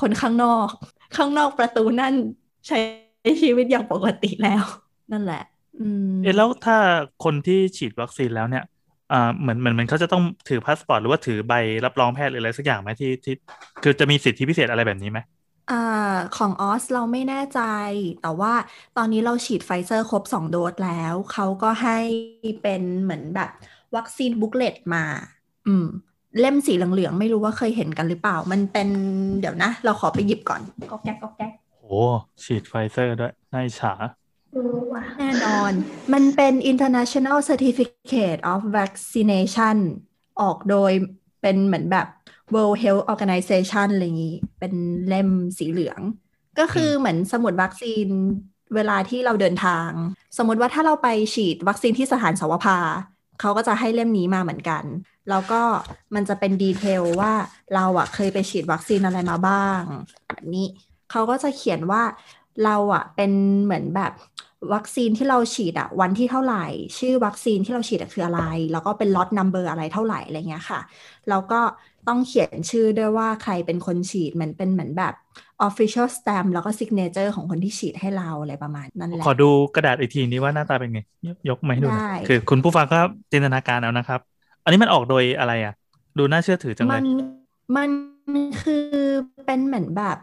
[0.00, 0.68] คนข้างนอก
[1.16, 2.14] ข้างนอกประตูนั่น
[2.66, 2.78] ใช้
[3.42, 4.64] ชีวิตอย่างปกติแล้ว
[5.12, 5.42] นั่นแหละ
[5.80, 6.76] อืมเอ๊ะแล้วถ้า
[7.24, 8.64] คนที่ฉีดวัคซีนแล้วเนี่ย
[9.10, 11.52] อ่าเหมือนเหมือนมันเขาจะต้องถือพาสปอร์ตหรือว่าถือใบ
[11.84, 13.32] รับรองแพทย์หรืออะไรสักอย่างไหมที่ที่
[13.82, 15.18] คือจะมีสิทธิพิเศษอะไรแบบนี้ไหม
[15.70, 15.74] อ่า
[16.36, 17.60] ของออสเราไม่แน่ใจ
[18.20, 18.52] แต่ว่า
[18.96, 21.98] ตอนนี้เราฉีดไฟเซอร์ครบ 2 โดสแล้ว เขาก็ให้
[22.62, 23.50] เป็นเหมือนแบบ
[23.96, 25.04] vaccine booklet มา
[25.66, 25.86] อืม
[26.40, 28.88] เล่มสีเหลืองๆ ไม่รู้ว่าเคยเห็นกันหรือเปล่า มันเป็น
[29.40, 31.86] เดี๋ยวนะ เราขอไปหยิบก่อนก็แก๊กก็แก๊กโอ้
[32.44, 33.92] ฉีดไฟเซอร์ด้วยน่าอิจฉา
[34.52, 35.72] เออว่ะแน่นอน
[36.12, 39.76] มันเป็น International Certificate of Vaccination
[40.40, 40.92] ออกโดย
[41.42, 42.06] เป็นเหมือนแบบ
[42.54, 44.74] World Health Organization อะไรอย่างนี้ เป็น
[45.08, 45.28] เล่ม
[45.58, 46.00] สีเหลือง
[46.58, 48.08] ก็คือเหมือนสมุดวัคซีน
[48.74, 49.90] เวลาที่เราเดินทาง
[50.38, 52.78] สมมติว่าถ้าเราไปฉีดวัคซีนที่สถานเสาวภา
[53.40, 54.84] เขาก็จะให้เล่มนี้มาเหมือนกัน
[55.30, 55.62] แล้วก็
[56.14, 57.32] มันจะเป็น detail ว่า
[57.74, 59.80] เราอะเคยไปฉีดวัคซีนอะไรมาบ้าง
[60.26, 60.66] แบบนี้
[61.10, 62.02] เขาก็จะเขียนว่า
[62.64, 63.32] เราอะเป็น
[63.64, 64.12] เหมือนแบบ
[64.74, 66.66] วัคซีนที่เราฉีดอะวันที่เท่าไหร่
[66.98, 68.42] ชื่อวัคซีนที่เราฉีดอะคืออะไร
[68.72, 70.80] แล้วก็เป็น lot number อะไรเท่าไหร่อะไรเงี้ยค่ะ
[71.28, 71.60] แล้วก็
[72.08, 75.14] ต้องเขียนชื่อด้วยว่าใครเป็นคนฉีดเหมือนเป็นเหมือนแบบ
[75.68, 83.00] official stamp แล้วก็ signature ของคนที่ฉีดให้เราอะไรประมาณนั้นแหละขอดูกระดาษอีกทีนี้ว่าหน้าตาเป็นไง ยกยกมาให้ดูหน่อยได้คือคุณผู้ฟังก็
[83.32, 84.20] จินตนาการเอานะครับ
[84.64, 85.74] อันนี้มันออกโดยอะไรอะ
[86.18, 87.06] ดูน่าเชื่อถือจังเลมัยน
[87.76, 87.90] มัน
[88.62, 88.86] คือ
[89.46, 90.18] เป็นเหมือนแบบ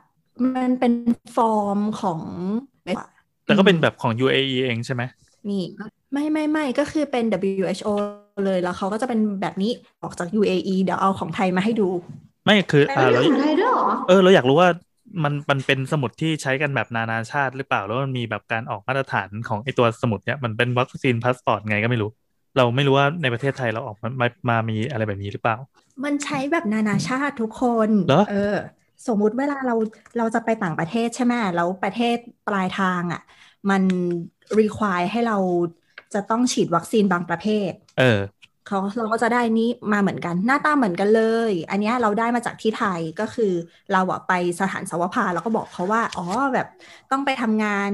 [0.56, 0.94] มันเป็น
[1.36, 2.22] ฟอร์มของ
[3.50, 5.04] แต่ก็เป็นแบบของ UAE เองใช่ไหม
[5.50, 5.64] นี่
[6.14, 7.88] ไม่ไม่ไม่ก็คือเป็น WHO
[8.46, 9.72] เลยแล้วเขาก็จะเป็นแบบนี้
[10.04, 11.90] ออกจาก UAE เดี๋ยวเอาของไทยมาให้ดู
[12.46, 14.70] ไม่คือแต่อ่าเรื่เราองของไทยด้วยเหรอเออเราอยากรู้ว่า
[15.24, 22.10] มันมันเป็นสมุดที่ใช้กันแบบนานาชาติหรือเปล่า แล้วมันมีแบบการออกมาตรฐานของไอตัวสมุดเนี้ยมันเป็นวัคซีนพาสปอร์ตไงก็ไม่รู้
[22.58, 25.58] เราไม่รู้ว่าในประเทศไทยเราออกมามามามีอะไรแบบนี้หรือเปล่า
[26.04, 28.56] มันใช้แบบนานาชาติทุกคนเหรอเออ
[29.08, 29.76] สมมุติเวลาเรา
[30.18, 32.18] เราจะไปต่างประเทศใช่ไหมแล้วประเทศ
[32.48, 33.22] ปลายทางอะ
[33.70, 33.84] มัน
[34.60, 35.38] require ให้เรา
[36.14, 38.20] จะต้องฉีดวัคซีนบางประเภท เออ
[38.68, 43.54] เขาเราก็จะได้นี้มาเหมือนกันหน้าตาเหมือนกันเลย อันเนี้ยเราได้มาจากที่ไทยก็คือ
[43.92, 46.68] เราอะไปสถานสวภาแล้วก็บอกเขาว่า อ๋อแบบ
[47.12, 47.92] ต้องไปทำงาน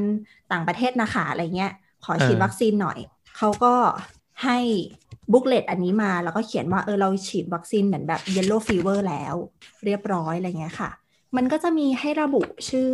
[0.51, 1.71] ต่างประเทศนะคะอะไรเงี้ย
[2.05, 2.99] ขอฉีดเออวัคซีนหน่อย
[3.37, 3.73] เขาก็
[4.43, 4.59] ให้
[5.31, 9.35] บุ๊กเลตอันนี้มาแล้วก็เขียนว่าเออเราฉีดวัคซีนเหมือนแบบ yellow fever แล้ว
[9.85, 10.89] เรียบร้อยอะไรเงี้ยค่ะ
[11.35, 12.91] มันก็จะมีให้ระบุชื่อ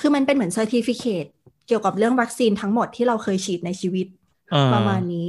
[0.00, 4.06] คือมันเป็นเหมือน certificate เกี่ยวกับเรื่องวัคซีนทั้งหมดที่เราเคยฉีดในชีวิต
[4.50, 5.28] เออประมาณนี้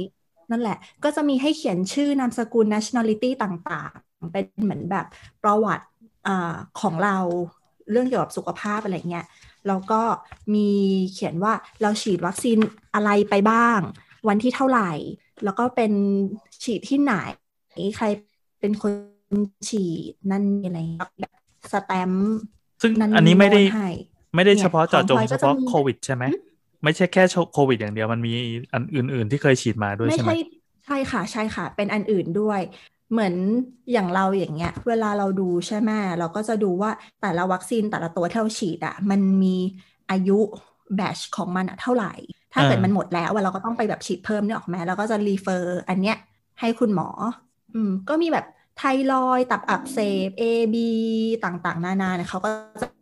[0.50, 5.06] นั่นแหละ ก็จะมีให้เขียนชื่อนามสกุล nationality ต่างๆ เป็นเหมือนแบบ
[5.42, 5.86] ประวัติ
[6.26, 7.18] อาของเรา
[7.90, 9.26] เรื่องเกี่ยวกับสุขภาพอะไรเงี้ย
[9.68, 10.02] แล้วก็
[10.54, 10.68] มี
[11.12, 11.52] เขียนว่า
[11.82, 12.58] เราฉีดวัคซีน
[12.94, 13.80] อะไรไปบ้าง
[14.28, 14.90] วันที่เท่าไหร่
[15.44, 15.92] แล้วก็เป็น
[16.64, 17.14] ฉีดที่ไหน
[17.96, 18.06] ใคร
[18.60, 18.92] เป็นคน
[19.68, 21.32] ฉีดนั่นอะไรเงี้ยแบบ
[21.72, 22.36] สแตมป์
[22.82, 23.88] ซึ่งนั่นอันนี้ไม่ได้โน่นให้
[24.34, 26.40] ไม่ได้เนี่ยเฉพาะเจาะจงของพลอยก็จะพาะมีโควิดใช่ไหมอืม
[26.84, 27.22] ไม่ใช่แค่
[27.52, 28.32] โควิดอย่างเดียวมันมี
[28.74, 30.34] อันอื่น ๆ ที่เคยฉีดมาด้วยไม่ใช่ไหมใช่
[30.84, 32.60] ใช่ค่ะใช่ค่ะ เป็นอันอื่นด้วย
[33.12, 33.34] เหมือน
[33.92, 36.90] อย่างเราอย่างเงี้ย เวลาเราดูใช่ไหมเราก็จะดูว่า
[37.20, 39.56] แต่ละวัคซีนแต่ละตัวที่เราฉีดอะมันมี
[40.10, 40.38] อายุ
[40.96, 42.12] batch ของมันอะเท่าไหร่
[42.54, 46.16] ถ้าเกิดอ่ามัมันหมดแล้วอะเราก็ต้องไปแบบฉีดเพิ่มเนี่ยออกไหมเราก็จะ refer อันเนี้ย
[46.60, 47.08] ให้คุณหมอ
[47.74, 48.44] อืมก็มีแบบ
[48.78, 48.82] ไท
[49.12, 50.44] รอยด์ตับอักเสบ A
[50.74, 50.76] B
[51.44, 52.50] ต่างๆ นานาเนี่ยเขาก็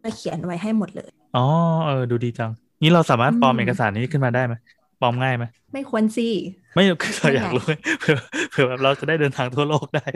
[0.05, 1.47] จะเขียนไว้ให้หมดเลย อ๋อ
[1.87, 2.51] เออ ดูดีจัง
[2.83, 4.55] นี่เราสามารถปลอมอืมเอกสารนี้ขึ้นมาได้ไหม
[5.01, 6.29] ปลอมง่ายไหม ไม่ควรสิ
[6.75, 7.65] ไม่คือเราไม่อยากไงรู้
[8.01, 8.19] เผื่อ
[8.51, 10.07] เผื่อแบบเราจะได้เดินทางทั่วโลกได้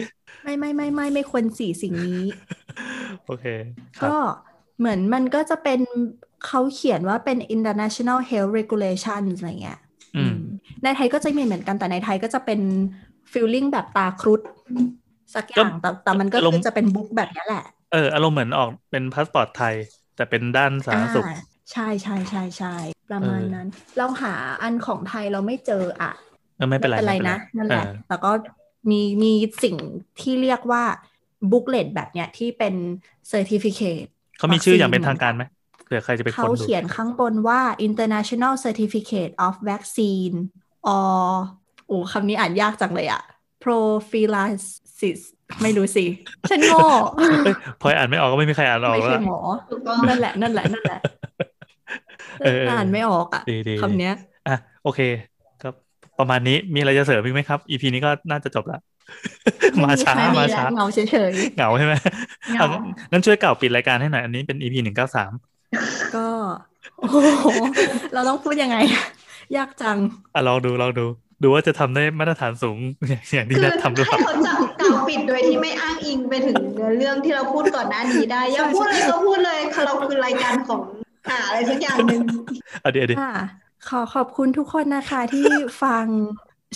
[0.44, 2.22] ไม่ไม่ไม่ไม่ไม่ควรสิสิ่งนี้
[3.26, 3.46] โอเค
[3.98, 4.16] ครับก็
[4.78, 5.80] เหมือนมันก็จะเป็น
[6.46, 9.80] เขาเขียนว่าเป็น international health regulations อะไรเงี้ย
[10.16, 10.34] อืม
[10.82, 12.60] ในไทยก็จะมีเหมือนกันแต่ในไทยก็จะเป็น
[13.32, 14.40] feeling แบบตาครุฑ
[15.34, 19.74] สักอก็ย่างก็แต่แต่มันก็อารมณ์คือจะเป็น book แบบนี้แหละ เอออารมณ์เหมือนออกเป็นพาสปอร์ตไทย
[20.16, 21.36] แต่เป็นด้านสาธารณสุขอ่า
[21.72, 22.74] ใช่ใช่ใช่ใช่
[23.10, 26.12] ประมาณเออนั้น เราหาอันของไทยเราไม่เจออะ
[26.56, 28.30] เออไม่เป็นไรไรไม่นะนั่นแหละเออแต่ก็
[28.90, 29.32] มีมี
[29.64, 29.76] สิ่ง
[30.20, 30.84] ที่เรียกว่า
[31.50, 32.74] booklet แบบเนี้ยที่เป็น
[33.32, 35.44] certificate เขามีชื่ออย่างเป็นทางการไหม
[35.84, 40.36] เผื่อใครจะไปเขาค้นดูเขียนข้างบนว่า international certificate of vaccine
[40.96, 41.18] or
[41.86, 43.22] โอ้คำนี้อ่านยากจังเลยอะ
[43.64, 44.64] prophylaxis
[45.62, 46.04] ไม่รู้สิ
[46.50, 46.80] ฉันโง่
[47.44, 49.38] เอ้ยพออ่านไม่ออกก็ไม่มีใครอ่านออกไม่แล้วใช่หมอ
[49.70, 51.00] ถูกต้องนั่นแหละนั่นแหละนั่นแหละ
[52.42, 54.14] เออเอออ่านไม่ออกอะดีดีคำเนี้ย
[54.48, 55.00] อะโอเค
[55.62, 55.68] ก็
[56.18, 58.78] ประมาณนี้มีอะไรจะเสริมอีกไหมครับ EP นี้ก็น่าจะจบละ
[59.84, 60.98] มาช้าไม่มีมาแล้วช้าเงาเฉ
[61.30, 61.94] ยเหงาใช่ไหม
[62.52, 66.26] เหงาอะงั้นงั้นช่วยเกล่าวปิดรายการให้หน่อย อันนี้เป็น EP หนึ่งเก้าสามๆก็
[66.98, 67.16] โอ้โห
[68.14, 68.76] เราต้องพูดยังไง
[69.56, 69.96] ยากจัง
[70.34, 71.06] อะลองดูลองดู
[71.42, 72.78] ดูว่าจะทำได้มาตรฐานสูง
[73.08, 80.80] อย่างอย่างที่คือนัดทำหรือเปให้ล่าเขาจับกล่าวปิดโดยที่ไม่อ้างอิงไปถึงเนื้อเรื่องที่เราพูดก่อนหน้านี้ได้อย่าพูดเลยก็พูดเลยเราคือรายการของ
[81.30, 82.20] หาอะไรสักอย่างหนึ่ง
[82.80, 83.34] เอาเดี๋ยวเดี๋ยวค่ะ
[83.88, 85.48] ขอขอบคุณทุกคนนะคะที่
[85.82, 86.06] ฟัง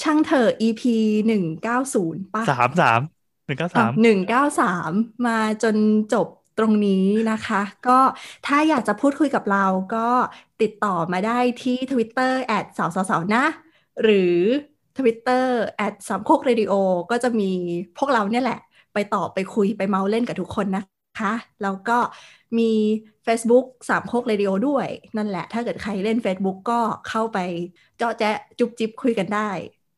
[0.02, 0.82] ช่างเถอะ EP
[1.26, 3.00] หนึ่งเก้าศูนย์ป่ะสามสาม
[3.46, 4.92] หนึ่งเก้าสามหนึ่งเก้าสาม
[5.26, 5.76] มาจน
[6.14, 6.26] จบ
[6.58, 7.98] ตรงนี้นะคะ ก็
[8.46, 10.08] ถ้าอยากจะพูดคุยกับเราก็
[10.62, 13.44] ติดต่อมาได้ที่ Twitter แอดสาวสาวๆนะ
[14.02, 14.36] หรือ
[14.96, 15.46] Twitter
[15.76, 16.72] แอดสามโคกเรดิโอ
[17.10, 17.50] ก็จะมี
[17.98, 18.60] พวกเราเนี่ยแหละ
[18.94, 20.84] ไปตอบไปคุยไปเมาเล่นกับทุกคนนะ
[21.20, 21.32] คะ
[21.62, 21.98] แล้วก็
[22.58, 22.70] มี
[23.26, 24.86] Facebook สามโคกเรดิโอด้วย
[25.16, 27.38] นั่นแหละ ถ้าเกิดใครเล่น Facebook ก็เข้าไป
[27.98, 29.50] เจาะแจ๊ะจุบจิบคุยกันได้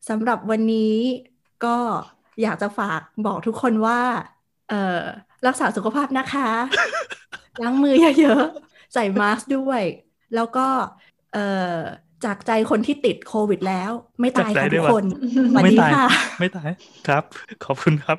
[0.08, 0.96] สำหรับวันนี้
[1.64, 1.76] ก็
[2.42, 4.00] อยากจะฝากบอกทุกคนว่า
[4.68, 5.02] เออ
[5.46, 6.48] รักษาสุขภาพนะคะ
[7.62, 9.82] ล้างมือเยอะๆ ใส่มาสก์ด้วย
[10.34, 10.66] แล้วก็
[11.32, 11.38] เอ
[11.76, 11.78] อ
[12.24, 13.90] จากใจคนที่ติดโควิดแล้ว
[14.20, 15.04] ไม่ตายจากใจค่ะด้ทุวยกวะคน
[15.52, 16.04] สวัสไม่ดีตายค่ะ
[16.38, 16.70] ไม่ตาย
[17.04, 17.22] ครับ
[17.62, 18.18] ขอบคุณครับ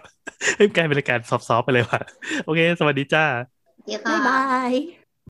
[0.57, 1.99] ให้กลายเป็นรายการซอฟต์ๆไปเลยว่ะ
[2.43, 3.23] โอเค สวัสดีจ้า
[3.85, 4.35] เดี๋ยวบ๊ายค่ะบา
[4.71, 5.04] ย